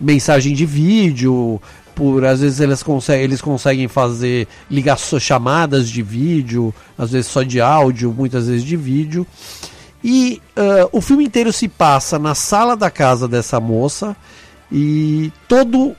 mensagem 0.00 0.54
de 0.54 0.66
vídeo 0.66 1.60
por 1.94 2.24
às 2.24 2.40
vezes 2.40 2.60
eles 2.60 2.82
conseguem, 2.82 3.22
eles 3.22 3.40
conseguem 3.40 3.88
fazer 3.88 4.48
ligações, 4.70 5.22
chamadas 5.22 5.88
de 5.88 6.02
vídeo, 6.02 6.74
às 6.96 7.12
vezes 7.12 7.30
só 7.30 7.42
de 7.42 7.60
áudio, 7.60 8.12
muitas 8.12 8.46
vezes 8.46 8.64
de 8.64 8.76
vídeo. 8.76 9.26
E 10.04 10.40
uh, 10.56 10.88
o 10.92 11.00
filme 11.00 11.24
inteiro 11.24 11.52
se 11.52 11.68
passa 11.68 12.18
na 12.18 12.34
sala 12.34 12.76
da 12.76 12.90
casa 12.90 13.28
dessa 13.28 13.60
moça 13.60 14.16
e 14.70 15.32
todo 15.46 15.94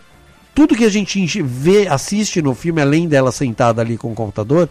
tudo 0.54 0.76
que 0.76 0.86
a 0.86 0.90
gente 0.90 1.42
vê, 1.42 1.88
assiste 1.88 2.42
no 2.42 2.54
filme, 2.54 2.80
além 2.80 3.08
dela 3.08 3.32
sentada 3.32 3.82
ali 3.82 3.98
com 3.98 4.12
o 4.12 4.16
computador, 4.16 4.70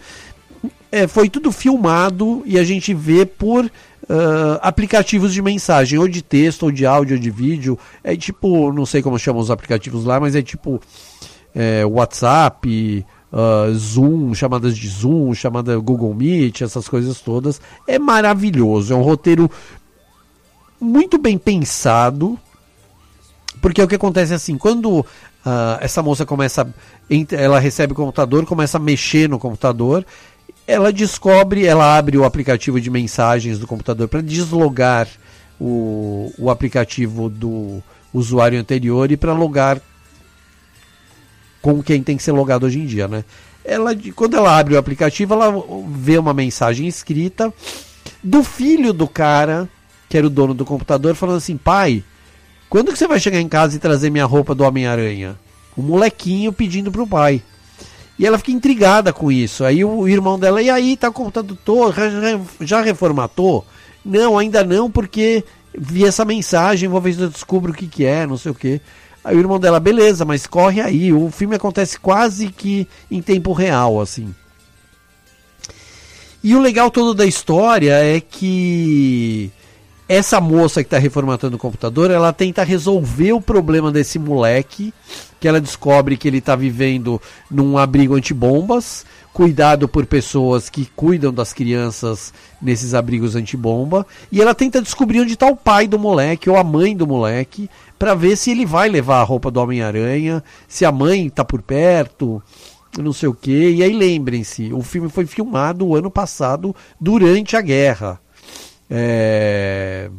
é, 0.93 1.09
foi 1.09 1.29
tudo 1.29 1.51
filmado 1.51 2.43
e 2.47 2.59
a 2.59 2.63
gente 2.63 2.95
vê 2.95 3.27
por 3.27 3.69
uh, 4.05 4.59
aplicativos 4.61 5.33
de 5.33 5.43
mensagem, 5.43 5.99
ou 5.99 6.09
de 6.09 6.23
texto, 6.23 6.65
ou 6.65 6.73
de 6.73 6.87
áudio, 6.87 7.17
ou 7.17 7.23
de 7.23 7.31
vídeo. 7.31 7.79
É 8.03 8.17
tipo, 8.17 8.73
não 8.73 8.87
sei 8.87 9.03
como 9.03 9.19
chamam 9.19 9.41
os 9.41 9.51
aplicativos 9.51 10.05
lá, 10.05 10.19
mas 10.19 10.35
é 10.35 10.43
tipo 10.43 10.81
é, 11.55 11.85
WhatsApp, 11.85 13.05
uh, 13.33 13.75
Zoom, 13.75 14.35
chamadas 14.35 14.77
de 14.77 14.89
Zoom, 14.89 15.35
chamada 15.35 15.79
Google 15.79 16.15
Meet, 16.15 16.63
essas 16.63 16.89
coisas 16.89 17.21
todas. 17.21 17.61
É 17.87 17.99
maravilhoso, 17.99 18.93
é 18.93 18.97
um 18.97 19.03
roteiro 19.03 19.51
muito 20.81 21.19
bem 21.19 21.39
pensado. 21.39 22.39
Porque 23.61 23.81
o 23.81 23.87
que 23.87 23.95
acontece 23.95 24.33
é 24.33 24.37
assim, 24.37 24.59
quando 24.59 25.01
uh, 25.01 25.07
essa 25.81 26.03
moça 26.03 26.27
começa, 26.27 26.75
ela 27.31 27.61
recebe 27.61 27.93
o 27.93 27.97
computador, 27.97 28.45
começa 28.45 28.77
a 28.77 28.81
mexer 28.81 29.29
no 29.29 29.39
computador, 29.39 30.05
ela 30.73 30.91
descobre, 30.91 31.67
ela 31.67 31.97
abre 31.99 32.17
o 32.17 32.25
aplicativo 32.25 32.81
de 32.81 32.89
mensagens 32.89 33.59
do 33.59 33.67
computador 33.67 34.09
para 34.09 34.23
deslogar 34.23 35.07
o, 35.61 36.33
o 36.39 36.49
aplicativo 36.49 37.29
do 37.29 37.83
usuário 38.13 38.59
anterior 38.59 39.13
e 39.13 39.17
para 39.17 39.35
logar 39.35 39.81
com 41.61 41.83
quem 41.83 42.03
tem 42.03 42.17
que 42.17 42.23
ser 42.23 42.33
logado 42.33 42.65
hoje 42.65 42.79
em 42.79 42.87
dia, 42.87 43.07
né? 43.07 43.23
Ela, 43.63 43.91
quando 44.17 44.35
ela 44.35 44.59
abre 44.59 44.75
o 44.75 44.79
aplicativo, 44.79 45.35
ela 45.35 45.53
vê 45.89 46.17
uma 46.17 46.33
mensagem 46.33 46.89
escrita 46.89 47.53
do 48.23 48.43
filho 48.43 48.95
do 48.95 49.07
cara, 49.07 49.69
que 50.09 50.17
era 50.17 50.27
o 50.27 50.31
dono 50.31 50.55
do 50.55 50.65
computador, 50.65 51.15
falando 51.15 51.37
assim: 51.37 51.57
pai, 51.57 52.03
quando 52.71 52.91
que 52.91 52.99
você 52.99 53.07
vai 53.07 53.21
chegar 53.21 53.41
em 53.41 53.49
casa 53.49 53.77
e 53.77 53.79
trazer 53.79 54.09
minha 54.09 54.25
roupa 54.25 54.55
do 54.55 54.65
Homem-Aranha? 54.65 55.39
O 55.77 55.83
molequinho 55.83 56.51
pedindo 56.51 56.91
pro 56.91 57.07
pai. 57.07 57.43
E 58.19 58.27
ela 58.27 58.39
fica 58.39 58.53
intrigada 58.53 59.13
com 59.13 59.33
isso. 59.33 59.65
Aí 59.65 59.85
o 59.85 60.07
irmão 60.07 60.39
dela, 60.39 60.63
e 60.63 60.71
aí, 60.71 60.97
tá 60.97 61.11
computador, 61.11 61.95
já 62.61 62.81
reformatou? 62.81 63.67
Não, 64.05 64.39
ainda 64.39 64.63
não, 64.65 64.91
porque 64.91 65.45
vi 65.77 66.05
essa 66.05 66.25
mensagem, 66.25 66.89
vou 66.89 67.01
ver 67.01 67.15
se 67.15 67.21
eu 67.21 67.31
descubro 67.31 67.73
o 67.73 67.75
que, 67.75 67.87
que 67.87 68.05
é, 68.05 68.27
não 68.27 68.37
sei 68.37 68.53
o 68.53 68.55
que. 68.55 68.81
Aí 69.25 69.37
o 69.37 69.39
irmão 69.39 69.59
dela, 69.59 69.79
beleza, 69.79 70.25
mas 70.25 70.47
corre 70.47 70.81
aí. 70.81 71.13
O 71.13 71.31
filme 71.31 71.55
acontece 71.55 71.99
quase 71.99 72.49
que 72.49 72.89
em 73.11 73.23
tempo 73.23 73.53
real, 73.53 74.01
assim. 74.01 74.35
E 76.43 76.57
o 76.57 76.61
legal 76.61 76.91
todo 76.91 77.15
da 77.15 77.25
história 77.25 77.93
é 77.93 78.21
que 78.21 79.51
essa 80.13 80.43
moça 80.43 80.83
que 80.83 80.87
está 80.89 80.99
reformatando 80.99 81.57
o 81.57 81.59
computador, 81.59 82.11
ela 82.11 82.35
tenta 82.35 82.63
resolver 82.63 83.33
o 83.33 83.41
problema 83.41 83.91
desse 83.91 84.19
moleque, 84.19 84.93
que 85.41 85.49
ela 85.49 85.59
descobre 85.59 86.19
que 86.19 86.29
ele 86.29 86.37
está 86.37 86.55
vivendo 86.55 87.21
num 87.51 87.79
abrigo 87.79 88.15
antibombas, 88.15 89.07
cuidado 89.33 89.89
por 89.89 90.05
pessoas 90.05 90.69
que 90.69 90.85
cuidam 90.95 91.33
das 91.33 91.55
crianças 91.55 92.35
nesses 92.61 92.93
abrigos 92.93 93.35
antibomba, 93.35 94.07
e 94.31 94.43
ela 94.43 94.55
tenta 94.55 94.83
descobrir 94.83 95.23
onde 95.23 95.33
está 95.33 95.47
o 95.47 95.57
pai 95.57 95.89
do 95.89 95.99
moleque 95.99 96.51
ou 96.51 96.59
a 96.59 96.63
mãe 96.63 96.95
do 96.95 97.07
moleque, 97.07 97.71
para 97.99 98.15
ver 98.15 98.37
se 98.37 98.51
ele 98.51 98.67
vai 98.67 98.91
levar 98.91 99.21
a 99.21 99.25
roupa 99.25 99.51
do 99.51 99.61
Homem-Aranha, 99.61 100.45
se 100.69 100.85
a 100.85 100.93
mãe 100.93 101.29
está 101.29 101.43
por 101.43 101.63
perto, 101.63 102.43
não 102.99 103.15
sei 103.15 103.31
o 103.31 103.35
que. 103.35 103.71
E 103.71 103.83
aí 103.83 103.95
lembrem-se, 103.95 104.75
o 104.75 104.83
filme 104.83 105.09
foi 105.09 105.25
filmado 105.25 105.87
o 105.87 105.97
ano 105.97 106.11
passado 106.11 106.77
durante 107.01 107.57
a 107.57 107.63
guerra. 107.63 108.21
É... 108.95 110.11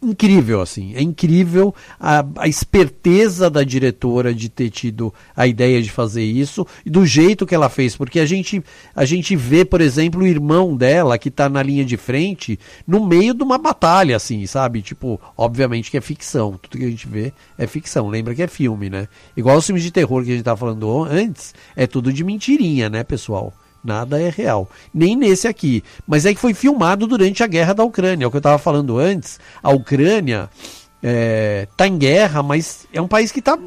Incrível, 0.00 0.60
assim. 0.60 0.94
É 0.94 1.00
incrível 1.00 1.74
a, 1.98 2.24
a 2.36 2.46
esperteza 2.46 3.48
da 3.48 3.64
diretora 3.64 4.34
de 4.34 4.50
ter 4.50 4.68
tido 4.68 5.12
a 5.34 5.46
ideia 5.46 5.82
de 5.82 5.90
fazer 5.90 6.22
isso 6.22 6.66
e 6.84 6.90
do 6.90 7.06
jeito 7.06 7.46
que 7.46 7.54
ela 7.54 7.70
fez. 7.70 7.96
Porque 7.96 8.20
a 8.20 8.26
gente, 8.26 8.62
a 8.94 9.06
gente 9.06 9.34
vê, 9.34 9.64
por 9.64 9.80
exemplo, 9.80 10.22
o 10.22 10.26
irmão 10.26 10.76
dela 10.76 11.18
que 11.18 11.30
está 11.30 11.48
na 11.48 11.62
linha 11.62 11.86
de 11.86 11.96
frente 11.96 12.58
no 12.86 13.04
meio 13.04 13.32
de 13.32 13.42
uma 13.42 13.56
batalha, 13.56 14.14
assim, 14.14 14.46
sabe? 14.46 14.82
Tipo, 14.82 15.18
obviamente 15.36 15.90
que 15.90 15.96
é 15.96 16.02
ficção. 16.02 16.58
Tudo 16.60 16.78
que 16.78 16.84
a 16.84 16.90
gente 16.90 17.08
vê 17.08 17.32
é 17.56 17.66
ficção. 17.66 18.08
Lembra 18.08 18.34
que 18.34 18.42
é 18.42 18.46
filme, 18.46 18.90
né? 18.90 19.08
Igual 19.34 19.56
os 19.56 19.66
filmes 19.66 19.82
de 19.82 19.90
terror 19.90 20.22
que 20.22 20.28
a 20.28 20.32
gente 20.34 20.40
estava 20.40 20.58
falando 20.60 21.02
antes, 21.04 21.54
é 21.74 21.86
tudo 21.86 22.12
de 22.12 22.22
mentirinha, 22.22 22.90
né, 22.90 23.02
pessoal? 23.02 23.54
Nada 23.84 24.20
é 24.20 24.30
real. 24.30 24.68
Nem 24.94 25.14
nesse 25.14 25.46
aqui. 25.46 25.84
Mas 26.06 26.24
é 26.24 26.32
que 26.32 26.40
foi 26.40 26.54
filmado 26.54 27.06
durante 27.06 27.42
a 27.42 27.46
guerra 27.46 27.74
da 27.74 27.84
Ucrânia. 27.84 28.24
É 28.24 28.26
o 28.26 28.30
que 28.30 28.36
eu 28.36 28.38
estava 28.38 28.56
falando 28.56 28.98
antes. 28.98 29.38
A 29.62 29.70
Ucrânia 29.70 30.48
está 30.54 30.72
é, 31.02 31.68
tá 31.76 31.86
em 31.86 31.98
guerra, 31.98 32.42
mas 32.42 32.86
é 32.92 33.00
um 33.00 33.06
país 33.06 33.30
que 33.30 33.40
está 33.40 33.58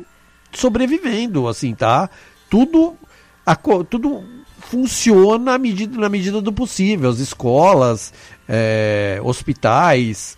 sobrevivendo. 0.51 1.47
Assim, 1.47 1.75
tá? 1.75 2.09
Tudo, 2.49 2.97
a, 3.45 3.55
tudo 3.55 4.23
funciona 4.59 5.51
na 5.51 5.57
medida, 5.59 5.99
na 5.99 6.09
medida 6.09 6.41
do 6.41 6.51
possível. 6.51 7.11
As 7.11 7.19
escolas, 7.19 8.11
é, 8.49 9.19
hospitais, 9.23 10.35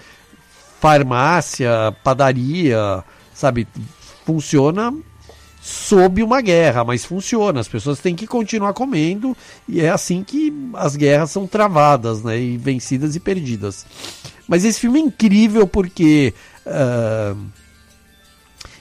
farmácia, 0.81 1.95
padaria, 2.03 3.01
sabe? 3.33 3.65
Funciona 4.25 4.93
sob 5.61 6.23
uma 6.23 6.41
guerra, 6.41 6.83
mas 6.83 7.05
funciona. 7.05 7.59
As 7.59 7.67
pessoas 7.67 7.99
têm 7.99 8.15
que 8.15 8.25
continuar 8.25 8.73
comendo 8.73 9.35
e 9.67 9.81
é 9.81 9.89
assim 9.89 10.23
que 10.23 10.53
as 10.73 10.95
guerras 10.95 11.31
são 11.31 11.45
travadas, 11.45 12.23
né? 12.23 12.39
E 12.39 12.57
vencidas 12.57 13.15
e 13.15 13.19
perdidas. 13.19 13.85
Mas 14.47 14.65
esse 14.65 14.79
filme 14.79 14.99
é 14.99 15.03
incrível 15.03 15.67
porque 15.67 16.33
uh, 16.65 17.37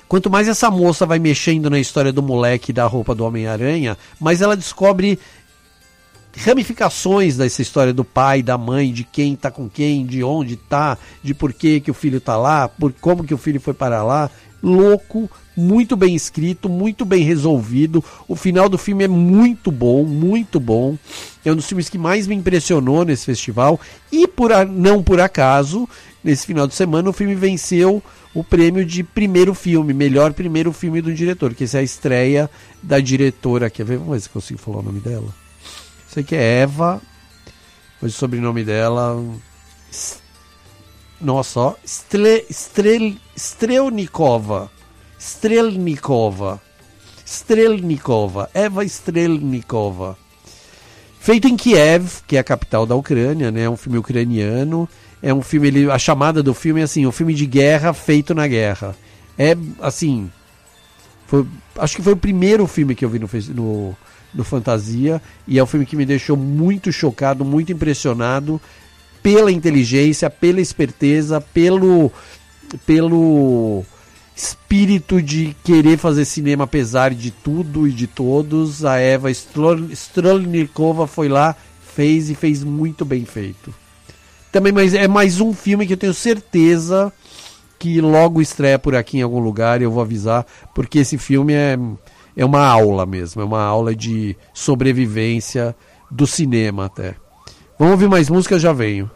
quanto 0.09 0.31
mais 0.31 0.49
essa 0.49 0.71
moça 0.71 1.05
vai 1.05 1.19
mexendo 1.19 1.69
na 1.69 1.79
história 1.79 2.13
do 2.13 2.23
moleque 2.23 2.73
da 2.73 2.87
roupa 2.87 3.15
do 3.15 3.25
Homem-Aranha, 3.25 3.99
mais 4.19 4.41
ela 4.41 4.57
descobre 4.57 5.19
ramificações 6.37 7.37
dessa 7.37 7.61
história 7.61 7.93
do 7.93 8.05
pai, 8.05 8.43
da 8.43 8.57
mãe, 8.57 8.93
de 8.93 9.05
quem 9.05 9.35
tá 9.35 9.51
com 9.51 9.69
quem, 9.69 10.07
de 10.07 10.23
onde 10.23 10.57
tá, 10.57 10.97
de 11.23 11.35
por 11.35 11.53
que, 11.53 11.81
que 11.81 11.91
o 11.91 11.95
filho 11.95 12.21
tá 12.21 12.37
lá, 12.37 12.69
por 12.69 12.93
como 12.93 13.25
que 13.25 13.35
o 13.35 13.39
filho 13.39 13.61
foi 13.61 13.75
para 13.75 14.03
lá. 14.03 14.31
Louco, 14.63 15.31
muito 15.59 15.97
bem 15.97 16.15
escrito, 16.15 16.69
muito 16.69 17.05
bem 17.05 17.25
resolvido. 17.25 18.03
O 18.29 18.37
final 18.37 18.69
do 18.69 18.79
filme 18.79 19.05
é 19.05 19.09
muito 19.09 19.73
bom, 19.73 20.05
muito 20.05 20.61
bom. 20.61 20.97
É 21.45 21.51
um 21.51 21.57
dos 21.57 21.67
filmes 21.67 21.89
que 21.89 21.99
mais 21.99 22.29
me 22.29 22.35
impressionou 22.37 23.05
nesse 23.05 23.27
festival. 23.27 23.81
E 24.13 24.29
por 24.29 24.53
a, 24.53 24.65
não 24.65 25.03
por 25.03 25.21
acaso, 25.21 25.89
nesse 26.23 26.47
final 26.47 26.67
de 26.69 26.75
semana, 26.75 27.11
o 27.11 27.13
filme 27.13 27.35
venceu 27.35 28.01
o 28.33 28.45
prêmio 28.45 28.85
de 28.85 29.03
primeiro 29.03 29.53
filme, 29.53 29.93
melhor 29.93 30.33
primeiro 30.33 30.73
filme 30.73 31.01
do 31.03 31.13
diretor, 31.13 31.53
que 31.55 31.65
essa 31.65 31.79
é 31.79 31.81
a 31.81 31.85
estreia 31.85 32.49
da 32.81 33.01
diretora. 33.01 33.69
Quer 33.69 33.85
ver? 33.85 33.99
Vamos 33.99 34.15
ver 34.15 34.21
se 34.21 34.29
consigo 34.29 34.61
falar 34.61 34.79
o 34.79 34.83
nome 34.83 35.01
dela. 35.01 35.35
Sei 36.09 36.23
que 36.23 36.37
é 36.37 36.61
Eva, 36.61 37.03
mas 38.01 38.15
o 38.15 38.17
sobrenome 38.17 38.63
dela. 38.63 39.21
Nossa, 41.21 41.61
ó. 41.61 41.75
Stre, 41.85 42.47
Strel, 42.49 43.17
Strelnikova. 43.37 44.71
Strelnikova. 45.19 46.61
Strelnikova. 47.25 48.49
Eva 48.55 48.85
Strelnikova. 48.85 50.17
Feito 51.21 51.49
em 51.49 51.57
Kiev, 51.57 52.23
que 52.27 52.37
é 52.37 52.41
a 52.41 52.45
capital 52.45 52.87
da 52.87 52.95
Ucrânia, 52.95 53.51
né? 53.51 53.63
É 53.63 53.71
um 53.71 53.77
filme 53.77 53.99
ucraniano. 53.99 54.89
É 55.23 55.35
um 55.35 55.43
filme, 55.43 55.69
ele, 55.69 55.91
a 55.91 55.99
chamada 55.99 56.43
do 56.43 56.55
filme 56.55 56.81
é 56.81 56.85
assim, 56.85 57.07
um 57.07 57.13
filme 57.13 57.35
de 57.35 57.45
guerra 57.45 57.93
feito 57.93 58.35
na 58.35 58.47
guerra. 58.47 58.95
É 59.37 59.57
assim, 59.81 60.31
foi, 61.27 61.45
acho 61.77 61.97
que 61.97 62.03
foi 62.03 62.15
o 62.15 62.17
primeiro 62.17 62.67
filme 62.67 62.95
que 62.95 63.05
eu 63.05 63.11
vi 63.11 63.19
no, 63.19 63.29
no, 63.55 63.97
no 64.33 64.45
Fantasia 64.45 65.21
e 65.47 65.59
é 65.59 65.63
um 65.63 65.67
filme 65.67 65.85
que 65.85 65.95
me 65.95 66.07
deixou 66.07 66.37
muito 66.37 66.91
chocado, 66.91 67.45
muito 67.45 67.71
impressionado 67.71 68.59
pela 69.23 69.53
inteligência, 69.53 70.31
pela 70.31 70.61
esperteza, 70.61 71.41
pelo 71.41 72.11
pelo 72.87 73.85
espírito 74.39 75.21
de 75.21 75.57
querer 75.65 75.99
fazer 75.99 76.25
cinema 76.25 76.65
apesar 76.65 77.13
de 77.13 77.31
tudo 77.31 77.89
e 77.89 77.93
de 77.93 78.07
todos. 78.07 78.85
A 78.85 78.97
Eva 78.99 79.31
Strolnikova 79.31 81.07
foi 81.07 81.29
lá, 81.29 81.57
fez 81.95 82.31
e 82.31 82.35
fez 82.35 82.63
muito 82.63 83.05
bem 83.05 83.25
feito. 83.25 83.75
Também 84.53 84.73
mas 84.73 84.95
é 84.95 85.09
mais 85.09 85.41
um 85.41 85.53
filme 85.53 85.87
que 85.87 85.93
eu 85.93 85.97
tenho 85.97 86.15
certeza 86.15 87.13
que 87.79 88.01
logo 88.01 88.41
estreia 88.41 88.79
por 88.79 88.95
aqui 88.95 89.19
em 89.19 89.23
algum 89.23 89.39
lugar, 89.39 89.83
eu 89.83 89.91
vou 89.91 90.03
avisar, 90.03 90.45
porque 90.75 91.01
esse 91.01 91.17
filme 91.17 91.53
é, 91.53 91.79
é 92.37 92.45
uma 92.45 92.65
aula 92.65 93.07
mesmo, 93.07 93.41
é 93.41 93.45
uma 93.45 93.63
aula 93.63 93.95
de 93.95 94.37
sobrevivência 94.53 95.77
do 96.11 96.27
cinema 96.27 96.87
até. 96.87 97.15
Vamos 97.79 97.93
ouvir 97.93 98.09
mais 98.09 98.29
música, 98.29 98.59
já 98.59 98.73
venho. 98.73 99.09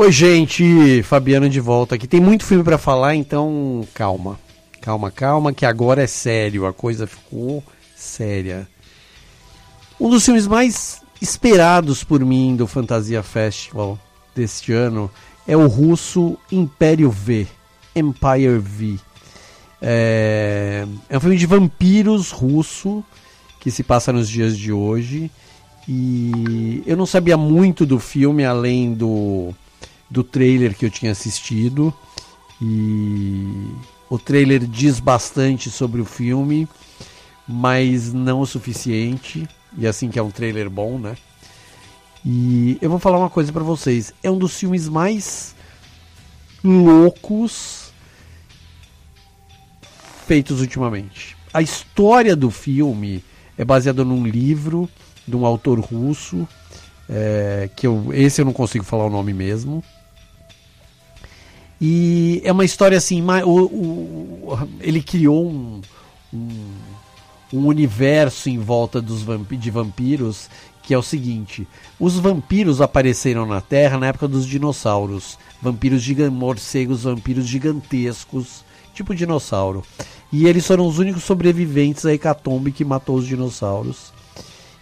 Oi, 0.00 0.12
gente, 0.12 1.02
Fabiano 1.02 1.50
de 1.50 1.58
volta 1.58 1.96
aqui. 1.96 2.06
Tem 2.06 2.20
muito 2.20 2.44
filme 2.44 2.62
pra 2.62 2.78
falar, 2.78 3.16
então 3.16 3.84
calma. 3.92 4.38
Calma, 4.80 5.10
calma, 5.10 5.52
que 5.52 5.66
agora 5.66 6.04
é 6.04 6.06
sério. 6.06 6.66
A 6.66 6.72
coisa 6.72 7.04
ficou 7.04 7.64
séria. 7.96 8.68
Um 9.98 10.08
dos 10.08 10.24
filmes 10.24 10.46
mais 10.46 11.02
esperados 11.20 12.04
por 12.04 12.24
mim 12.24 12.54
do 12.54 12.64
Fantasia 12.68 13.24
Festival 13.24 13.98
deste 14.36 14.72
ano 14.72 15.10
é 15.48 15.56
o 15.56 15.66
russo 15.66 16.38
Império 16.52 17.10
V. 17.10 17.48
Empire 17.92 18.56
V. 18.56 19.00
É, 19.82 20.86
é 21.10 21.16
um 21.16 21.20
filme 21.20 21.36
de 21.36 21.44
vampiros 21.44 22.30
russo 22.30 23.02
que 23.58 23.68
se 23.68 23.82
passa 23.82 24.12
nos 24.12 24.28
dias 24.28 24.56
de 24.56 24.72
hoje. 24.72 25.28
E 25.88 26.84
eu 26.86 26.96
não 26.96 27.04
sabia 27.04 27.36
muito 27.36 27.84
do 27.84 27.98
filme 27.98 28.44
além 28.44 28.94
do, 28.94 29.52
do 30.10 30.24
trailer 30.24 30.76
que 30.76 30.86
eu 30.86 30.90
tinha 30.90 31.12
assistido. 31.12 31.92
E 32.60 33.72
o 34.08 34.18
trailer 34.18 34.66
diz 34.66 35.00
bastante 35.00 35.70
sobre 35.70 36.00
o 36.00 36.04
filme, 36.04 36.68
mas 37.46 38.12
não 38.12 38.40
o 38.40 38.46
suficiente. 38.46 39.48
E 39.76 39.86
assim 39.86 40.08
que 40.08 40.18
é 40.18 40.22
um 40.22 40.30
trailer 40.30 40.68
bom, 40.68 40.98
né? 40.98 41.16
E 42.24 42.78
eu 42.80 42.90
vou 42.90 42.98
falar 42.98 43.18
uma 43.18 43.30
coisa 43.30 43.52
para 43.52 43.62
vocês. 43.62 44.12
É 44.22 44.30
um 44.30 44.38
dos 44.38 44.58
filmes 44.58 44.88
mais 44.88 45.54
loucos 46.64 47.92
feitos 50.26 50.60
ultimamente. 50.60 51.36
A 51.52 51.62
história 51.62 52.36
do 52.36 52.50
filme 52.50 53.24
é 53.56 53.64
baseada 53.64 54.04
num 54.04 54.26
livro 54.26 54.88
de 55.26 55.34
um 55.36 55.46
autor 55.46 55.80
russo, 55.80 56.46
é, 57.08 57.70
que 57.74 57.86
eu, 57.86 58.10
esse 58.12 58.40
eu 58.40 58.44
não 58.44 58.52
consigo 58.52 58.84
falar 58.84 59.06
o 59.06 59.10
nome 59.10 59.32
mesmo. 59.32 59.82
E 61.80 62.40
é 62.44 62.50
uma 62.50 62.64
história 62.64 62.98
assim, 62.98 63.22
o, 63.44 63.50
o, 63.50 64.68
ele 64.80 65.00
criou 65.00 65.48
um, 65.48 65.80
um, 66.32 66.48
um, 67.52 67.66
universo 67.66 68.48
em 68.48 68.58
volta 68.58 69.00
dos 69.00 69.22
vamp 69.22 69.52
de 69.52 69.70
vampiros 69.70 70.48
que 70.88 70.94
é 70.94 70.98
o 70.98 71.02
seguinte: 71.02 71.68
os 72.00 72.18
vampiros 72.18 72.80
apareceram 72.80 73.44
na 73.44 73.60
Terra 73.60 73.98
na 73.98 74.06
época 74.06 74.26
dos 74.26 74.46
dinossauros, 74.46 75.38
vampiros 75.60 76.08
morcegos, 76.32 77.02
vampiros 77.02 77.46
gigantescos, 77.46 78.64
tipo 78.94 79.14
dinossauro. 79.14 79.84
E 80.32 80.46
eles 80.46 80.66
foram 80.66 80.86
os 80.86 80.98
únicos 80.98 81.24
sobreviventes 81.24 82.06
à 82.06 82.12
hecatombe 82.14 82.72
que 82.72 82.86
matou 82.86 83.16
os 83.16 83.26
dinossauros. 83.26 84.14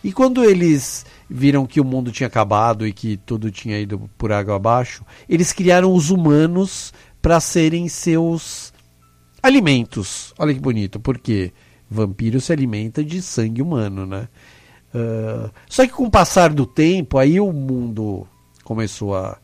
E 0.02 0.12
quando 0.12 0.44
eles 0.44 1.04
viram 1.28 1.66
que 1.66 1.80
o 1.80 1.84
mundo 1.84 2.12
tinha 2.12 2.26
acabado 2.26 2.86
e 2.86 2.92
que 2.92 3.16
tudo 3.16 3.50
tinha 3.50 3.78
ido 3.78 4.08
por 4.16 4.32
água 4.32 4.56
abaixo, 4.56 5.04
eles 5.28 5.52
criaram 5.52 5.92
os 5.92 6.10
humanos 6.10 6.92
para 7.20 7.40
serem 7.40 7.88
seus 7.88 8.72
alimentos. 9.42 10.32
Olha 10.38 10.54
que 10.54 10.60
bonito, 10.60 11.00
porque 11.00 11.52
vampiro 11.90 12.40
se 12.40 12.52
alimenta 12.52 13.04
de 13.04 13.20
sangue 13.22 13.62
humano, 13.62 14.06
né? 14.06 14.28
Uh, 14.94 15.50
só 15.68 15.84
que 15.86 15.92
com 15.92 16.04
o 16.04 16.10
passar 16.10 16.52
do 16.52 16.64
tempo, 16.64 17.18
aí 17.18 17.38
o 17.40 17.52
mundo 17.52 18.26
começou 18.64 19.16
a 19.16 19.38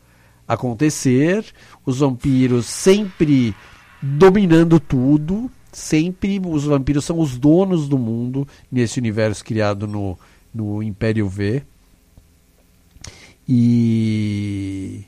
acontecer, 0.47 1.45
os 1.85 1.99
vampiros 1.99 2.65
sempre 2.65 3.55
dominando 4.01 4.79
tudo, 4.79 5.49
sempre 5.71 6.41
os 6.43 6.65
vampiros 6.65 7.05
são 7.05 7.19
os 7.19 7.37
donos 7.37 7.87
do 7.87 7.97
mundo 7.97 8.47
nesse 8.71 8.99
universo 8.99 9.43
criado 9.43 9.87
no, 9.87 10.17
no 10.53 10.81
Império 10.83 11.27
V. 11.27 11.63
E 13.47 15.05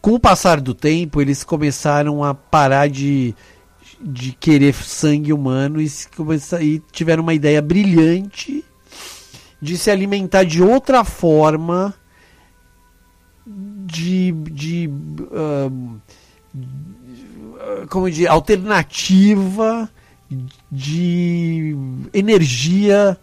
com 0.00 0.14
o 0.14 0.20
passar 0.20 0.60
do 0.60 0.74
tempo, 0.74 1.20
eles 1.20 1.44
começaram 1.44 2.24
a 2.24 2.34
parar 2.34 2.88
de, 2.88 3.34
de 4.00 4.32
querer 4.32 4.74
sangue 4.74 5.32
humano 5.32 5.80
e, 5.80 5.90
e 6.60 6.82
tiveram 6.90 7.22
uma 7.22 7.34
ideia 7.34 7.60
brilhante 7.60 8.64
de 9.60 9.76
se 9.76 9.90
alimentar 9.90 10.44
de 10.44 10.62
outra 10.62 11.04
forma 11.04 11.94
de, 13.46 14.32
de 14.32 14.90
como 17.88 18.10
de 18.10 18.26
alternativa 18.26 19.90
de 20.70 21.76
energia 22.14 23.18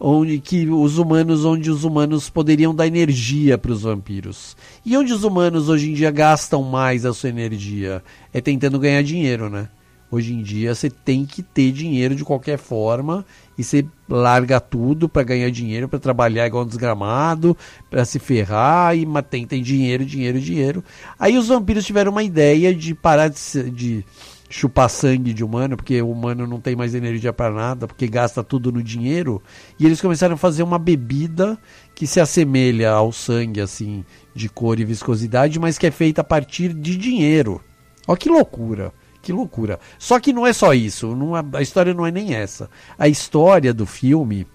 onde 0.00 0.38
que 0.38 0.68
os 0.68 0.98
humanos 0.98 1.44
onde 1.44 1.70
os 1.70 1.84
humanos 1.84 2.30
poderiam 2.30 2.74
dar 2.74 2.86
energia 2.86 3.58
para 3.58 3.72
os 3.72 3.82
vampiros. 3.82 4.56
E 4.84 4.96
onde 4.96 5.12
os 5.12 5.24
humanos 5.24 5.68
hoje 5.68 5.90
em 5.90 5.94
dia 5.94 6.10
gastam 6.10 6.62
mais 6.62 7.04
a 7.04 7.12
sua 7.12 7.28
energia? 7.28 8.02
É 8.32 8.40
tentando 8.40 8.78
ganhar 8.78 9.02
dinheiro 9.02 9.48
né? 9.50 9.68
Hoje 10.10 10.32
em 10.32 10.42
dia 10.42 10.74
você 10.74 10.88
tem 10.88 11.26
que 11.26 11.42
ter 11.42 11.70
dinheiro 11.70 12.14
de 12.14 12.24
qualquer 12.24 12.56
forma 12.58 13.26
e 13.58 13.64
você 13.64 13.84
larga 14.08 14.58
tudo 14.58 15.06
para 15.06 15.22
ganhar 15.22 15.50
dinheiro, 15.50 15.86
para 15.86 15.98
trabalhar 15.98 16.46
igual 16.46 16.64
um 16.64 16.66
desgramado, 16.66 17.54
para 17.90 18.06
se 18.06 18.18
ferrar 18.18 18.96
e 18.96 19.06
tem, 19.28 19.46
tem 19.46 19.62
dinheiro, 19.62 20.06
dinheiro, 20.06 20.40
dinheiro. 20.40 20.82
Aí 21.18 21.36
os 21.36 21.48
vampiros 21.48 21.84
tiveram 21.84 22.10
uma 22.10 22.22
ideia 22.22 22.74
de 22.74 22.94
parar 22.94 23.28
de, 23.28 23.70
de 23.70 24.04
chupar 24.48 24.88
sangue 24.88 25.34
de 25.34 25.44
humano, 25.44 25.76
porque 25.76 26.00
o 26.00 26.10
humano 26.10 26.46
não 26.46 26.60
tem 26.60 26.74
mais 26.74 26.94
energia 26.94 27.32
para 27.32 27.52
nada, 27.52 27.86
porque 27.86 28.06
gasta 28.06 28.42
tudo 28.42 28.72
no 28.72 28.82
dinheiro, 28.82 29.42
e 29.78 29.84
eles 29.84 30.00
começaram 30.00 30.34
a 30.34 30.38
fazer 30.38 30.62
uma 30.62 30.78
bebida 30.78 31.58
que 31.94 32.06
se 32.06 32.20
assemelha 32.20 32.90
ao 32.90 33.12
sangue 33.12 33.60
assim, 33.60 34.04
de 34.34 34.48
cor 34.48 34.80
e 34.80 34.84
viscosidade, 34.84 35.58
mas 35.58 35.76
que 35.76 35.86
é 35.86 35.90
feita 35.90 36.22
a 36.22 36.24
partir 36.24 36.72
de 36.72 36.96
dinheiro. 36.96 37.60
Olha 38.06 38.16
que 38.16 38.28
loucura. 38.28 38.92
Que 39.20 39.32
loucura. 39.32 39.78
Só 39.98 40.18
que 40.18 40.32
não 40.32 40.46
é 40.46 40.52
só 40.52 40.72
isso. 40.72 41.14
Não 41.14 41.36
é, 41.36 41.44
a 41.52 41.60
história 41.60 41.92
não 41.92 42.06
é 42.06 42.10
nem 42.10 42.34
essa. 42.34 42.70
A 42.98 43.08
história 43.08 43.74
do 43.74 43.84
filme 43.84 44.46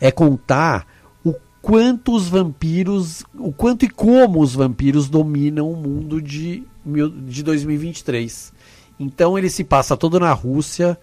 é 0.00 0.10
contar 0.10 0.86
o 1.24 1.32
quanto 1.62 2.12
os 2.12 2.28
vampiros, 2.28 3.24
o 3.38 3.52
quanto 3.52 3.84
e 3.84 3.88
como 3.88 4.40
os 4.40 4.54
vampiros 4.54 5.08
dominam 5.08 5.70
o 5.70 5.76
mundo 5.76 6.20
de, 6.20 6.64
de 6.84 7.42
2023. 7.42 8.52
Então 8.98 9.38
ele 9.38 9.50
se 9.50 9.64
passa 9.64 9.96
todo 9.96 10.20
na 10.20 10.32
Rússia 10.32 10.98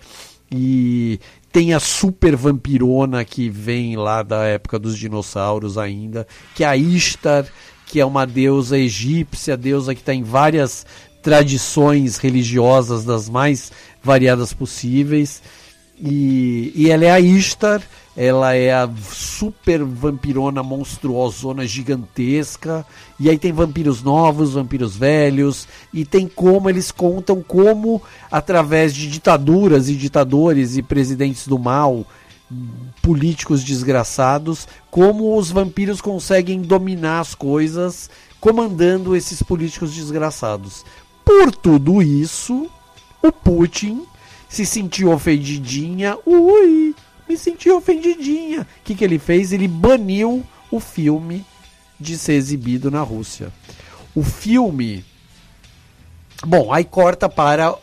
e 0.51 1.19
tem 1.51 1.73
a 1.73 1.79
super 1.79 2.35
vampirona 2.35 3.25
que 3.25 3.49
vem 3.49 3.95
lá 3.95 4.23
da 4.23 4.43
época 4.43 4.79
dos 4.79 4.97
dinossauros 4.97 5.77
ainda, 5.77 6.25
que 6.55 6.63
é 6.63 6.67
a 6.67 6.77
Ishtar, 6.77 7.45
que 7.85 7.99
é 7.99 8.05
uma 8.05 8.25
deusa 8.25 8.77
egípcia, 8.77 9.57
deusa 9.57 9.93
que 9.93 10.01
está 10.01 10.13
em 10.13 10.23
várias 10.23 10.85
tradições 11.21 12.17
religiosas 12.17 13.03
das 13.03 13.29
mais 13.29 13.71
variadas 14.01 14.53
possíveis. 14.53 15.41
E, 15.99 16.71
e 16.73 16.89
ela 16.89 17.05
é 17.05 17.11
a 17.11 17.19
Ishtar, 17.19 17.81
ela 18.15 18.53
é 18.53 18.73
a 18.73 18.89
super 19.09 19.83
vampirona 19.83 20.61
monstruosona 20.61 21.65
gigantesca. 21.65 22.85
E 23.19 23.29
aí 23.29 23.37
tem 23.37 23.51
vampiros 23.51 24.03
novos, 24.03 24.53
vampiros 24.53 24.95
velhos, 24.95 25.67
e 25.93 26.03
tem 26.03 26.27
como 26.27 26.69
eles 26.69 26.91
contam 26.91 27.41
como, 27.41 28.01
através 28.29 28.93
de 28.93 29.09
ditaduras 29.09 29.89
e 29.89 29.95
ditadores 29.95 30.75
e 30.75 30.81
presidentes 30.81 31.47
do 31.47 31.57
mal, 31.57 32.05
políticos 33.01 33.63
desgraçados, 33.63 34.67
como 34.89 35.37
os 35.37 35.49
vampiros 35.49 36.01
conseguem 36.01 36.61
dominar 36.61 37.21
as 37.21 37.33
coisas 37.33 38.09
comandando 38.41 39.15
esses 39.15 39.41
políticos 39.41 39.93
desgraçados. 39.93 40.83
Por 41.23 41.55
tudo 41.55 42.01
isso, 42.01 42.67
o 43.21 43.31
Putin 43.31 44.03
se 44.49 44.65
sentiu 44.65 45.11
ofendidinha. 45.11 46.17
Ui, 46.25 46.95
me 47.31 47.37
senti 47.37 47.69
ofendidinha. 47.69 48.61
O 48.61 48.83
que, 48.83 48.95
que 48.95 49.03
ele 49.03 49.17
fez? 49.17 49.51
Ele 49.51 49.67
baniu 49.67 50.43
o 50.69 50.79
filme 50.79 51.45
de 51.99 52.17
ser 52.17 52.33
exibido 52.33 52.91
na 52.91 53.01
Rússia. 53.01 53.51
O 54.13 54.23
filme. 54.23 55.05
Bom, 56.45 56.73
aí 56.73 56.83
corta 56.83 57.29
para 57.29 57.75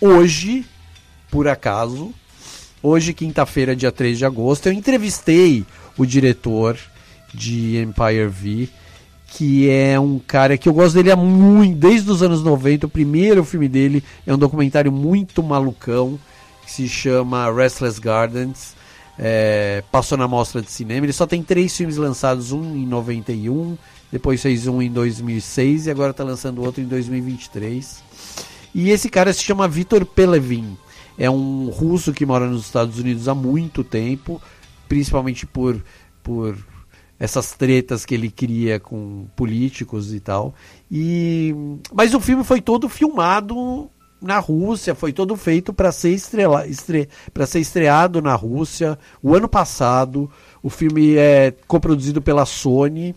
hoje, 0.00 0.64
por 1.30 1.48
acaso. 1.48 2.12
Hoje, 2.82 3.12
quinta-feira, 3.12 3.74
dia 3.74 3.90
3 3.90 4.16
de 4.16 4.24
agosto, 4.24 4.66
eu 4.66 4.72
entrevistei 4.72 5.66
o 5.98 6.06
diretor 6.06 6.78
de 7.34 7.78
Empire 7.78 8.28
V 8.28 8.68
que 9.28 9.68
é 9.68 9.98
um 9.98 10.18
cara 10.18 10.56
que 10.56 10.68
eu 10.68 10.72
gosto 10.72 10.94
dele 10.94 11.10
há 11.10 11.16
muito, 11.16 11.76
desde 11.76 12.10
os 12.10 12.22
anos 12.22 12.42
90. 12.42 12.86
O 12.86 12.88
primeiro 12.88 13.44
filme 13.44 13.68
dele 13.68 14.02
é 14.26 14.32
um 14.32 14.38
documentário 14.38 14.92
muito 14.92 15.42
malucão, 15.42 16.18
que 16.64 16.70
se 16.70 16.88
chama 16.88 17.52
Restless 17.52 18.00
Gardens. 18.00 18.75
É, 19.18 19.82
passou 19.90 20.18
na 20.18 20.28
mostra 20.28 20.60
de 20.60 20.70
cinema. 20.70 21.06
Ele 21.06 21.12
só 21.12 21.26
tem 21.26 21.42
três 21.42 21.76
filmes 21.76 21.96
lançados: 21.96 22.52
um 22.52 22.76
em 22.76 22.86
91, 22.86 23.76
depois 24.10 24.42
fez 24.42 24.66
um 24.66 24.80
em 24.82 24.90
2006 24.90 25.86
e 25.86 25.90
agora 25.90 26.10
está 26.10 26.24
lançando 26.24 26.62
outro 26.62 26.82
em 26.82 26.86
2023. 26.86 28.02
E 28.74 28.90
esse 28.90 29.08
cara 29.08 29.32
se 29.32 29.42
chama 29.42 29.66
Vitor 29.66 30.04
Pelevin. 30.04 30.76
É 31.18 31.30
um 31.30 31.70
russo 31.70 32.12
que 32.12 32.26
mora 32.26 32.46
nos 32.46 32.66
Estados 32.66 32.98
Unidos 32.98 33.26
há 33.26 33.34
muito 33.34 33.82
tempo, 33.82 34.40
principalmente 34.86 35.46
por, 35.46 35.82
por 36.22 36.58
essas 37.18 37.52
tretas 37.52 38.04
que 38.04 38.14
ele 38.14 38.30
cria 38.30 38.78
com 38.78 39.26
políticos 39.34 40.12
e 40.12 40.20
tal. 40.20 40.54
E 40.90 41.54
mas 41.92 42.12
o 42.12 42.20
filme 42.20 42.44
foi 42.44 42.60
todo 42.60 42.88
filmado 42.88 43.90
na 44.26 44.38
Rússia, 44.38 44.94
foi 44.94 45.12
todo 45.12 45.36
feito 45.36 45.72
para 45.72 45.92
ser 45.92 46.10
estrela, 46.10 46.66
estre, 46.66 47.08
ser 47.46 47.60
estreado 47.60 48.20
na 48.20 48.34
Rússia 48.34 48.98
o 49.22 49.34
ano 49.34 49.48
passado. 49.48 50.30
O 50.62 50.68
filme 50.68 51.16
é 51.16 51.54
coproduzido 51.66 52.20
pela 52.20 52.44
Sony. 52.44 53.14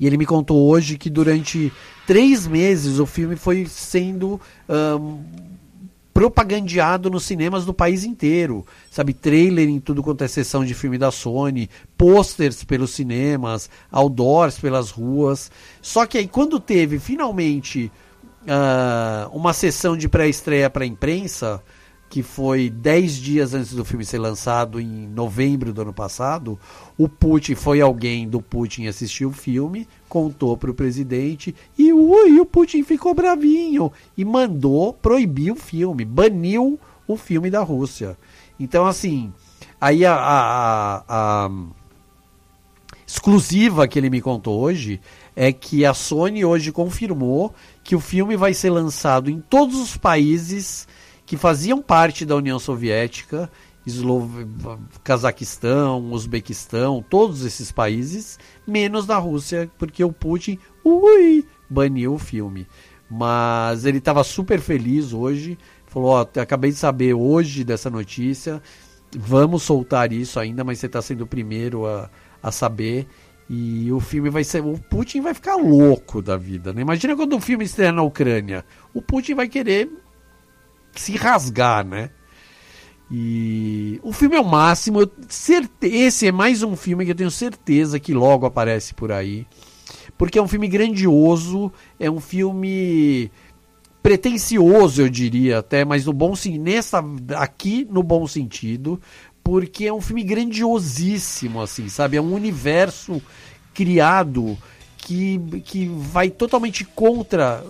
E 0.00 0.06
ele 0.06 0.16
me 0.16 0.26
contou 0.26 0.68
hoje 0.68 0.98
que 0.98 1.08
durante 1.08 1.72
três 2.06 2.46
meses 2.46 2.98
o 2.98 3.06
filme 3.06 3.36
foi 3.36 3.66
sendo 3.66 4.40
um, 4.68 5.22
propagandeado 6.12 7.10
nos 7.10 7.24
cinemas 7.24 7.64
do 7.64 7.72
país 7.72 8.04
inteiro. 8.04 8.66
Sabe, 8.90 9.14
trailer 9.14 9.68
em 9.68 9.80
tudo 9.80 10.02
quanto 10.02 10.24
é 10.24 10.28
sessão 10.28 10.64
de 10.64 10.74
filme 10.74 10.98
da 10.98 11.10
Sony, 11.10 11.70
posters 11.96 12.64
pelos 12.64 12.90
cinemas, 12.90 13.70
outdoors 13.90 14.58
pelas 14.58 14.90
ruas. 14.90 15.50
Só 15.80 16.06
que 16.06 16.18
aí 16.18 16.28
quando 16.28 16.60
teve 16.60 16.98
finalmente 16.98 17.90
uh, 18.42 19.36
uma 19.36 19.52
sessão 19.52 19.96
de 19.96 20.08
pré-estreia 20.08 20.68
para 20.68 20.84
a 20.84 20.86
imprensa, 20.86 21.62
que 22.08 22.22
foi 22.22 22.68
10 22.68 23.16
dias 23.16 23.54
antes 23.54 23.72
do 23.72 23.84
filme 23.84 24.04
ser 24.04 24.18
lançado, 24.18 24.78
em 24.78 25.06
novembro 25.08 25.72
do 25.72 25.80
ano 25.80 25.94
passado, 25.94 26.58
o 26.98 27.08
Putin 27.08 27.54
foi 27.54 27.80
alguém 27.80 28.28
do 28.28 28.40
Putin 28.40 28.86
assistir 28.86 29.24
o 29.24 29.32
filme, 29.32 29.88
contou 30.08 30.56
para 30.56 30.70
o 30.70 30.74
presidente 30.74 31.54
e, 31.78 31.90
ui, 31.92 32.38
o 32.38 32.44
Putin 32.44 32.82
ficou 32.82 33.14
bravinho 33.14 33.90
e 34.16 34.24
mandou 34.24 34.92
proibir 34.92 35.52
o 35.52 35.56
filme, 35.56 36.04
baniu 36.04 36.78
o 37.08 37.16
filme 37.16 37.50
da 37.50 37.62
Rússia. 37.62 38.16
Então, 38.60 38.86
assim, 38.86 39.32
aí 39.80 40.04
a, 40.04 40.14
a, 40.14 40.96
a, 40.96 41.46
a 41.46 41.50
exclusiva 43.06 43.88
que 43.88 43.98
ele 43.98 44.10
me 44.10 44.20
contou 44.20 44.60
hoje 44.60 45.00
é 45.34 45.52
que 45.52 45.84
a 45.84 45.94
Sony 45.94 46.44
hoje 46.44 46.72
confirmou 46.72 47.54
que 47.82 47.96
o 47.96 48.00
filme 48.00 48.36
vai 48.36 48.54
ser 48.54 48.70
lançado 48.70 49.30
em 49.30 49.40
todos 49.40 49.78
os 49.78 49.96
países 49.96 50.86
que 51.26 51.36
faziam 51.36 51.80
parte 51.80 52.24
da 52.24 52.36
União 52.36 52.58
Soviética, 52.58 53.50
Eslo... 53.86 54.30
Cazaquistão, 55.02 56.12
Uzbequistão, 56.12 57.04
todos 57.08 57.44
esses 57.44 57.72
países, 57.72 58.38
menos 58.66 59.06
na 59.06 59.18
Rússia, 59.18 59.70
porque 59.78 60.04
o 60.04 60.12
Putin 60.12 60.58
ui, 60.84 61.44
baniu 61.68 62.14
o 62.14 62.18
filme. 62.18 62.66
Mas 63.10 63.84
ele 63.84 63.98
estava 63.98 64.24
super 64.24 64.60
feliz 64.60 65.12
hoje, 65.12 65.58
falou: 65.86 66.10
Ó, 66.10 66.20
acabei 66.40 66.70
de 66.70 66.76
saber 66.76 67.14
hoje 67.14 67.64
dessa 67.64 67.90
notícia, 67.90 68.62
vamos 69.14 69.62
soltar 69.62 70.12
isso 70.12 70.38
ainda, 70.40 70.64
mas 70.64 70.78
você 70.78 70.86
está 70.86 71.02
sendo 71.02 71.24
o 71.24 71.26
primeiro 71.26 71.86
a, 71.86 72.08
a 72.42 72.50
saber. 72.50 73.06
E 73.54 73.92
o 73.92 74.00
filme 74.00 74.30
vai 74.30 74.42
ser. 74.44 74.64
O 74.64 74.78
Putin 74.78 75.20
vai 75.20 75.34
ficar 75.34 75.56
louco 75.56 76.22
da 76.22 76.38
vida, 76.38 76.72
né? 76.72 76.80
Imagina 76.80 77.14
quando 77.14 77.36
o 77.36 77.40
filme 77.40 77.66
estreia 77.66 77.92
na 77.92 78.00
Ucrânia. 78.00 78.64
O 78.94 79.02
Putin 79.02 79.34
vai 79.34 79.46
querer 79.46 79.90
se 80.92 81.18
rasgar, 81.18 81.84
né? 81.86 82.08
E 83.10 84.00
o 84.02 84.10
filme 84.10 84.36
é 84.36 84.40
o 84.40 84.44
máximo. 84.44 85.02
Eu, 85.02 85.12
certe... 85.28 85.86
Esse 85.86 86.28
é 86.28 86.32
mais 86.32 86.62
um 86.62 86.74
filme 86.74 87.04
que 87.04 87.10
eu 87.10 87.14
tenho 87.14 87.30
certeza 87.30 88.00
que 88.00 88.14
logo 88.14 88.46
aparece 88.46 88.94
por 88.94 89.12
aí. 89.12 89.46
Porque 90.16 90.38
é 90.38 90.42
um 90.42 90.48
filme 90.48 90.66
grandioso, 90.66 91.70
é 92.00 92.10
um 92.10 92.20
filme 92.20 93.30
pretencioso, 94.02 95.02
eu 95.02 95.10
diria 95.10 95.58
até, 95.58 95.84
mas 95.84 96.06
no 96.06 96.12
bom 96.14 96.32
aqui 97.36 97.86
no 97.90 98.02
bom 98.02 98.26
sentido, 98.26 99.00
porque 99.42 99.86
é 99.86 99.92
um 99.92 100.00
filme 100.00 100.22
grandiosíssimo 100.22 101.60
assim, 101.60 101.88
sabe? 101.88 102.16
É 102.16 102.20
um 102.20 102.34
universo 102.34 103.20
criado 103.74 104.56
que, 104.96 105.40
que 105.64 105.86
vai 105.86 106.30
totalmente 106.30 106.84
contra 106.84 107.64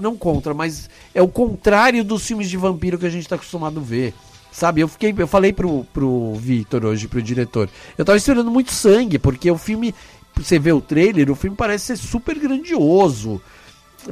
não 0.00 0.16
contra, 0.16 0.54
mas 0.54 0.88
é 1.14 1.20
o 1.20 1.28
contrário 1.28 2.04
dos 2.04 2.26
filmes 2.26 2.48
de 2.48 2.56
vampiro 2.56 2.98
que 2.98 3.06
a 3.06 3.10
gente 3.10 3.22
está 3.22 3.34
acostumado 3.34 3.80
a 3.80 3.82
ver. 3.82 4.14
Sabe, 4.50 4.80
eu 4.80 4.88
fiquei, 4.88 5.14
eu 5.16 5.26
falei 5.26 5.52
pro, 5.52 5.84
pro 5.92 6.34
Victor 6.34 6.84
hoje, 6.84 7.06
pro 7.06 7.22
diretor, 7.22 7.68
eu 7.96 8.04
tava 8.04 8.16
esperando 8.16 8.50
muito 8.50 8.72
sangue, 8.72 9.18
porque 9.18 9.50
o 9.50 9.58
filme, 9.58 9.94
você 10.34 10.58
vê 10.58 10.72
o 10.72 10.80
trailer, 10.80 11.30
o 11.30 11.34
filme 11.34 11.56
parece 11.56 11.86
ser 11.86 11.96
super 11.96 12.36
grandioso. 12.38 13.40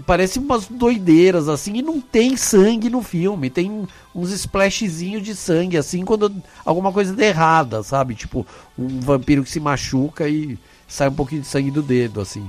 Parece 0.04 0.38
umas 0.38 0.66
doideiras 0.66 1.48
assim, 1.48 1.76
e 1.76 1.82
não 1.82 2.00
tem 2.00 2.36
sangue 2.36 2.90
no 2.90 3.02
filme. 3.02 3.48
Tem 3.48 3.86
uns 4.14 4.30
splashzinhos 4.30 5.22
de 5.22 5.34
sangue, 5.34 5.76
assim, 5.76 6.04
quando 6.04 6.32
alguma 6.64 6.92
coisa 6.92 7.14
der 7.14 7.28
errada, 7.28 7.82
sabe? 7.82 8.14
Tipo, 8.14 8.46
um 8.78 9.00
vampiro 9.00 9.42
que 9.42 9.50
se 9.50 9.60
machuca 9.60 10.28
e 10.28 10.58
sai 10.86 11.08
um 11.08 11.14
pouquinho 11.14 11.42
de 11.42 11.48
sangue 11.48 11.70
do 11.70 11.82
dedo, 11.82 12.20
assim. 12.20 12.46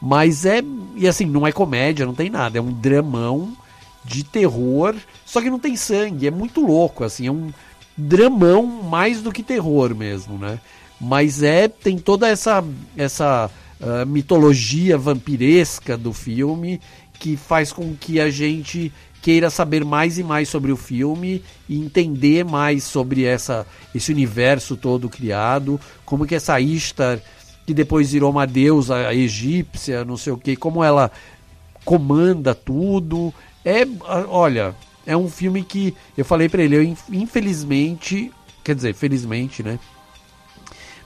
Mas 0.00 0.44
é. 0.46 0.62
E 0.96 1.06
assim, 1.06 1.26
não 1.26 1.46
é 1.46 1.52
comédia, 1.52 2.06
não 2.06 2.14
tem 2.14 2.30
nada. 2.30 2.58
É 2.58 2.60
um 2.60 2.72
dramão 2.72 3.52
de 4.04 4.24
terror, 4.24 4.94
só 5.24 5.40
que 5.40 5.50
não 5.50 5.58
tem 5.58 5.76
sangue. 5.76 6.26
É 6.26 6.30
muito 6.30 6.64
louco, 6.64 7.04
assim. 7.04 7.26
É 7.26 7.32
um 7.32 7.50
dramão 7.96 8.64
mais 8.64 9.22
do 9.22 9.32
que 9.32 9.42
terror 9.42 9.94
mesmo, 9.94 10.38
né? 10.38 10.60
Mas 11.00 11.42
é. 11.42 11.68
Tem 11.68 11.98
toda 11.98 12.28
essa. 12.28 12.64
essa 12.96 13.50
uh, 13.80 14.06
mitologia 14.06 14.96
vampiresca 14.96 15.96
do 15.96 16.12
filme 16.12 16.80
que 17.18 17.36
faz 17.36 17.72
com 17.72 17.94
que 17.94 18.20
a 18.20 18.30
gente 18.30 18.92
queira 19.20 19.50
saber 19.50 19.84
mais 19.84 20.18
e 20.18 20.22
mais 20.22 20.48
sobre 20.48 20.70
o 20.70 20.76
filme 20.76 21.42
e 21.68 21.76
entender 21.76 22.44
mais 22.44 22.84
sobre 22.84 23.24
essa, 23.24 23.66
esse 23.94 24.12
universo 24.12 24.76
todo 24.76 25.08
criado, 25.08 25.80
como 26.04 26.26
que 26.26 26.34
essa 26.34 26.60
Ishtar 26.60 27.20
que 27.66 27.74
depois 27.74 28.12
virou 28.12 28.30
uma 28.30 28.46
deusa 28.46 29.12
egípcia, 29.12 30.02
não 30.02 30.16
sei 30.16 30.32
o 30.32 30.38
que, 30.38 30.56
como 30.56 30.82
ela 30.82 31.10
comanda 31.84 32.54
tudo. 32.54 33.34
É, 33.62 33.86
olha, 34.26 34.74
é 35.04 35.14
um 35.14 35.28
filme 35.28 35.62
que 35.62 35.94
eu 36.16 36.24
falei 36.24 36.48
para 36.48 36.62
ele, 36.62 36.76
eu 36.76 36.96
infelizmente, 37.12 38.32
quer 38.64 38.74
dizer, 38.74 38.94
felizmente, 38.94 39.62
né? 39.62 39.78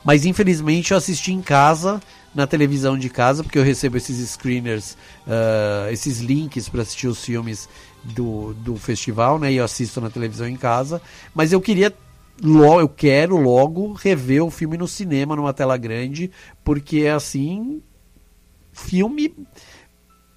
Mas 0.04 0.24
infelizmente 0.24 0.92
eu 0.92 0.96
assisti 0.96 1.32
em 1.32 1.42
casa, 1.42 2.00
na 2.34 2.46
televisão 2.46 2.96
de 2.96 3.10
casa, 3.10 3.42
porque 3.42 3.58
eu 3.58 3.62
recebo 3.62 3.96
esses 3.96 4.30
screeners, 4.30 4.96
uh, 5.26 5.90
esses 5.90 6.20
links 6.20 6.68
para 6.68 6.82
assistir 6.82 7.06
os 7.06 7.22
filmes 7.24 7.68
do, 8.02 8.54
do 8.54 8.76
festival, 8.76 9.38
né? 9.38 9.52
E 9.52 9.56
eu 9.56 9.64
assisto 9.64 10.00
na 10.00 10.10
televisão 10.10 10.48
em 10.48 10.56
casa. 10.56 11.00
Mas 11.34 11.52
eu 11.52 11.60
queria 11.60 11.92
logo, 12.42 12.80
eu 12.80 12.88
quero 12.88 13.36
logo 13.36 13.92
rever 13.92 14.44
o 14.44 14.50
filme 14.50 14.76
no 14.76 14.88
cinema, 14.88 15.36
numa 15.36 15.52
tela 15.52 15.76
grande, 15.76 16.30
porque 16.64 17.00
é 17.00 17.12
assim, 17.12 17.82
filme 18.72 19.34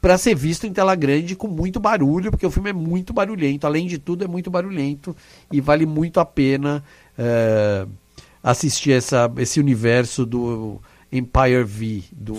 para 0.02 0.20
ser 0.20 0.36
visto 0.36 0.68
em 0.68 0.74
tela 0.74 0.94
grande 0.94 1.36
com 1.36 1.48
muito 1.48 1.80
barulho, 1.80 2.30
porque 2.30 2.46
o 2.46 2.52
filme 2.52 2.70
é 2.70 2.74
muito 2.74 3.12
barulhento, 3.12 3.66
além 3.66 3.88
de 3.88 3.98
tudo 3.98 4.24
é 4.24 4.28
muito 4.28 4.52
barulhento 4.52 5.16
e 5.52 5.60
vale 5.60 5.84
muito 5.84 6.20
a 6.20 6.26
pena 6.26 6.84
é, 7.18 7.88
assistir 8.44 8.92
essa, 8.92 9.32
esse 9.38 9.60
universo 9.60 10.24
do 10.24 10.80
Empire 11.16 11.64
V, 11.64 12.04
do 12.12 12.36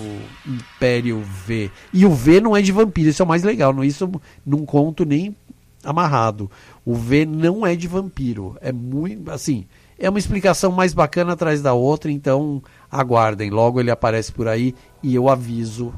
Império 0.46 1.20
V. 1.20 1.70
E 1.92 2.04
o 2.04 2.10
V 2.10 2.40
não 2.40 2.56
é 2.56 2.62
de 2.62 2.72
vampiro, 2.72 3.10
isso 3.10 3.22
é 3.22 3.24
o 3.24 3.28
mais 3.28 3.42
legal, 3.42 3.72
não 3.72 3.84
isso 3.84 4.10
não 4.44 4.64
conto 4.64 5.04
nem 5.04 5.36
amarrado. 5.84 6.50
O 6.84 6.94
V 6.94 7.24
não 7.24 7.66
é 7.66 7.74
de 7.74 7.86
vampiro. 7.86 8.56
É 8.60 8.72
muito. 8.72 9.30
Assim, 9.30 9.66
é 9.98 10.10
uma 10.10 10.18
explicação 10.18 10.72
mais 10.72 10.92
bacana 10.92 11.32
atrás 11.32 11.62
da 11.62 11.72
outra, 11.72 12.10
então 12.10 12.62
aguardem. 12.90 13.50
Logo 13.50 13.80
ele 13.80 13.90
aparece 13.90 14.32
por 14.32 14.48
aí 14.48 14.74
e 15.02 15.14
eu 15.14 15.28
aviso 15.28 15.94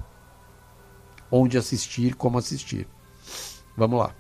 onde 1.30 1.58
assistir, 1.58 2.14
como 2.14 2.38
assistir. 2.38 2.86
Vamos 3.76 3.98
lá. 3.98 4.14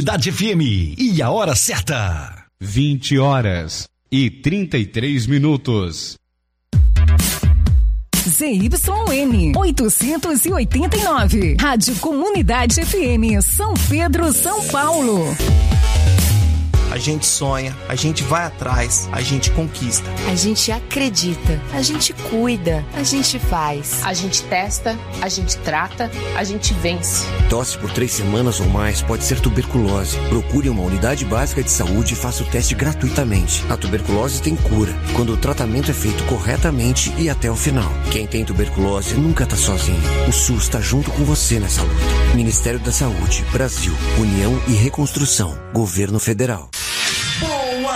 Comunidade 0.00 0.32
FM 0.32 0.96
e 0.96 1.20
a 1.20 1.30
hora 1.30 1.54
certa. 1.54 2.46
20 2.58 3.18
horas 3.18 3.86
e 4.10 4.30
33 4.30 5.26
minutos. 5.26 6.14
ZYN 8.26 9.52
889. 9.54 11.56
Rádio 11.60 11.94
Comunidade 11.96 12.82
FM, 12.82 13.42
São 13.42 13.74
Pedro, 13.90 14.32
São 14.32 14.66
Paulo. 14.68 15.36
A 16.90 16.98
gente 16.98 17.24
sonha, 17.24 17.76
a 17.88 17.94
gente 17.94 18.22
vai 18.24 18.44
atrás, 18.44 19.08
a 19.12 19.20
gente 19.20 19.50
conquista. 19.52 20.10
A 20.30 20.34
gente 20.34 20.72
acredita, 20.72 21.60
a 21.72 21.82
gente 21.82 22.12
cuida, 22.12 22.84
a 22.94 23.02
gente 23.02 23.38
faz. 23.38 24.00
A 24.02 24.12
gente 24.12 24.42
testa, 24.42 24.98
a 25.22 25.28
gente 25.28 25.56
trata, 25.58 26.10
a 26.36 26.42
gente 26.42 26.74
vence. 26.74 27.24
Tosse 27.48 27.78
por 27.78 27.92
três 27.92 28.10
semanas 28.10 28.60
ou 28.60 28.66
mais 28.68 29.02
pode 29.02 29.24
ser 29.24 29.40
tuberculose. 29.40 30.18
Procure 30.28 30.68
uma 30.68 30.82
unidade 30.82 31.24
básica 31.24 31.62
de 31.62 31.70
saúde 31.70 32.14
e 32.14 32.16
faça 32.16 32.42
o 32.42 32.46
teste 32.46 32.74
gratuitamente. 32.74 33.64
A 33.70 33.76
tuberculose 33.76 34.42
tem 34.42 34.56
cura 34.56 34.92
quando 35.14 35.32
o 35.32 35.36
tratamento 35.36 35.90
é 35.90 35.94
feito 35.94 36.24
corretamente 36.24 37.12
e 37.16 37.30
até 37.30 37.50
o 37.50 37.56
final. 37.56 37.90
Quem 38.10 38.26
tem 38.26 38.44
tuberculose 38.44 39.14
nunca 39.14 39.46
tá 39.46 39.56
sozinho. 39.56 40.00
O 40.28 40.32
SUS 40.32 40.64
está 40.64 40.80
junto 40.80 41.10
com 41.12 41.24
você 41.24 41.60
nessa 41.60 41.82
luta. 41.82 42.34
Ministério 42.34 42.80
da 42.80 42.90
Saúde, 42.90 43.44
Brasil, 43.52 43.92
União 44.18 44.60
e 44.66 44.72
Reconstrução, 44.72 45.56
Governo 45.72 46.18
Federal. 46.18 46.68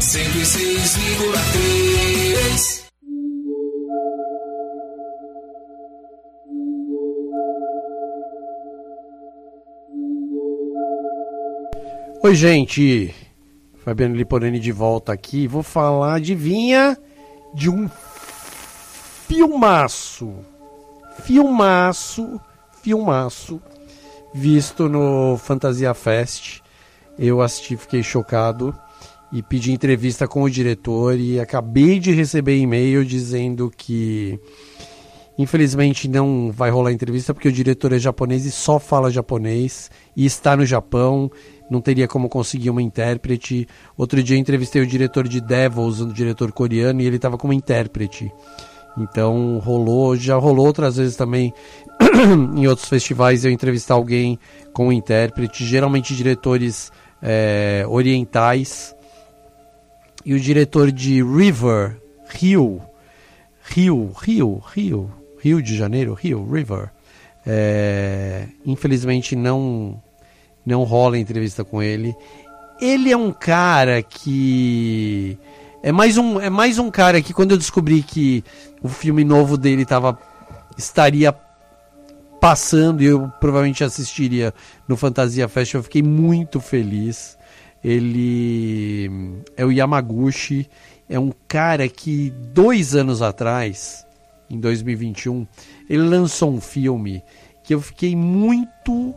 106,3. 0.00 2.89
Oi, 12.22 12.34
gente. 12.34 13.14
Fabiano 13.82 14.14
Liporani 14.14 14.60
de 14.60 14.70
volta 14.70 15.10
aqui. 15.10 15.46
Vou 15.46 15.62
falar, 15.62 16.16
adivinha, 16.16 16.94
de 17.54 17.70
um 17.70 17.88
filmaço. 19.26 20.30
Filmaço, 21.22 22.38
filmaço, 22.82 23.58
visto 24.34 24.86
no 24.86 25.38
Fantasia 25.38 25.94
Fest. 25.94 26.60
Eu 27.18 27.40
assisti, 27.40 27.74
fiquei 27.78 28.02
chocado 28.02 28.76
e 29.32 29.42
pedi 29.42 29.72
entrevista 29.72 30.28
com 30.28 30.42
o 30.42 30.50
diretor 30.50 31.18
e 31.18 31.40
acabei 31.40 31.98
de 31.98 32.12
receber 32.12 32.58
e-mail 32.58 33.02
dizendo 33.02 33.72
que 33.74 34.38
infelizmente 35.38 36.06
não 36.06 36.52
vai 36.52 36.68
rolar 36.68 36.92
entrevista 36.92 37.32
porque 37.32 37.48
o 37.48 37.52
diretor 37.52 37.94
é 37.94 37.98
japonês 37.98 38.44
e 38.44 38.50
só 38.50 38.78
fala 38.78 39.10
japonês 39.10 39.90
e 40.14 40.26
está 40.26 40.54
no 40.54 40.66
Japão 40.66 41.30
não 41.70 41.80
teria 41.80 42.08
como 42.08 42.28
conseguir 42.28 42.68
uma 42.68 42.82
intérprete. 42.82 43.66
Outro 43.96 44.22
dia 44.22 44.36
entrevistei 44.36 44.82
o 44.82 44.86
diretor 44.86 45.28
de 45.28 45.40
Devils, 45.40 46.00
um 46.00 46.12
diretor 46.12 46.50
coreano, 46.50 47.00
e 47.00 47.06
ele 47.06 47.16
estava 47.16 47.38
como 47.38 47.52
intérprete. 47.52 48.30
Então 48.98 49.58
rolou, 49.58 50.16
já 50.16 50.36
rolou 50.36 50.66
outras 50.66 50.96
vezes 50.96 51.14
também 51.14 51.54
em 52.56 52.66
outros 52.66 52.88
festivais 52.88 53.44
eu 53.44 53.50
entrevistar 53.52 53.94
alguém 53.94 54.38
com 54.72 54.92
intérprete, 54.92 55.64
geralmente 55.64 56.14
diretores 56.14 56.90
é, 57.22 57.84
orientais. 57.88 58.94
E 60.24 60.34
o 60.34 60.40
diretor 60.40 60.90
de 60.90 61.22
River, 61.22 61.98
Rio, 62.28 62.82
Rio, 63.62 64.12
Rio, 64.20 64.62
Rio, 64.74 65.10
Rio 65.38 65.62
de 65.62 65.76
Janeiro, 65.76 66.12
Rio, 66.12 66.44
River, 66.44 66.90
é, 67.46 68.48
infelizmente 68.66 69.34
não 69.34 70.02
não 70.64 70.84
rola 70.84 71.18
entrevista 71.18 71.64
com 71.64 71.82
ele. 71.82 72.14
Ele 72.80 73.12
é 73.12 73.16
um 73.16 73.32
cara 73.32 74.02
que 74.02 75.38
é 75.82 75.92
mais 75.92 76.16
um 76.16 76.40
é 76.40 76.50
mais 76.50 76.78
um 76.78 76.90
cara 76.90 77.20
que 77.20 77.32
quando 77.32 77.52
eu 77.52 77.58
descobri 77.58 78.02
que 78.02 78.44
o 78.82 78.88
filme 78.88 79.24
novo 79.24 79.56
dele 79.56 79.84
tava 79.84 80.18
estaria 80.76 81.34
passando 82.40 83.02
e 83.02 83.06
eu 83.06 83.28
provavelmente 83.38 83.84
assistiria 83.84 84.54
no 84.88 84.96
Fantasia 84.96 85.46
Fest, 85.46 85.74
eu 85.74 85.82
fiquei 85.82 86.02
muito 86.02 86.58
feliz. 86.58 87.38
Ele 87.84 89.10
é 89.56 89.64
o 89.64 89.70
Yamaguchi, 89.70 90.68
é 91.08 91.18
um 91.18 91.32
cara 91.46 91.88
que 91.88 92.30
dois 92.52 92.94
anos 92.94 93.22
atrás, 93.22 94.06
em 94.48 94.58
2021, 94.58 95.46
ele 95.88 96.02
lançou 96.02 96.50
um 96.52 96.60
filme 96.60 97.22
que 97.62 97.74
eu 97.74 97.80
fiquei 97.80 98.16
muito 98.16 99.14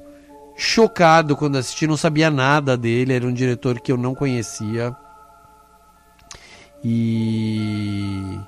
chocado 0.56 1.36
quando 1.36 1.58
assisti, 1.58 1.88
não 1.88 1.98
sabia 1.98 2.30
nada 2.30 2.78
dele, 2.78 3.14
era 3.14 3.26
um 3.26 3.34
diretor 3.34 3.80
que 3.80 3.92
eu 3.92 3.98
não 3.98 4.14
conhecia. 4.14 4.96
E 6.84 8.40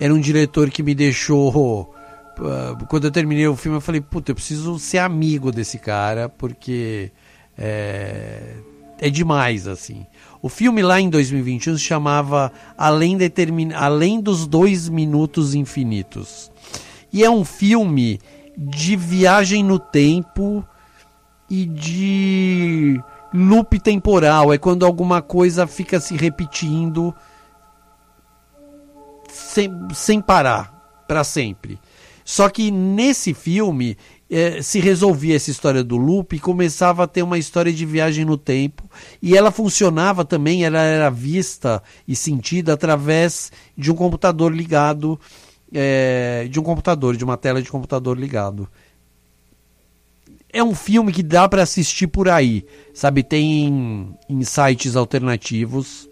era 0.00 0.12
um 0.12 0.20
diretor 0.20 0.70
que 0.70 0.82
me 0.82 0.94
deixou. 0.94 1.94
Uh, 2.38 2.84
quando 2.88 3.04
eu 3.04 3.10
terminei 3.10 3.46
o 3.46 3.56
filme, 3.56 3.78
eu 3.78 3.82
falei: 3.82 4.00
Puta, 4.00 4.32
eu 4.32 4.34
preciso 4.34 4.78
ser 4.78 4.98
amigo 4.98 5.52
desse 5.52 5.78
cara, 5.78 6.28
porque 6.28 7.12
é, 7.56 8.54
é 8.98 9.10
demais, 9.10 9.66
assim. 9.66 10.06
O 10.40 10.48
filme 10.48 10.82
lá 10.82 11.00
em 11.00 11.10
2021 11.10 11.76
se 11.76 11.82
chamava 11.82 12.52
Além, 12.76 13.16
Determin... 13.16 13.72
Além 13.72 14.20
dos 14.20 14.46
Dois 14.46 14.88
Minutos 14.88 15.54
Infinitos. 15.54 16.50
E 17.12 17.24
é 17.24 17.30
um 17.30 17.44
filme 17.44 18.20
de 18.56 18.94
viagem 18.94 19.64
no 19.64 19.78
tempo 19.78 20.64
e 21.50 21.64
de 21.64 23.00
loop 23.32 23.78
temporal. 23.80 24.52
É 24.52 24.58
quando 24.58 24.84
alguma 24.84 25.22
coisa 25.22 25.66
fica 25.66 26.00
se 26.00 26.16
repetindo 26.16 27.14
sem, 29.28 29.70
sem 29.94 30.20
parar, 30.20 31.04
para 31.06 31.24
sempre. 31.24 31.78
Só 32.24 32.50
que 32.50 32.70
nesse 32.70 33.32
filme 33.32 33.96
é, 34.30 34.60
se 34.60 34.80
resolvia 34.80 35.36
essa 35.36 35.50
história 35.50 35.82
do 35.82 35.96
loop 35.96 36.36
e 36.36 36.40
começava 36.40 37.04
a 37.04 37.06
ter 37.06 37.22
uma 37.22 37.38
história 37.38 37.72
de 37.72 37.86
viagem 37.86 38.24
no 38.24 38.36
tempo. 38.36 38.84
E 39.22 39.36
ela 39.36 39.50
funcionava 39.50 40.24
também, 40.24 40.64
ela 40.64 40.82
era 40.82 41.08
vista 41.08 41.82
e 42.06 42.14
sentida 42.14 42.74
através 42.74 43.50
de 43.76 43.90
um 43.90 43.94
computador 43.94 44.54
ligado. 44.54 45.18
É, 45.70 46.48
de 46.50 46.58
um 46.58 46.62
computador, 46.62 47.14
de 47.14 47.22
uma 47.22 47.36
tela 47.36 47.60
de 47.60 47.70
computador 47.70 48.18
ligado 48.18 48.66
é 50.52 50.62
um 50.62 50.74
filme 50.74 51.12
que 51.12 51.22
dá 51.22 51.48
para 51.48 51.62
assistir 51.62 52.06
por 52.06 52.28
aí, 52.28 52.64
sabe? 52.94 53.22
Tem 53.22 54.16
em 54.28 54.42
sites 54.42 54.96
alternativos. 54.96 56.08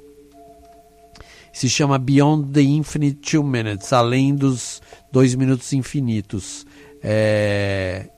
Se 1.53 1.71
chama 1.71 1.99
Beyond 1.99 2.53
the 2.53 2.61
Infinite 2.61 3.17
Two 3.17 3.43
Minutes, 3.43 3.93
além 3.93 4.35
dos 4.35 4.83
dois 5.11 5.35
minutos 5.35 5.73
infinitos. 5.73 6.67
É 7.03 8.11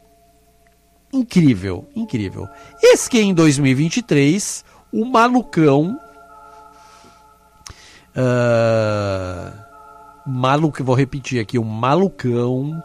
incrível, 1.12 1.88
incrível. 1.94 2.46
Esse 2.82 3.08
que 3.08 3.18
é 3.18 3.22
em 3.22 3.34
2023, 3.34 4.64
o 4.92 5.04
malucão. 5.04 5.98
Uh, 8.16 9.52
maluco, 10.26 10.82
vou 10.82 10.96
repetir 10.96 11.40
aqui, 11.40 11.58
o 11.58 11.64
malucão 11.64 12.82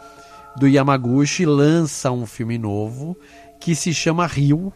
do 0.56 0.68
Yamaguchi 0.68 1.44
lança 1.44 2.10
um 2.10 2.26
filme 2.26 2.58
novo 2.58 3.16
que 3.60 3.74
se 3.74 3.94
chama 3.94 4.26
Rio. 4.26 4.72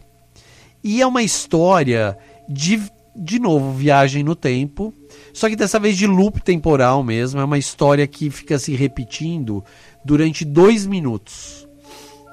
E 0.83 1.01
é 1.01 1.07
uma 1.07 1.21
história 1.21 2.17
de, 2.47 2.81
de 3.15 3.39
novo, 3.39 3.73
viagem 3.73 4.23
no 4.23 4.35
tempo. 4.35 4.93
Só 5.33 5.49
que 5.49 5.55
dessa 5.55 5.79
vez 5.79 5.97
de 5.97 6.07
loop 6.07 6.41
temporal 6.41 7.03
mesmo. 7.03 7.39
É 7.39 7.43
uma 7.43 7.57
história 7.57 8.07
que 8.07 8.29
fica 8.29 8.57
se 8.57 8.73
repetindo 8.73 9.63
durante 10.03 10.43
dois 10.43 10.85
minutos. 10.85 11.67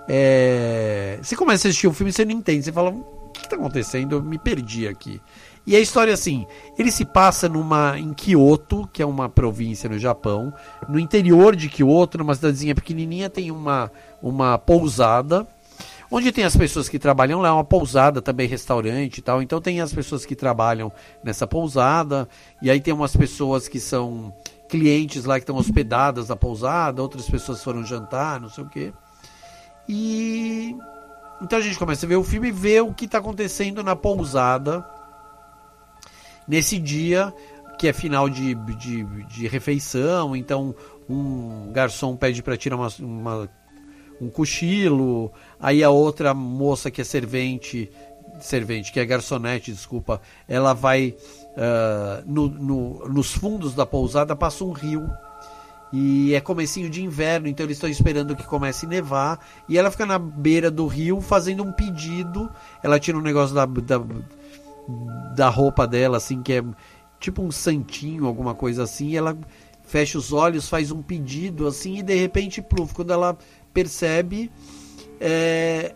É... 0.09 1.19
Você 1.21 1.37
começa 1.37 1.67
a 1.67 1.69
assistir 1.69 1.89
o 1.89 1.93
filme 1.93 2.11
e 2.11 2.13
você 2.13 2.25
não 2.25 2.33
entende. 2.33 2.65
Você 2.65 2.73
fala, 2.73 2.91
o 2.91 3.31
que 3.33 3.41
está 3.41 3.57
acontecendo? 3.57 4.17
Eu 4.17 4.23
me 4.23 4.39
perdi 4.39 4.87
aqui. 4.89 5.21
E 5.67 5.75
a 5.75 5.81
história 5.81 6.13
é 6.13 6.15
assim, 6.15 6.47
ele 6.79 6.93
se 6.93 7.05
passa 7.05 7.49
numa 7.49 7.99
em 7.99 8.15
Kyoto, 8.15 8.89
que 8.93 9.03
é 9.03 9.07
uma 9.07 9.29
província 9.29 9.89
no 9.89 9.99
Japão, 9.99 10.55
no 10.89 10.99
interior 10.99 11.57
de 11.57 11.69
Kyoto, 11.69 12.19
numa 12.19 12.35
cidadezinha 12.35 12.75
pequenininha, 12.75 13.29
tem 13.29 13.51
uma 13.51 13.91
uma 14.23 14.59
pousada 14.59 15.47
onde 16.11 16.33
tem 16.33 16.45
as 16.45 16.57
pessoas 16.57 16.89
que 16.89 16.99
trabalham 16.99 17.41
lá, 17.41 17.49
é 17.49 17.53
uma 17.53 17.65
pousada 17.65 18.23
também 18.23 18.49
restaurante 18.49 19.19
e 19.19 19.23
tal. 19.23 19.43
Então 19.43 19.61
tem 19.61 19.81
as 19.81 19.93
pessoas 19.93 20.25
que 20.25 20.37
trabalham 20.37 20.93
nessa 21.23 21.47
pousada 21.47 22.29
e 22.63 22.71
aí 22.71 22.81
tem 22.81 22.95
umas 22.95 23.17
pessoas 23.17 23.69
que 23.69 23.81
são 23.81 24.33
clientes 24.69 25.25
lá 25.25 25.35
que 25.35 25.43
estão 25.43 25.57
hospedadas 25.57 26.29
na 26.29 26.37
pousada, 26.37 27.03
outras 27.03 27.29
pessoas 27.29 27.63
foram 27.63 27.85
jantar, 27.85 28.41
não 28.41 28.49
sei 28.49 28.65
o 28.65 28.69
quê. 28.69 28.93
E 29.89 30.77
então 31.43 31.59
a 31.59 31.63
gente 31.63 31.79
começa 31.79 32.07
a 32.07 32.09
ver 32.09 32.17
o 32.17 32.25
filme 32.25 32.49
e 32.49 32.53
ver 32.53 32.83
o 32.83 32.95
que 32.95 33.05
está 33.05 33.19
acontecendo 33.19 33.83
na 33.83 33.95
pousada 33.95 34.85
nesse 36.47 36.79
dia 36.79 37.33
que 37.79 37.89
é 37.89 37.93
final 37.93 38.29
de, 38.29 38.55
de, 38.55 39.05
de 39.05 39.47
refeição. 39.47 40.35
Então 40.35 40.75
um 41.09 41.71
garçom 41.73 42.17
pede 42.17 42.43
para 42.43 42.57
tirar 42.57 42.77
uma, 42.77 42.89
uma, 43.01 43.51
um 44.21 44.29
cochilo, 44.29 45.33
aí 45.61 45.85
a 45.85 45.91
outra 45.91 46.35
moça 46.35 46.91
que 46.91 47.01
é 47.01 47.05
servente, 47.05 47.91
servente 48.41 48.93
que 48.93 48.99
é 48.99 49.05
garçonete, 49.05 49.73
desculpa, 49.73 50.21
ela 50.49 50.73
vai 50.73 51.15
uh, 51.53 52.25
no, 52.27 52.49
no, 52.49 53.09
nos 53.09 53.33
fundos 53.33 53.75
da 53.75 53.87
pousada 53.87 54.35
passa 54.35 54.65
um 54.65 54.73
rio 54.73 55.09
e 55.93 56.35
é 56.35 56.41
comecinho 56.41 56.91
de 56.91 57.03
inverno, 57.03 57.47
então 57.47 57.65
eles 57.65 57.77
estão 57.77 57.89
esperando 57.89 58.35
que 58.35 58.45
comece 58.45 58.87
a 58.87 58.89
nevar. 58.89 59.39
E 59.69 59.79
ela 59.79 59.91
fica 59.91 60.05
na 60.05 60.19
beira 60.19 60.71
do 60.71 60.87
rio 60.87 61.21
fazendo 61.21 61.63
um 61.63 61.71
pedido. 61.71 62.51
Ela 62.83 62.99
tira 62.99 63.17
um 63.17 63.23
negócio 63.23 63.55
da, 63.55 63.65
da, 63.65 64.03
da 65.35 65.49
roupa 65.49 65.87
dela, 65.87 66.17
assim, 66.17 66.43
que 66.43 66.53
é 66.55 66.65
tipo 67.19 67.43
um 67.43 67.51
santinho, 67.51 68.27
alguma 68.27 68.55
coisa 68.55 68.85
assim. 68.85 69.09
E 69.09 69.17
ela 69.17 69.37
fecha 69.83 70.19
os 70.19 70.33
olhos, 70.33 70.69
faz 70.69 70.91
um 70.91 71.03
pedido, 71.03 71.67
assim, 71.67 71.99
e 71.99 72.03
de 72.03 72.15
repente, 72.15 72.61
pluf, 72.63 72.95
quando 72.95 73.13
ela 73.13 73.37
percebe, 73.73 74.51
é, 75.21 75.95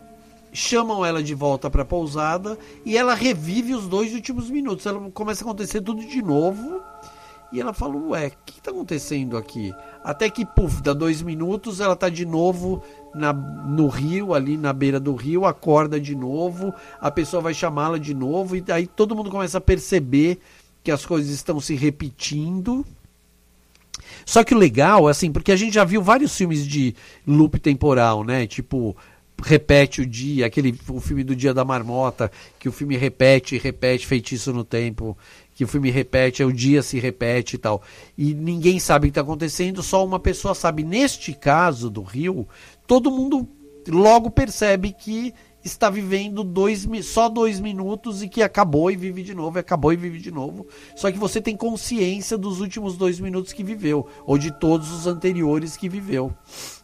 chamam 0.53 1.05
ela 1.05 1.23
de 1.23 1.33
volta 1.33 1.69
para 1.69 1.81
a 1.81 1.85
pousada 1.85 2.57
e 2.85 2.97
ela 2.97 3.13
revive 3.13 3.73
os 3.73 3.87
dois 3.87 4.13
últimos 4.13 4.49
minutos. 4.49 4.85
Ela 4.85 5.09
começa 5.11 5.43
a 5.43 5.47
acontecer 5.47 5.81
tudo 5.81 6.05
de 6.05 6.21
novo 6.21 6.81
e 7.51 7.59
ela 7.59 7.73
fala, 7.73 7.95
ué, 7.95 8.27
o 8.27 8.31
que 8.45 8.59
está 8.59 8.71
acontecendo 8.71 9.37
aqui? 9.37 9.73
Até 10.03 10.29
que, 10.29 10.45
puf, 10.45 10.81
dá 10.81 10.93
dois 10.93 11.21
minutos, 11.21 11.79
ela 11.79 11.93
está 11.93 12.07
de 12.07 12.25
novo 12.25 12.81
na, 13.13 13.33
no 13.33 13.87
rio, 13.87 14.33
ali 14.33 14.57
na 14.57 14.71
beira 14.71 14.99
do 14.99 15.13
rio, 15.15 15.45
acorda 15.45 15.99
de 15.99 16.15
novo, 16.15 16.73
a 16.99 17.11
pessoa 17.11 17.41
vai 17.41 17.53
chamá-la 17.53 17.97
de 17.97 18.13
novo, 18.13 18.55
e 18.55 18.63
aí 18.71 18.87
todo 18.87 19.15
mundo 19.15 19.29
começa 19.29 19.57
a 19.57 19.61
perceber 19.61 20.39
que 20.83 20.91
as 20.91 21.05
coisas 21.05 21.29
estão 21.29 21.59
se 21.59 21.75
repetindo. 21.75 22.85
Só 24.25 24.43
que 24.43 24.55
o 24.55 24.57
legal, 24.57 25.07
assim, 25.07 25.31
porque 25.31 25.51
a 25.51 25.55
gente 25.55 25.73
já 25.73 25.83
viu 25.83 26.01
vários 26.01 26.35
filmes 26.35 26.65
de 26.65 26.95
loop 27.27 27.59
temporal, 27.59 28.23
né? 28.23 28.47
Tipo, 28.47 28.95
repete 29.43 30.01
o 30.01 30.05
dia, 30.05 30.45
aquele 30.45 30.77
o 30.87 30.99
filme 30.99 31.23
do 31.23 31.35
Dia 31.35 31.53
da 31.53 31.65
Marmota, 31.65 32.31
que 32.59 32.69
o 32.69 32.71
filme 32.71 32.95
repete 32.95 33.57
repete 33.57 34.05
feitiço 34.05 34.53
no 34.53 34.63
tempo 34.63 35.17
que 35.61 35.65
o 35.65 35.67
filme 35.67 35.91
repete, 35.91 36.41
é 36.41 36.45
o 36.45 36.51
dia 36.51 36.81
se 36.81 36.99
repete 36.99 37.55
e 37.55 37.59
tal. 37.59 37.83
E 38.17 38.33
ninguém 38.33 38.79
sabe 38.79 39.05
o 39.05 39.07
que 39.07 39.11
está 39.11 39.21
acontecendo, 39.21 39.83
só 39.83 40.03
uma 40.03 40.19
pessoa 40.19 40.55
sabe. 40.55 40.83
Neste 40.83 41.33
caso 41.33 41.87
do 41.87 42.01
Rio, 42.01 42.47
todo 42.87 43.11
mundo 43.11 43.47
logo 43.87 44.31
percebe 44.31 44.91
que 44.91 45.31
está 45.63 45.89
vivendo 45.89 46.43
dois, 46.43 46.87
só 47.03 47.29
dois 47.29 47.59
minutos 47.59 48.23
e 48.23 48.27
que 48.27 48.41
acabou 48.41 48.89
e 48.89 48.95
vive 48.95 49.21
de 49.21 49.33
novo, 49.33 49.59
acabou 49.59 49.93
e 49.93 49.95
vive 49.95 50.19
de 50.19 50.31
novo. 50.31 50.65
Só 50.95 51.11
que 51.11 51.19
você 51.19 51.39
tem 51.39 51.55
consciência 51.55 52.37
dos 52.37 52.59
últimos 52.59 52.97
dois 52.97 53.19
minutos 53.19 53.53
que 53.53 53.63
viveu, 53.63 54.07
ou 54.25 54.37
de 54.37 54.51
todos 54.51 54.91
os 54.91 55.05
anteriores 55.07 55.77
que 55.77 55.87
viveu. 55.87 56.33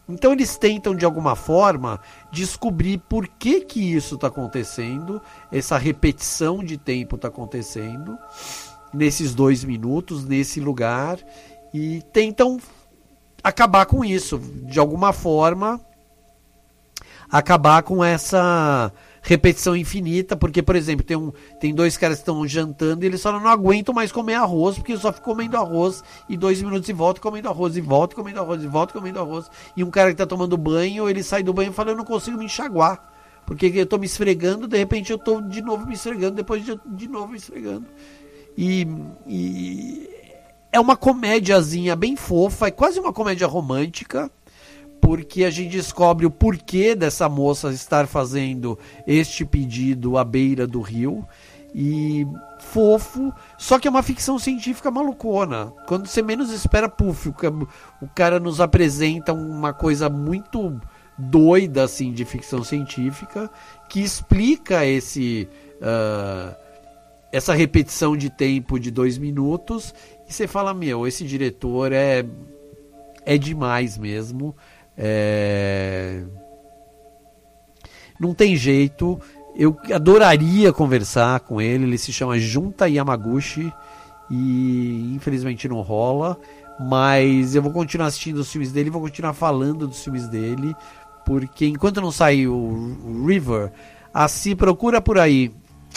Então 0.08 0.32
eles 0.32 0.56
tentam 0.56 0.94
de 0.94 1.04
alguma 1.04 1.36
forma 1.36 2.00
descobrir 2.32 2.98
por 3.08 3.28
que 3.28 3.60
que 3.60 3.94
isso 3.94 4.14
está 4.14 4.28
acontecendo, 4.28 5.20
essa 5.52 5.76
repetição 5.76 6.64
de 6.64 6.78
tempo 6.78 7.16
está 7.16 7.28
acontecendo 7.28 8.16
nesses 8.92 9.34
dois 9.34 9.64
minutos, 9.64 10.24
nesse 10.24 10.60
lugar, 10.60 11.18
e 11.72 12.02
tentam 12.12 12.58
acabar 13.42 13.86
com 13.86 14.04
isso, 14.04 14.38
de 14.38 14.78
alguma 14.78 15.12
forma, 15.12 15.80
acabar 17.30 17.82
com 17.82 18.02
essa 18.02 18.92
repetição 19.20 19.76
infinita, 19.76 20.36
porque, 20.36 20.62
por 20.62 20.74
exemplo, 20.74 21.04
tem, 21.04 21.16
um, 21.16 21.32
tem 21.60 21.74
dois 21.74 21.96
caras 21.96 22.16
que 22.16 22.22
estão 22.22 22.46
jantando 22.48 23.04
e 23.04 23.06
eles 23.06 23.22
falam, 23.22 23.40
não 23.40 23.50
aguentam 23.50 23.94
mais 23.94 24.10
comer 24.10 24.34
arroz, 24.34 24.76
porque 24.76 24.94
eu 24.94 24.98
só 24.98 25.12
fico 25.12 25.26
comendo 25.26 25.56
arroz 25.56 26.02
e 26.28 26.36
dois 26.36 26.62
minutos 26.62 26.88
e 26.88 26.92
volta 26.92 27.20
comendo 27.20 27.48
arroz, 27.48 27.76
e 27.76 27.80
volta 27.80 28.14
comendo 28.16 28.40
arroz, 28.40 28.62
e 28.62 28.66
volta 28.66 28.92
comendo 28.92 29.20
arroz. 29.20 29.50
E 29.76 29.84
um 29.84 29.90
cara 29.90 30.08
que 30.08 30.14
está 30.14 30.26
tomando 30.26 30.56
banho, 30.56 31.08
ele 31.08 31.22
sai 31.22 31.42
do 31.42 31.52
banho 31.52 31.70
e 31.70 31.74
fala, 31.74 31.90
eu 31.90 31.96
não 31.96 32.04
consigo 32.04 32.38
me 32.38 32.46
enxaguar, 32.46 33.42
porque 33.44 33.66
eu 33.74 33.84
estou 33.84 33.98
me 33.98 34.06
esfregando, 34.06 34.66
de 34.66 34.78
repente 34.78 35.10
eu 35.10 35.16
estou 35.16 35.42
de 35.42 35.60
novo 35.60 35.86
me 35.86 35.94
esfregando, 35.94 36.36
depois 36.36 36.64
de, 36.64 36.78
de 36.86 37.08
novo 37.08 37.28
me 37.28 37.36
esfregando. 37.36 37.86
E, 38.60 38.88
e 39.24 40.10
é 40.72 40.80
uma 40.80 40.96
comédiazinha 40.96 41.94
bem 41.94 42.16
fofa, 42.16 42.66
é 42.66 42.72
quase 42.72 42.98
uma 42.98 43.12
comédia 43.12 43.46
romântica, 43.46 44.28
porque 45.00 45.44
a 45.44 45.50
gente 45.50 45.70
descobre 45.70 46.26
o 46.26 46.30
porquê 46.30 46.96
dessa 46.96 47.28
moça 47.28 47.72
estar 47.72 48.08
fazendo 48.08 48.76
este 49.06 49.44
pedido 49.44 50.18
à 50.18 50.24
beira 50.24 50.66
do 50.66 50.80
rio. 50.80 51.24
E 51.72 52.26
fofo, 52.58 53.32
só 53.56 53.78
que 53.78 53.86
é 53.86 53.90
uma 53.90 54.02
ficção 54.02 54.40
científica 54.40 54.90
malucona. 54.90 55.72
Quando 55.86 56.08
você 56.08 56.20
menos 56.20 56.50
espera, 56.50 56.88
puf, 56.88 57.28
o 57.28 58.08
cara 58.12 58.40
nos 58.40 58.60
apresenta 58.60 59.32
uma 59.32 59.72
coisa 59.72 60.08
muito 60.08 60.80
doida 61.16 61.84
assim 61.84 62.12
de 62.12 62.24
ficção 62.24 62.64
científica 62.64 63.48
que 63.88 64.00
explica 64.00 64.84
esse. 64.84 65.48
Uh, 65.76 66.67
essa 67.32 67.54
repetição 67.54 68.16
de 68.16 68.30
tempo 68.30 68.78
de 68.78 68.90
dois 68.90 69.18
minutos 69.18 69.94
e 70.28 70.32
você 70.32 70.46
fala, 70.46 70.74
meu, 70.74 71.06
esse 71.06 71.24
diretor 71.24 71.92
é 71.92 72.24
é 73.24 73.36
demais 73.36 73.98
mesmo. 73.98 74.56
É... 74.96 76.22
Não 78.18 78.32
tem 78.32 78.56
jeito. 78.56 79.20
Eu 79.54 79.76
adoraria 79.92 80.72
conversar 80.72 81.40
com 81.40 81.60
ele. 81.60 81.84
Ele 81.84 81.98
se 81.98 82.10
chama 82.10 82.38
Junta 82.38 82.88
Yamaguchi 82.88 83.70
e 84.30 85.12
infelizmente 85.14 85.68
não 85.68 85.82
rola. 85.82 86.38
Mas 86.80 87.54
eu 87.54 87.62
vou 87.62 87.72
continuar 87.72 88.06
assistindo 88.06 88.38
os 88.38 88.50
filmes 88.50 88.72
dele, 88.72 88.88
vou 88.88 89.02
continuar 89.02 89.34
falando 89.34 89.86
dos 89.86 90.02
filmes 90.02 90.28
dele, 90.28 90.76
porque 91.26 91.66
enquanto 91.66 92.00
não 92.00 92.12
sair 92.12 92.46
o 92.46 93.26
River, 93.26 93.72
assim 94.14 94.54
procura 94.54 95.00
por 95.00 95.18
aí 95.18 95.52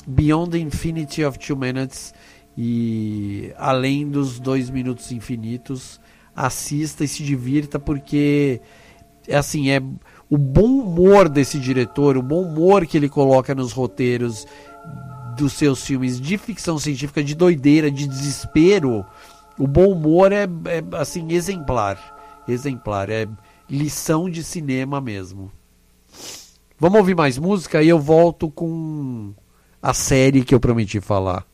Beyond 0.07 0.51
the 0.51 0.59
Infinity 0.59 1.23
of 1.23 1.38
Two 1.38 1.57
Minutes 1.57 2.13
e 2.57 3.53
além 3.57 4.09
dos 4.09 4.39
dois 4.39 4.69
minutos 4.69 5.11
infinitos, 5.11 5.99
assista 6.35 7.03
e 7.03 7.07
se 7.07 7.23
divirta 7.23 7.80
porque 7.80 8.61
é 9.27 9.38
assim 9.38 9.69
é 9.69 9.81
o 10.30 10.38
bom 10.38 10.80
humor 10.81 11.30
desse 11.30 11.59
diretor, 11.59 12.18
o 12.18 12.23
bom 12.23 12.43
humor 12.43 12.85
que 12.85 12.97
ele 12.97 13.09
coloca 13.09 13.53
nos 13.53 13.72
roteiros 13.72 14.47
dos 15.38 15.53
seus 15.53 15.85
filmes 15.85 16.19
de 16.19 16.38
ficção 16.38 16.77
científica, 16.77 17.23
de 17.23 17.35
doideira, 17.35 17.91
de 17.91 18.07
desespero, 18.07 19.05
o 19.57 19.68
bom 19.68 19.91
humor 19.91 20.31
é, 20.31 20.43
é 20.43 20.97
assim 20.97 21.31
exemplar, 21.31 22.43
exemplar, 22.47 23.09
é 23.09 23.27
lição 23.69 24.30
de 24.30 24.43
cinema 24.43 24.99
mesmo. 24.99 25.51
Vamos 26.80 26.99
ouvir 26.99 27.15
mais 27.15 27.38
música 27.38 27.84
e 27.84 27.89
eu 27.89 27.99
volto 27.99 28.49
com 28.49 29.34
a 29.82 29.94
série 29.94 30.44
que 30.44 30.53
eu 30.53 30.60
prometi 30.60 30.99
falar. 31.02 31.45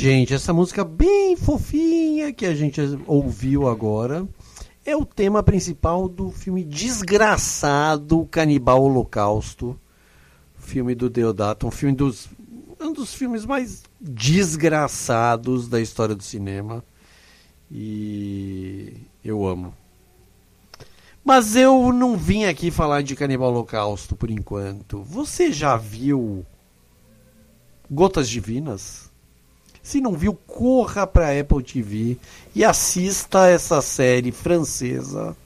Gente, 0.00 0.32
essa 0.32 0.54
música 0.54 0.82
bem 0.82 1.36
fofinha 1.36 2.32
que 2.32 2.46
a 2.46 2.54
gente 2.54 2.80
ouviu 3.06 3.68
agora 3.68 4.26
é 4.82 4.96
o 4.96 5.04
tema 5.04 5.42
principal 5.42 6.08
do 6.08 6.30
filme 6.30 6.64
desgraçado 6.64 8.26
Canibal 8.30 8.82
Holocausto, 8.82 9.78
filme 10.56 10.94
do 10.94 11.10
Deodato, 11.10 11.66
um 11.66 11.70
filme 11.70 11.94
dos 11.94 12.30
um 12.80 12.94
dos 12.94 13.12
filmes 13.12 13.44
mais 13.44 13.82
desgraçados 14.00 15.68
da 15.68 15.78
história 15.78 16.14
do 16.14 16.22
cinema. 16.22 16.82
E 17.70 18.94
eu 19.22 19.46
amo. 19.46 19.74
Mas 21.22 21.54
eu 21.54 21.92
não 21.92 22.16
vim 22.16 22.44
aqui 22.44 22.70
falar 22.70 23.02
de 23.02 23.14
Canibal 23.14 23.50
Holocausto 23.50 24.16
por 24.16 24.30
enquanto. 24.30 25.02
Você 25.02 25.52
já 25.52 25.76
viu 25.76 26.46
Gotas 27.90 28.30
Divinas? 28.30 29.09
Se 29.82 30.00
não 30.00 30.12
viu, 30.12 30.34
corra 30.46 31.06
para 31.06 31.38
Apple 31.38 31.62
TV 31.62 32.18
e 32.54 32.64
assista 32.64 33.48
essa 33.48 33.80
série 33.80 34.30
francesa 34.30 35.36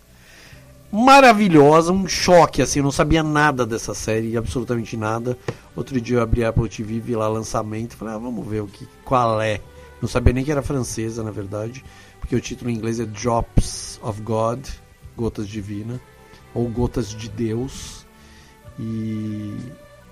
maravilhosa, 0.95 1.93
um 1.93 2.07
choque 2.07 2.63
assim, 2.63 2.79
eu 2.79 2.85
não 2.85 2.93
sabia 2.93 3.21
nada 3.21 3.67
dessa 3.67 3.93
série, 3.95 4.37
absolutamente 4.37 4.97
nada. 4.97 5.37
Outro 5.75 6.01
dia 6.01 6.19
eu 6.19 6.23
abri 6.23 6.45
a 6.45 6.51
Apple 6.51 6.69
TV, 6.69 7.01
vi 7.01 7.17
lá 7.17 7.27
lançamento, 7.27 7.97
falei, 7.97 8.15
ah, 8.15 8.19
vamos 8.19 8.47
ver 8.47 8.63
o 8.63 8.69
que 8.69 8.87
qual 9.05 9.43
é. 9.43 9.61
Não 10.01 10.09
sabia 10.09 10.33
nem 10.33 10.45
que 10.45 10.53
era 10.53 10.63
francesa, 10.63 11.25
na 11.25 11.33
verdade, 11.33 11.85
porque 12.21 12.37
o 12.37 12.41
título 12.41 12.71
em 12.71 12.75
inglês 12.75 13.01
é 13.01 13.07
Drops 13.07 13.99
of 14.05 14.23
God, 14.23 14.65
Gotas 15.17 15.49
Divina, 15.49 16.01
ou 16.55 16.69
Gotas 16.69 17.09
de 17.09 17.29
Deus. 17.29 18.07
E 18.79 19.53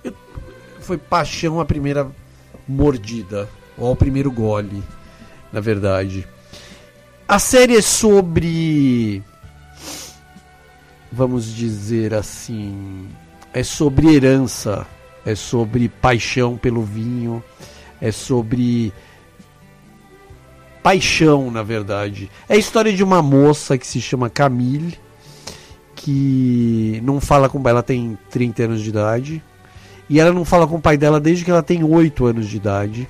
eu, 0.02 0.12
foi 0.80 0.98
paixão 0.98 1.60
a 1.60 1.64
primeira 1.64 2.10
mordida, 2.66 3.48
ou 3.82 3.88
ao 3.88 3.96
primeiro 3.96 4.30
gole, 4.30 4.80
na 5.52 5.58
verdade. 5.58 6.26
A 7.26 7.40
série 7.40 7.76
é 7.76 7.82
sobre. 7.82 9.22
Vamos 11.10 11.52
dizer 11.52 12.14
assim. 12.14 13.08
É 13.52 13.64
sobre 13.64 14.14
herança, 14.14 14.86
é 15.26 15.34
sobre 15.34 15.88
paixão 15.88 16.56
pelo 16.56 16.82
vinho, 16.82 17.42
é 18.00 18.12
sobre. 18.12 18.92
Paixão, 20.80 21.50
na 21.50 21.64
verdade. 21.64 22.30
É 22.48 22.54
a 22.54 22.58
história 22.58 22.92
de 22.92 23.02
uma 23.02 23.20
moça 23.20 23.76
que 23.76 23.86
se 23.86 24.00
chama 24.00 24.30
Camille, 24.30 24.96
que 25.96 27.00
não 27.04 27.20
fala 27.20 27.48
com 27.48 27.68
ela 27.68 27.82
tem 27.82 28.16
30 28.30 28.62
anos 28.62 28.80
de 28.80 28.90
idade. 28.90 29.42
E 30.08 30.20
ela 30.20 30.32
não 30.32 30.44
fala 30.44 30.68
com 30.68 30.76
o 30.76 30.80
pai 30.80 30.96
dela 30.96 31.18
desde 31.18 31.44
que 31.44 31.50
ela 31.50 31.62
tem 31.62 31.82
8 31.82 32.26
anos 32.26 32.48
de 32.48 32.56
idade 32.56 33.08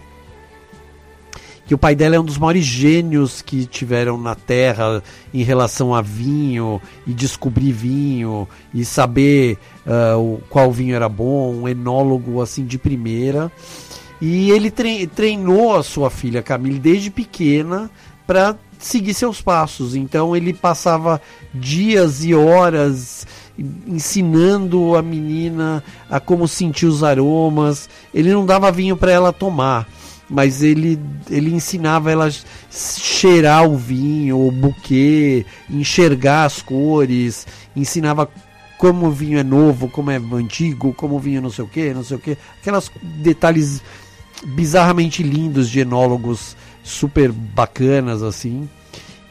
que 1.73 1.75
o 1.75 1.79
pai 1.79 1.95
dela 1.95 2.17
é 2.17 2.21
um 2.21 2.25
dos 2.25 2.37
maiores 2.37 2.67
gênios 2.67 3.41
que 3.41 3.65
tiveram 3.65 4.19
na 4.19 4.35
Terra 4.35 5.03
em 5.33 5.43
relação 5.43 5.95
a 5.95 6.03
vinho 6.03 6.79
e 7.07 7.15
descobrir 7.15 7.73
vinho 7.73 8.47
e 8.75 8.85
saber 8.85 9.57
uh, 9.87 10.39
qual 10.51 10.71
vinho 10.71 10.95
era 10.95 11.09
bom, 11.09 11.55
um 11.55 11.67
enólogo 11.67 12.43
assim 12.43 12.67
de 12.67 12.77
primeira. 12.77 13.51
E 14.21 14.51
ele 14.51 14.71
treinou 14.71 15.75
a 15.75 15.83
sua 15.83 16.11
filha 16.11 16.43
Camille 16.43 16.79
desde 16.79 17.11
pequena 17.11 17.91
para 18.27 18.55
seguir 18.79 19.15
seus 19.15 19.41
passos. 19.41 19.95
Então 19.95 20.37
ele 20.37 20.53
passava 20.53 21.23
dias 21.55 22.23
e 22.23 22.35
horas 22.35 23.27
ensinando 23.87 24.95
a 24.95 25.01
menina 25.01 25.83
a 26.11 26.21
como 26.21 26.47
sentir 26.47 26.85
os 26.85 27.03
aromas. 27.03 27.89
Ele 28.13 28.31
não 28.31 28.45
dava 28.45 28.71
vinho 28.71 28.95
para 28.95 29.11
ela 29.11 29.33
tomar 29.33 29.89
mas 30.33 30.63
ele, 30.63 30.99
ele 31.31 31.55
ensinava 31.55 32.11
ela 32.11 32.31
cheirar 32.71 33.69
o 33.69 33.77
vinho, 33.77 34.49
o 34.49 34.51
buquê, 34.51 35.45
enxergar 35.69 36.47
as 36.47 36.63
cores, 36.63 37.47
ensinava 37.77 38.27
como 38.79 39.09
o 39.09 39.11
vinho 39.11 39.39
é 39.39 39.43
novo, 39.45 39.91
como 39.91 40.11
é 40.11 40.17
antigo, 40.17 40.95
como 40.95 41.17
o 41.17 41.19
vinho 41.19 41.43
não 41.43 41.51
sei 41.51 41.67
o 41.67 41.69
que, 41.69 41.93
não 41.93 42.03
sei 42.03 42.17
o 42.17 42.21
que, 42.21 42.39
aquelas 42.59 42.91
detalhes 43.03 43.83
bizarramente 44.43 45.23
lindos 45.23 45.69
de 45.69 45.81
enólogos 45.81 46.57
super 46.83 47.31
bacanas 47.31 48.23
assim. 48.23 48.67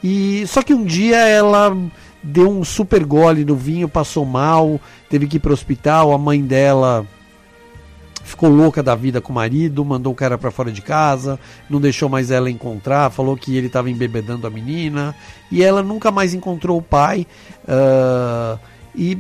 E 0.04 0.46
só 0.46 0.62
que 0.62 0.74
um 0.74 0.86
dia 0.86 1.18
ela 1.18 1.76
deu 2.22 2.48
um 2.48 2.64
super 2.64 3.04
gole 3.04 3.44
no 3.44 3.56
vinho, 3.56 3.90
passou 3.90 4.24
mal, 4.24 4.80
teve 5.10 5.26
que 5.26 5.38
ir 5.38 5.40
para 5.40 5.50
o 5.50 5.54
hospital, 5.54 6.14
a 6.14 6.18
mãe 6.20 6.44
dela 6.44 7.08
ficou 8.24 8.50
louca 8.50 8.82
da 8.82 8.96
vida 8.96 9.22
com 9.22 9.32
o 9.32 9.36
marido, 9.36 9.84
mandou 9.84 10.14
o 10.14 10.16
cara 10.16 10.38
para 10.38 10.52
fora 10.52 10.72
de 10.72 10.82
casa, 10.82 11.40
não 11.70 11.80
deixou 11.80 12.10
mais 12.10 12.32
ela 12.32 12.50
encontrar, 12.50 13.12
falou 13.12 13.36
que 13.36 13.56
ele 13.56 13.68
estava 13.68 13.90
embebedando 13.90 14.48
a 14.48 14.50
menina 14.50 15.16
e 15.52 15.64
ela 15.64 15.84
nunca 15.84 16.12
mais 16.12 16.34
encontrou 16.34 16.78
o 16.78 16.82
pai. 16.82 17.28
Uh, 17.64 18.60
e 18.96 19.18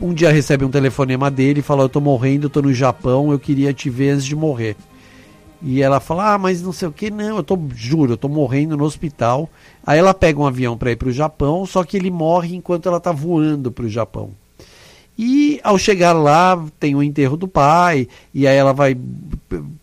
um 0.00 0.12
dia 0.12 0.30
recebe 0.30 0.64
um 0.64 0.70
telefonema 0.70 1.30
dele 1.30 1.60
e 1.60 1.62
fala: 1.62 1.82
Eu 1.82 1.88
tô 1.88 2.00
morrendo, 2.00 2.46
eu 2.46 2.50
tô 2.50 2.62
no 2.62 2.74
Japão, 2.74 3.32
eu 3.32 3.38
queria 3.38 3.72
te 3.72 3.88
ver 3.88 4.10
antes 4.10 4.24
de 4.24 4.36
morrer. 4.36 4.76
E 5.62 5.82
ela 5.82 6.00
fala: 6.00 6.34
Ah, 6.34 6.38
mas 6.38 6.60
não 6.60 6.72
sei 6.72 6.88
o 6.88 6.92
que, 6.92 7.10
não, 7.10 7.36
eu 7.36 7.42
tô, 7.42 7.58
juro, 7.74 8.12
eu 8.12 8.16
tô 8.16 8.28
morrendo 8.28 8.76
no 8.76 8.84
hospital. 8.84 9.48
Aí 9.86 9.98
ela 9.98 10.12
pega 10.12 10.40
um 10.40 10.46
avião 10.46 10.76
para 10.76 10.90
ir 10.90 10.96
pro 10.96 11.12
Japão, 11.12 11.64
só 11.64 11.84
que 11.84 11.96
ele 11.96 12.10
morre 12.10 12.54
enquanto 12.54 12.88
ela 12.88 13.00
tá 13.00 13.12
voando 13.12 13.72
pro 13.72 13.88
Japão. 13.88 14.32
E 15.16 15.60
ao 15.62 15.78
chegar 15.78 16.12
lá, 16.12 16.62
tem 16.80 16.94
o 16.94 17.02
enterro 17.02 17.36
do 17.36 17.46
pai, 17.46 18.08
e 18.32 18.46
aí 18.46 18.56
ela 18.56 18.72
vai 18.72 18.96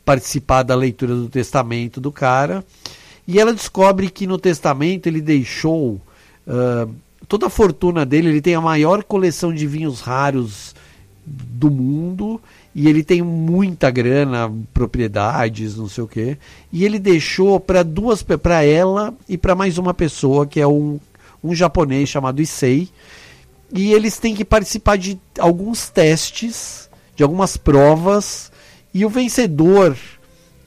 participar 0.03 0.63
da 0.63 0.75
leitura 0.75 1.15
do 1.15 1.29
testamento 1.29 2.01
do 2.01 2.11
cara. 2.11 2.63
E 3.27 3.39
ela 3.39 3.53
descobre 3.53 4.09
que 4.09 4.27
no 4.27 4.37
testamento 4.37 5.07
ele 5.07 5.21
deixou 5.21 6.01
uh, 6.47 6.93
toda 7.27 7.47
a 7.47 7.49
fortuna 7.49 8.05
dele, 8.05 8.27
ele 8.27 8.41
tem 8.41 8.55
a 8.55 8.61
maior 8.61 9.03
coleção 9.03 9.53
de 9.53 9.65
vinhos 9.65 10.01
raros 10.01 10.75
do 11.25 11.71
mundo 11.71 12.41
e 12.73 12.89
ele 12.89 13.03
tem 13.03 13.21
muita 13.21 13.89
grana, 13.89 14.51
propriedades, 14.73 15.77
não 15.77 15.87
sei 15.87 16.03
o 16.03 16.07
quê. 16.07 16.37
E 16.73 16.83
ele 16.83 16.99
deixou 16.99 17.59
para 17.59 17.83
duas 17.83 18.23
para 18.23 18.63
ela 18.63 19.13
e 19.29 19.37
para 19.37 19.55
mais 19.55 19.77
uma 19.77 19.93
pessoa 19.93 20.45
que 20.45 20.59
é 20.59 20.67
um, 20.67 20.99
um 21.43 21.55
japonês 21.55 22.09
chamado 22.09 22.41
Issei 22.41 22.89
e 23.73 23.93
eles 23.93 24.17
têm 24.17 24.35
que 24.35 24.43
participar 24.43 24.97
de 24.97 25.19
alguns 25.39 25.89
testes, 25.89 26.89
de 27.15 27.23
algumas 27.23 27.57
provas, 27.57 28.51
e 28.93 29.05
o 29.05 29.09
vencedor 29.09 29.97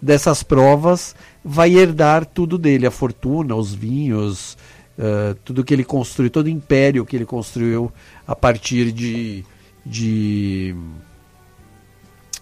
dessas 0.01 0.43
provas 0.43 1.14
vai 1.44 1.74
herdar 1.74 2.24
tudo 2.24 2.56
dele, 2.56 2.86
a 2.86 2.90
fortuna, 2.90 3.55
os 3.55 3.74
vinhos, 3.74 4.56
uh, 4.98 5.35
tudo 5.44 5.64
que 5.64 5.74
ele 5.74 5.85
construiu, 5.85 6.31
todo 6.31 6.47
o 6.47 6.51
império 6.51 7.05
que 7.05 7.16
ele 7.16 7.26
construiu 7.26 7.93
a 8.26 8.35
partir 8.35 8.90
de, 8.90 9.44
de 9.85 10.74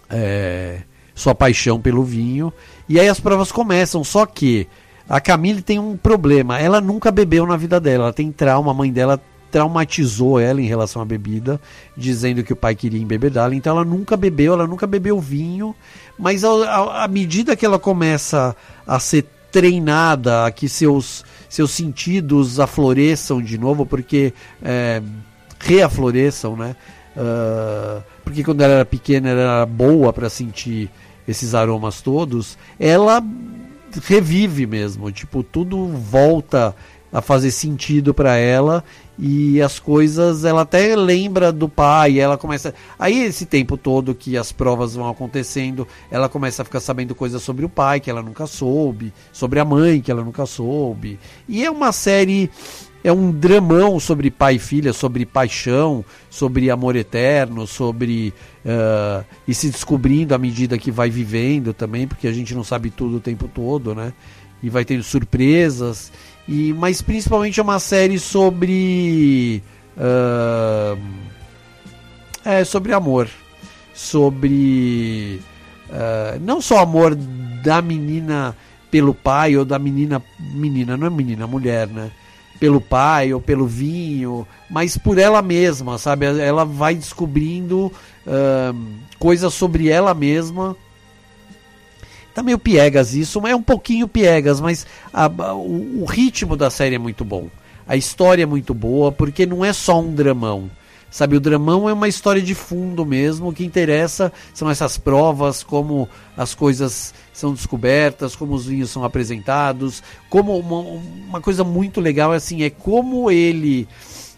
é, 0.09 0.81
sua 1.13 1.35
paixão 1.35 1.81
pelo 1.81 2.03
vinho. 2.03 2.53
E 2.87 2.99
aí 2.99 3.09
as 3.09 3.19
provas 3.19 3.51
começam, 3.51 4.03
só 4.03 4.25
que 4.25 4.67
a 5.07 5.19
Camille 5.19 5.61
tem 5.61 5.79
um 5.79 5.97
problema, 5.97 6.59
ela 6.59 6.79
nunca 6.79 7.11
bebeu 7.11 7.45
na 7.45 7.57
vida 7.57 7.79
dela, 7.79 8.05
ela 8.05 8.13
tem 8.13 8.31
trauma, 8.31 8.71
a 8.71 8.73
mãe 8.73 8.91
dela 8.91 9.21
traumatizou 9.53 10.39
ela 10.39 10.59
em 10.59 10.65
relação 10.65 10.99
à 10.99 11.05
bebida, 11.05 11.61
dizendo 11.95 12.43
que 12.43 12.51
o 12.51 12.55
pai 12.55 12.73
queria 12.73 12.99
embebedá-la. 12.99 13.53
Então 13.53 13.75
ela 13.75 13.85
nunca 13.85 14.17
bebeu, 14.17 14.53
ela 14.53 14.65
nunca 14.65 14.87
bebeu 14.87 15.19
vinho, 15.19 15.75
mas 16.17 16.43
à 16.43 17.07
medida 17.07 17.55
que 17.55 17.63
ela 17.63 17.77
começa 17.77 18.55
a 18.87 18.99
ser 18.99 19.27
treinada, 19.51 20.47
a 20.47 20.51
que 20.51 20.67
seus, 20.67 21.23
seus 21.47 21.69
sentidos 21.69 22.59
afloreçam 22.59 23.39
de 23.43 23.55
novo, 23.59 23.85
porque 23.85 24.33
é, 24.63 25.03
reafloreçam, 25.59 26.57
né? 26.57 26.75
Uh, 27.15 28.01
porque 28.23 28.43
quando 28.43 28.61
ela 28.61 28.73
era 28.73 28.85
pequena 28.85 29.29
ela 29.29 29.41
era 29.41 29.65
boa 29.67 30.11
para 30.11 30.31
sentir 30.31 30.89
esses 31.27 31.53
aromas 31.53 32.01
todos, 32.01 32.57
ela 32.79 33.23
revive 34.07 34.65
mesmo, 34.65 35.11
tipo, 35.11 35.43
tudo 35.43 35.85
volta 35.89 36.75
a 37.13 37.21
fazer 37.21 37.51
sentido 37.51 38.11
para 38.11 38.35
ela 38.35 38.83
e 39.17 39.61
as 39.61 39.79
coisas 39.79 40.43
ela 40.43 40.61
até 40.61 40.95
lembra 40.95 41.51
do 41.51 41.69
pai 41.69 42.19
ela 42.19 42.37
começa 42.37 42.73
aí 42.97 43.23
esse 43.23 43.45
tempo 43.45 43.77
todo 43.77 44.15
que 44.15 44.35
as 44.35 44.51
provas 44.51 44.95
vão 44.95 45.07
acontecendo 45.07 45.87
ela 46.09 46.27
começa 46.27 46.63
a 46.63 46.65
ficar 46.65 46.79
sabendo 46.79 47.13
coisas 47.13 47.41
sobre 47.43 47.63
o 47.63 47.69
pai 47.69 47.99
que 47.99 48.09
ela 48.09 48.23
nunca 48.23 48.47
soube 48.47 49.13
sobre 49.31 49.59
a 49.59 49.65
mãe 49.65 50.01
que 50.01 50.11
ela 50.11 50.23
nunca 50.23 50.45
soube. 50.45 51.19
E 51.47 51.63
é 51.63 51.69
uma 51.69 51.91
série 51.91 52.49
é 53.03 53.11
um 53.11 53.31
dramão 53.31 53.99
sobre 53.99 54.31
pai 54.31 54.55
e 54.55 54.59
filha 54.59 54.93
sobre 54.93 55.25
paixão 55.25 56.03
sobre 56.29 56.69
amor 56.69 56.95
eterno 56.95 57.67
sobre 57.67 58.33
uh, 58.65 59.25
e 59.47 59.53
se 59.53 59.69
descobrindo 59.69 60.33
à 60.33 60.37
medida 60.37 60.77
que 60.77 60.89
vai 60.89 61.09
vivendo 61.09 61.73
também 61.73 62.07
porque 62.07 62.27
a 62.27 62.33
gente 62.33 62.55
não 62.55 62.63
sabe 62.63 62.89
tudo 62.89 63.17
o 63.17 63.19
tempo 63.19 63.47
todo 63.47 63.93
né? 63.93 64.13
E 64.61 64.69
vai 64.69 64.85
tendo 64.85 65.03
surpresas 65.03 66.11
e, 66.47 66.73
mas 66.73 67.01
principalmente 67.01 67.59
é 67.59 67.63
uma 67.63 67.79
série 67.79 68.19
sobre. 68.19 69.63
Uh, 69.97 70.99
é, 72.43 72.63
sobre 72.63 72.93
amor. 72.93 73.29
Sobre. 73.93 75.39
Uh, 75.89 76.39
não 76.41 76.61
só 76.61 76.79
amor 76.79 77.15
da 77.15 77.81
menina 77.81 78.55
pelo 78.91 79.13
pai 79.13 79.57
ou 79.57 79.65
da 79.65 79.79
menina, 79.79 80.21
menina, 80.39 80.97
não 80.97 81.07
é 81.07 81.09
menina, 81.09 81.47
mulher, 81.47 81.87
né? 81.87 82.11
Pelo 82.59 82.79
pai 82.79 83.33
ou 83.33 83.41
pelo 83.41 83.65
vinho, 83.65 84.47
mas 84.69 84.97
por 84.97 85.17
ela 85.17 85.41
mesma, 85.41 85.97
sabe? 85.97 86.25
Ela 86.25 86.63
vai 86.63 86.93
descobrindo 86.93 87.91
uh, 88.27 88.85
coisas 89.17 89.53
sobre 89.53 89.89
ela 89.89 90.13
mesma. 90.13 90.75
Tá 92.33 92.41
meio 92.41 92.57
piegas 92.57 93.13
isso, 93.13 93.45
é 93.45 93.55
um 93.55 93.61
pouquinho 93.61 94.07
piegas, 94.07 94.59
mas 94.59 94.87
a, 95.13 95.25
a, 95.25 95.53
o, 95.53 96.01
o 96.01 96.05
ritmo 96.05 96.55
da 96.55 96.69
série 96.69 96.95
é 96.95 96.99
muito 96.99 97.23
bom. 97.23 97.47
A 97.87 97.95
história 97.95 98.43
é 98.43 98.45
muito 98.45 98.73
boa, 98.73 99.11
porque 99.11 99.45
não 99.45 99.63
é 99.63 99.71
só 99.71 99.99
um 99.99 100.13
dramão. 100.13 100.69
Sabe, 101.13 101.37
o 101.37 101.39
dramão 101.39 101.87
é 101.87 101.93
uma 101.93 102.07
história 102.07 102.41
de 102.41 102.55
fundo 102.55 103.05
mesmo. 103.05 103.49
O 103.49 103.53
que 103.53 103.63
interessa 103.63 104.33
são 104.51 104.67
essas 104.67 104.97
provas, 104.97 105.61
como 105.61 106.09
as 106.35 106.55
coisas 106.55 107.13
são 107.31 107.53
descobertas, 107.53 108.35
como 108.35 108.55
os 108.55 108.65
vinhos 108.65 108.89
são 108.89 109.03
apresentados. 109.03 110.01
Como 110.27 110.57
uma, 110.57 110.79
uma 111.27 111.39
coisa 111.39 111.63
muito 111.63 112.01
legal 112.01 112.31
assim 112.31 112.63
é 112.63 112.71
como 112.71 113.29
ele, 113.29 113.87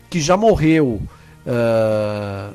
que 0.10 0.20
já 0.20 0.36
morreu, 0.36 1.02
uh, 1.46 2.54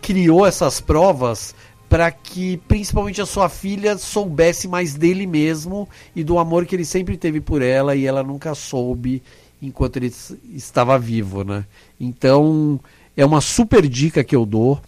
criou 0.00 0.46
essas 0.46 0.80
provas 0.80 1.54
para 1.90 2.08
que 2.12 2.56
principalmente 2.68 3.20
a 3.20 3.26
sua 3.26 3.48
filha 3.48 3.98
soubesse 3.98 4.68
mais 4.68 4.94
dele 4.94 5.26
mesmo 5.26 5.88
e 6.14 6.22
do 6.22 6.38
amor 6.38 6.64
que 6.64 6.76
ele 6.76 6.84
sempre 6.84 7.16
teve 7.16 7.40
por 7.40 7.60
ela 7.60 7.96
e 7.96 8.06
ela 8.06 8.22
nunca 8.22 8.54
soube 8.54 9.20
enquanto 9.60 9.96
ele 9.96 10.14
estava 10.54 10.96
vivo, 10.96 11.42
né? 11.42 11.66
Então 11.98 12.78
é 13.16 13.26
uma 13.26 13.40
super 13.40 13.88
dica 13.88 14.22
que 14.22 14.36
eu 14.36 14.46
dou. 14.46 14.80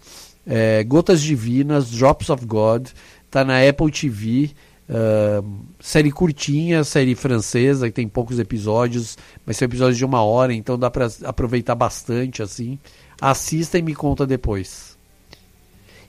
É, 0.47 0.81
Gotas 0.85 1.21
Divinas, 1.21 1.91
Drops 1.91 2.29
of 2.29 2.45
God, 2.45 2.87
tá 3.29 3.43
na 3.43 3.67
Apple 3.67 3.91
TV. 3.91 4.51
Uh, 4.89 5.65
série 5.79 6.11
curtinha, 6.11 6.83
série 6.83 7.15
francesa, 7.15 7.87
que 7.87 7.95
tem 7.95 8.07
poucos 8.07 8.37
episódios, 8.37 9.17
mas 9.45 9.57
são 9.57 9.65
episódios 9.65 9.97
de 9.97 10.05
uma 10.05 10.21
hora, 10.21 10.53
então 10.53 10.77
dá 10.77 10.91
para 10.91 11.09
aproveitar 11.23 11.73
bastante 11.73 12.41
assim. 12.41 12.77
Assista 13.19 13.77
e 13.77 13.81
me 13.81 13.95
conta 13.95 14.25
depois. 14.25 14.92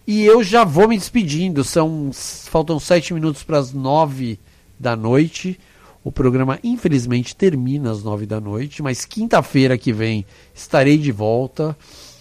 E 0.07 0.25
eu 0.25 0.43
já 0.43 0.65
vou 0.65 0.87
me 0.87 0.99
despedindo, 0.99 1.65
são 1.65 2.11
faltam 2.13 2.79
sete 2.79 3.15
minutos 3.15 3.43
para 3.43 3.59
as 3.59 3.73
nove 3.73 4.39
da 4.79 4.95
noite. 4.95 5.59
O 6.05 6.13
programa 6.13 6.59
infelizmente 6.63 7.35
termina 7.35 7.91
às 7.91 8.03
nove 8.03 8.27
da 8.27 8.39
noite, 8.39 8.83
mas 8.83 9.07
quinta-feira 9.07 9.79
que 9.79 9.93
vem 9.93 10.27
estarei 10.55 10.99
de 10.99 11.11
volta. 11.11 11.75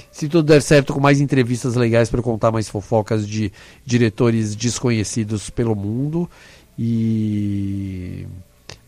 Se 0.10 0.30
tudo 0.30 0.48
der 0.48 0.62
certo, 0.62 0.94
com 0.94 1.00
mais 1.02 1.20
entrevistas 1.20 1.76
legais 1.76 2.10
para 2.10 2.22
contar 2.22 2.52
mais 2.52 2.70
fofocas 2.70 3.28
de 3.28 3.52
diretores 3.86 4.56
desconhecidos 4.56 5.50
pelo 5.50 5.76
mundo. 5.76 6.30
E 6.80 8.26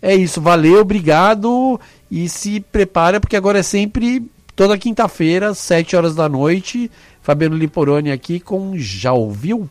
é 0.01 0.15
isso, 0.15 0.39
valeu, 0.39 0.79
obrigado. 0.79 1.79
E 2.09 2.29
se 2.29 2.59
prepara, 2.59 3.19
porque 3.19 3.35
agora 3.35 3.59
é 3.59 3.63
sempre 3.63 4.23
toda 4.55 4.77
quinta-feira, 4.77 5.53
sete 5.53 5.95
horas 5.95 6.15
da 6.15 6.29
noite. 6.29 6.89
Fabiano 7.25 7.57
Liporoni 7.57 8.11
aqui 8.11 8.39
com 8.39 8.77
Já 8.77 9.11
Ouviu? 9.11 9.67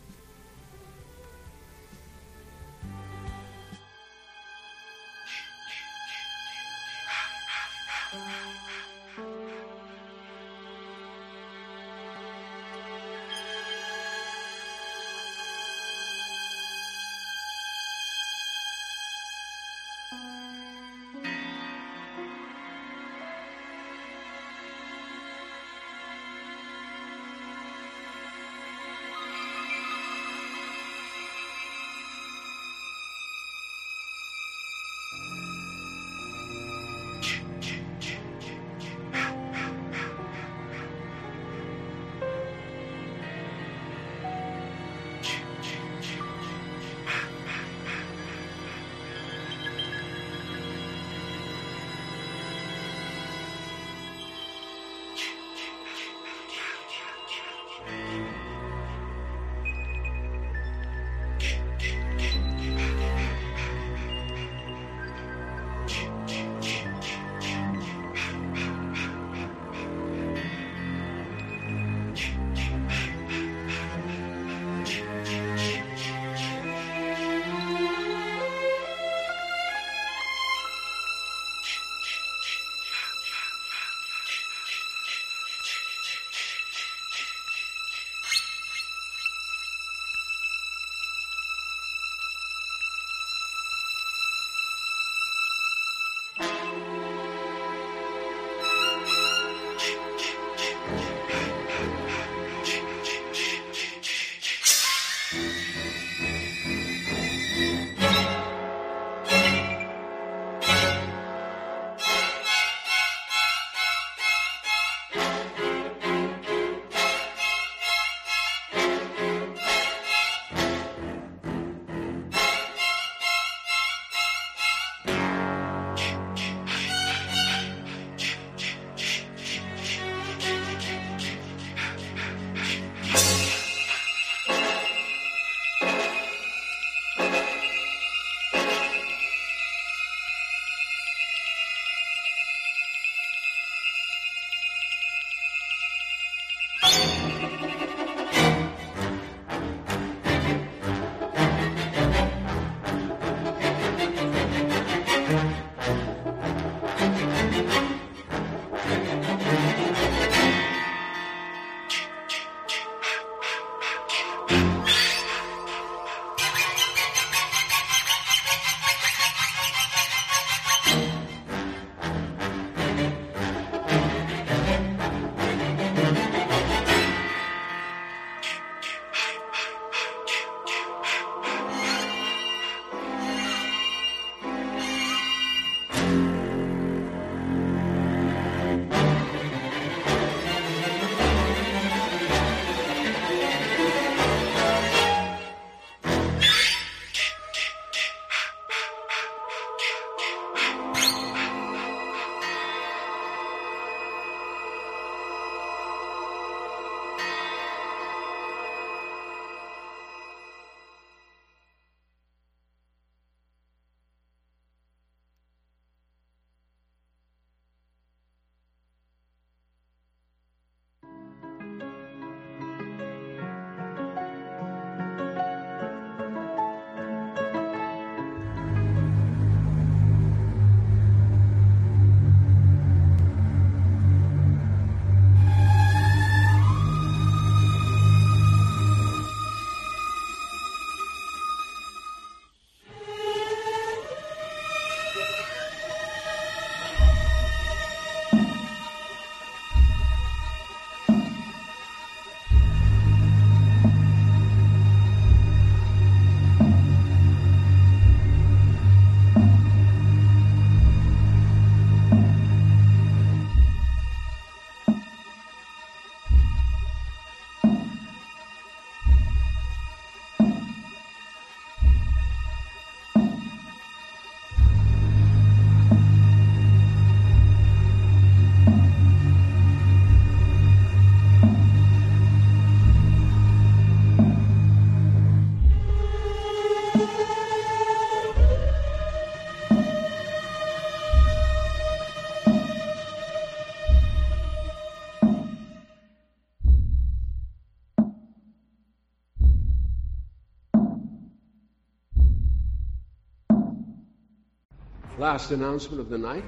Last 305.18 305.52
announcement 305.52 306.00
of 306.00 306.08
the 306.10 306.18
night. 306.18 306.44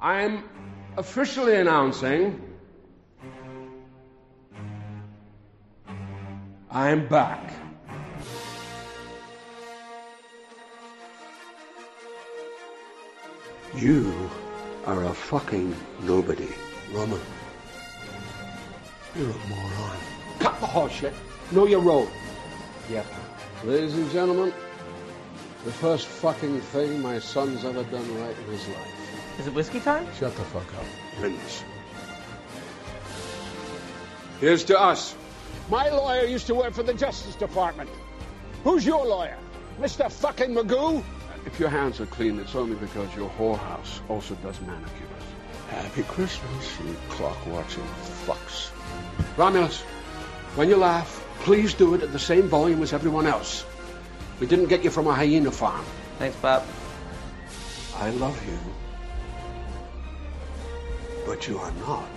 I'm 0.00 0.44
officially 0.96 1.56
announcing 1.56 2.40
I'm 6.70 7.08
back. 7.08 7.52
You 13.74 14.30
are 14.86 15.04
a 15.04 15.12
fucking 15.14 15.74
nobody. 16.02 16.48
Roman, 16.92 17.20
you're 19.16 19.30
a 19.30 19.48
moron. 19.48 19.96
Cut 20.38 20.60
the 20.60 20.66
horseshit. 20.66 21.14
Know 21.52 21.66
your 21.66 21.80
role. 21.80 22.08
Yep. 22.90 23.06
Ladies 23.64 23.94
and 23.94 24.10
gentlemen, 24.10 24.52
the 25.68 25.74
first 25.74 26.06
fucking 26.06 26.58
thing 26.72 27.02
my 27.02 27.18
son's 27.18 27.62
ever 27.62 27.84
done 27.84 28.20
right 28.22 28.34
in 28.38 28.44
his 28.46 28.66
life. 28.68 29.38
Is 29.38 29.48
it 29.48 29.52
whiskey 29.52 29.80
time? 29.80 30.06
Shut 30.18 30.34
the 30.34 30.42
fuck 30.44 30.74
up. 30.78 30.84
Please. 31.16 31.62
Here's 34.40 34.64
to 34.64 34.80
us. 34.80 35.14
My 35.68 35.90
lawyer 35.90 36.24
used 36.24 36.46
to 36.46 36.54
work 36.54 36.72
for 36.72 36.82
the 36.82 36.94
Justice 36.94 37.34
Department. 37.34 37.90
Who's 38.64 38.86
your 38.86 39.04
lawyer? 39.04 39.36
Mr. 39.78 40.10
fucking 40.10 40.54
Magoo? 40.54 41.04
If 41.44 41.60
your 41.60 41.68
hands 41.68 42.00
are 42.00 42.06
clean, 42.06 42.38
it's 42.38 42.54
only 42.54 42.76
because 42.76 43.14
your 43.14 43.28
whorehouse 43.28 44.00
also 44.08 44.36
does 44.36 44.58
manicures. 44.62 45.26
Happy 45.68 46.02
Christmas, 46.04 46.78
you 46.80 46.96
clock-watching 47.10 47.84
fucks. 48.24 48.70
Romulus, 49.36 49.82
when 50.56 50.70
you 50.70 50.76
laugh, 50.76 51.22
please 51.40 51.74
do 51.74 51.92
it 51.92 52.02
at 52.02 52.12
the 52.12 52.18
same 52.18 52.48
volume 52.48 52.82
as 52.82 52.94
everyone 52.94 53.26
else. 53.26 53.66
We 54.40 54.46
didn't 54.46 54.66
get 54.66 54.84
you 54.84 54.90
from 54.90 55.06
a 55.06 55.14
hyena 55.14 55.50
farm. 55.50 55.84
Thanks, 56.18 56.36
Bob. 56.36 56.64
I 57.96 58.10
love 58.10 58.40
you. 58.46 58.58
But 61.26 61.48
you 61.48 61.58
are 61.58 61.72
not. 61.86 62.08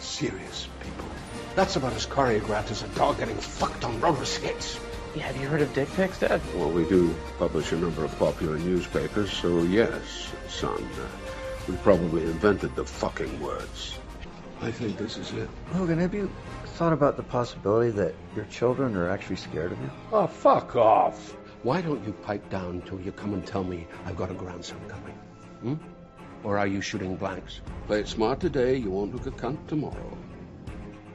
Serious 0.00 0.68
people. 0.80 1.06
That's 1.54 1.76
about 1.76 1.94
as 1.94 2.06
choreographed 2.06 2.70
as 2.70 2.82
a 2.82 2.88
dog 2.88 3.18
getting 3.18 3.36
fucked 3.36 3.84
on 3.84 3.98
roller 4.00 4.24
skates. 4.24 4.78
Yeah, 5.14 5.22
have 5.22 5.40
you 5.40 5.48
heard 5.48 5.62
of 5.62 5.72
dick 5.72 5.88
pics, 5.94 6.20
Dad? 6.20 6.40
Well, 6.54 6.70
we 6.70 6.84
do 6.88 7.14
publish 7.38 7.72
a 7.72 7.76
number 7.76 8.04
of 8.04 8.16
popular 8.18 8.58
newspapers, 8.58 9.32
so 9.32 9.62
yes, 9.62 10.30
son. 10.48 10.76
Uh, 10.76 11.06
we 11.66 11.76
probably 11.78 12.22
invented 12.22 12.76
the 12.76 12.84
fucking 12.84 13.40
words. 13.40 13.98
I 14.60 14.70
think 14.70 14.98
this 14.98 15.16
is 15.16 15.32
it. 15.32 15.48
Logan, 15.74 15.98
have 15.98 16.14
you 16.14 16.30
thought 16.78 16.92
about 16.92 17.16
the 17.16 17.24
possibility 17.24 17.90
that 17.90 18.14
your 18.36 18.44
children 18.44 18.96
are 18.96 19.08
actually 19.08 19.34
scared 19.34 19.72
of 19.72 19.80
you? 19.80 19.90
Oh, 20.12 20.28
fuck 20.28 20.76
off. 20.76 21.36
Why 21.64 21.80
don't 21.80 22.06
you 22.06 22.12
pipe 22.12 22.48
down 22.50 22.76
until 22.76 23.00
you 23.00 23.10
come 23.10 23.34
and 23.34 23.44
tell 23.44 23.64
me 23.64 23.88
I've 24.06 24.16
got 24.16 24.30
a 24.30 24.34
grandson 24.34 24.78
coming? 24.86 25.14
Hmm? 25.60 25.74
Or 26.44 26.56
are 26.56 26.68
you 26.68 26.80
shooting 26.80 27.16
blanks? 27.16 27.62
Play 27.88 27.98
it 27.98 28.06
smart 28.06 28.38
today, 28.38 28.76
you 28.76 28.92
won't 28.92 29.12
look 29.12 29.26
a 29.26 29.32
cunt 29.32 29.58
tomorrow. 29.66 30.16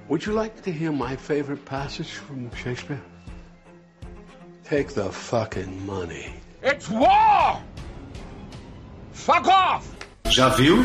Would 0.10 0.26
you 0.26 0.34
like 0.34 0.62
to 0.64 0.72
hear 0.72 0.92
my 0.92 1.16
favorite 1.16 1.64
passage 1.64 2.12
from 2.12 2.54
Shakespeare? 2.56 3.02
Take 4.66 4.90
the 4.90 5.10
fucking 5.10 5.86
money. 5.86 6.34
It's 6.62 6.90
war! 6.90 7.64
Fuck 9.14 9.48
off! 9.48 9.88
Já 10.26 10.50
viu? 10.58 10.84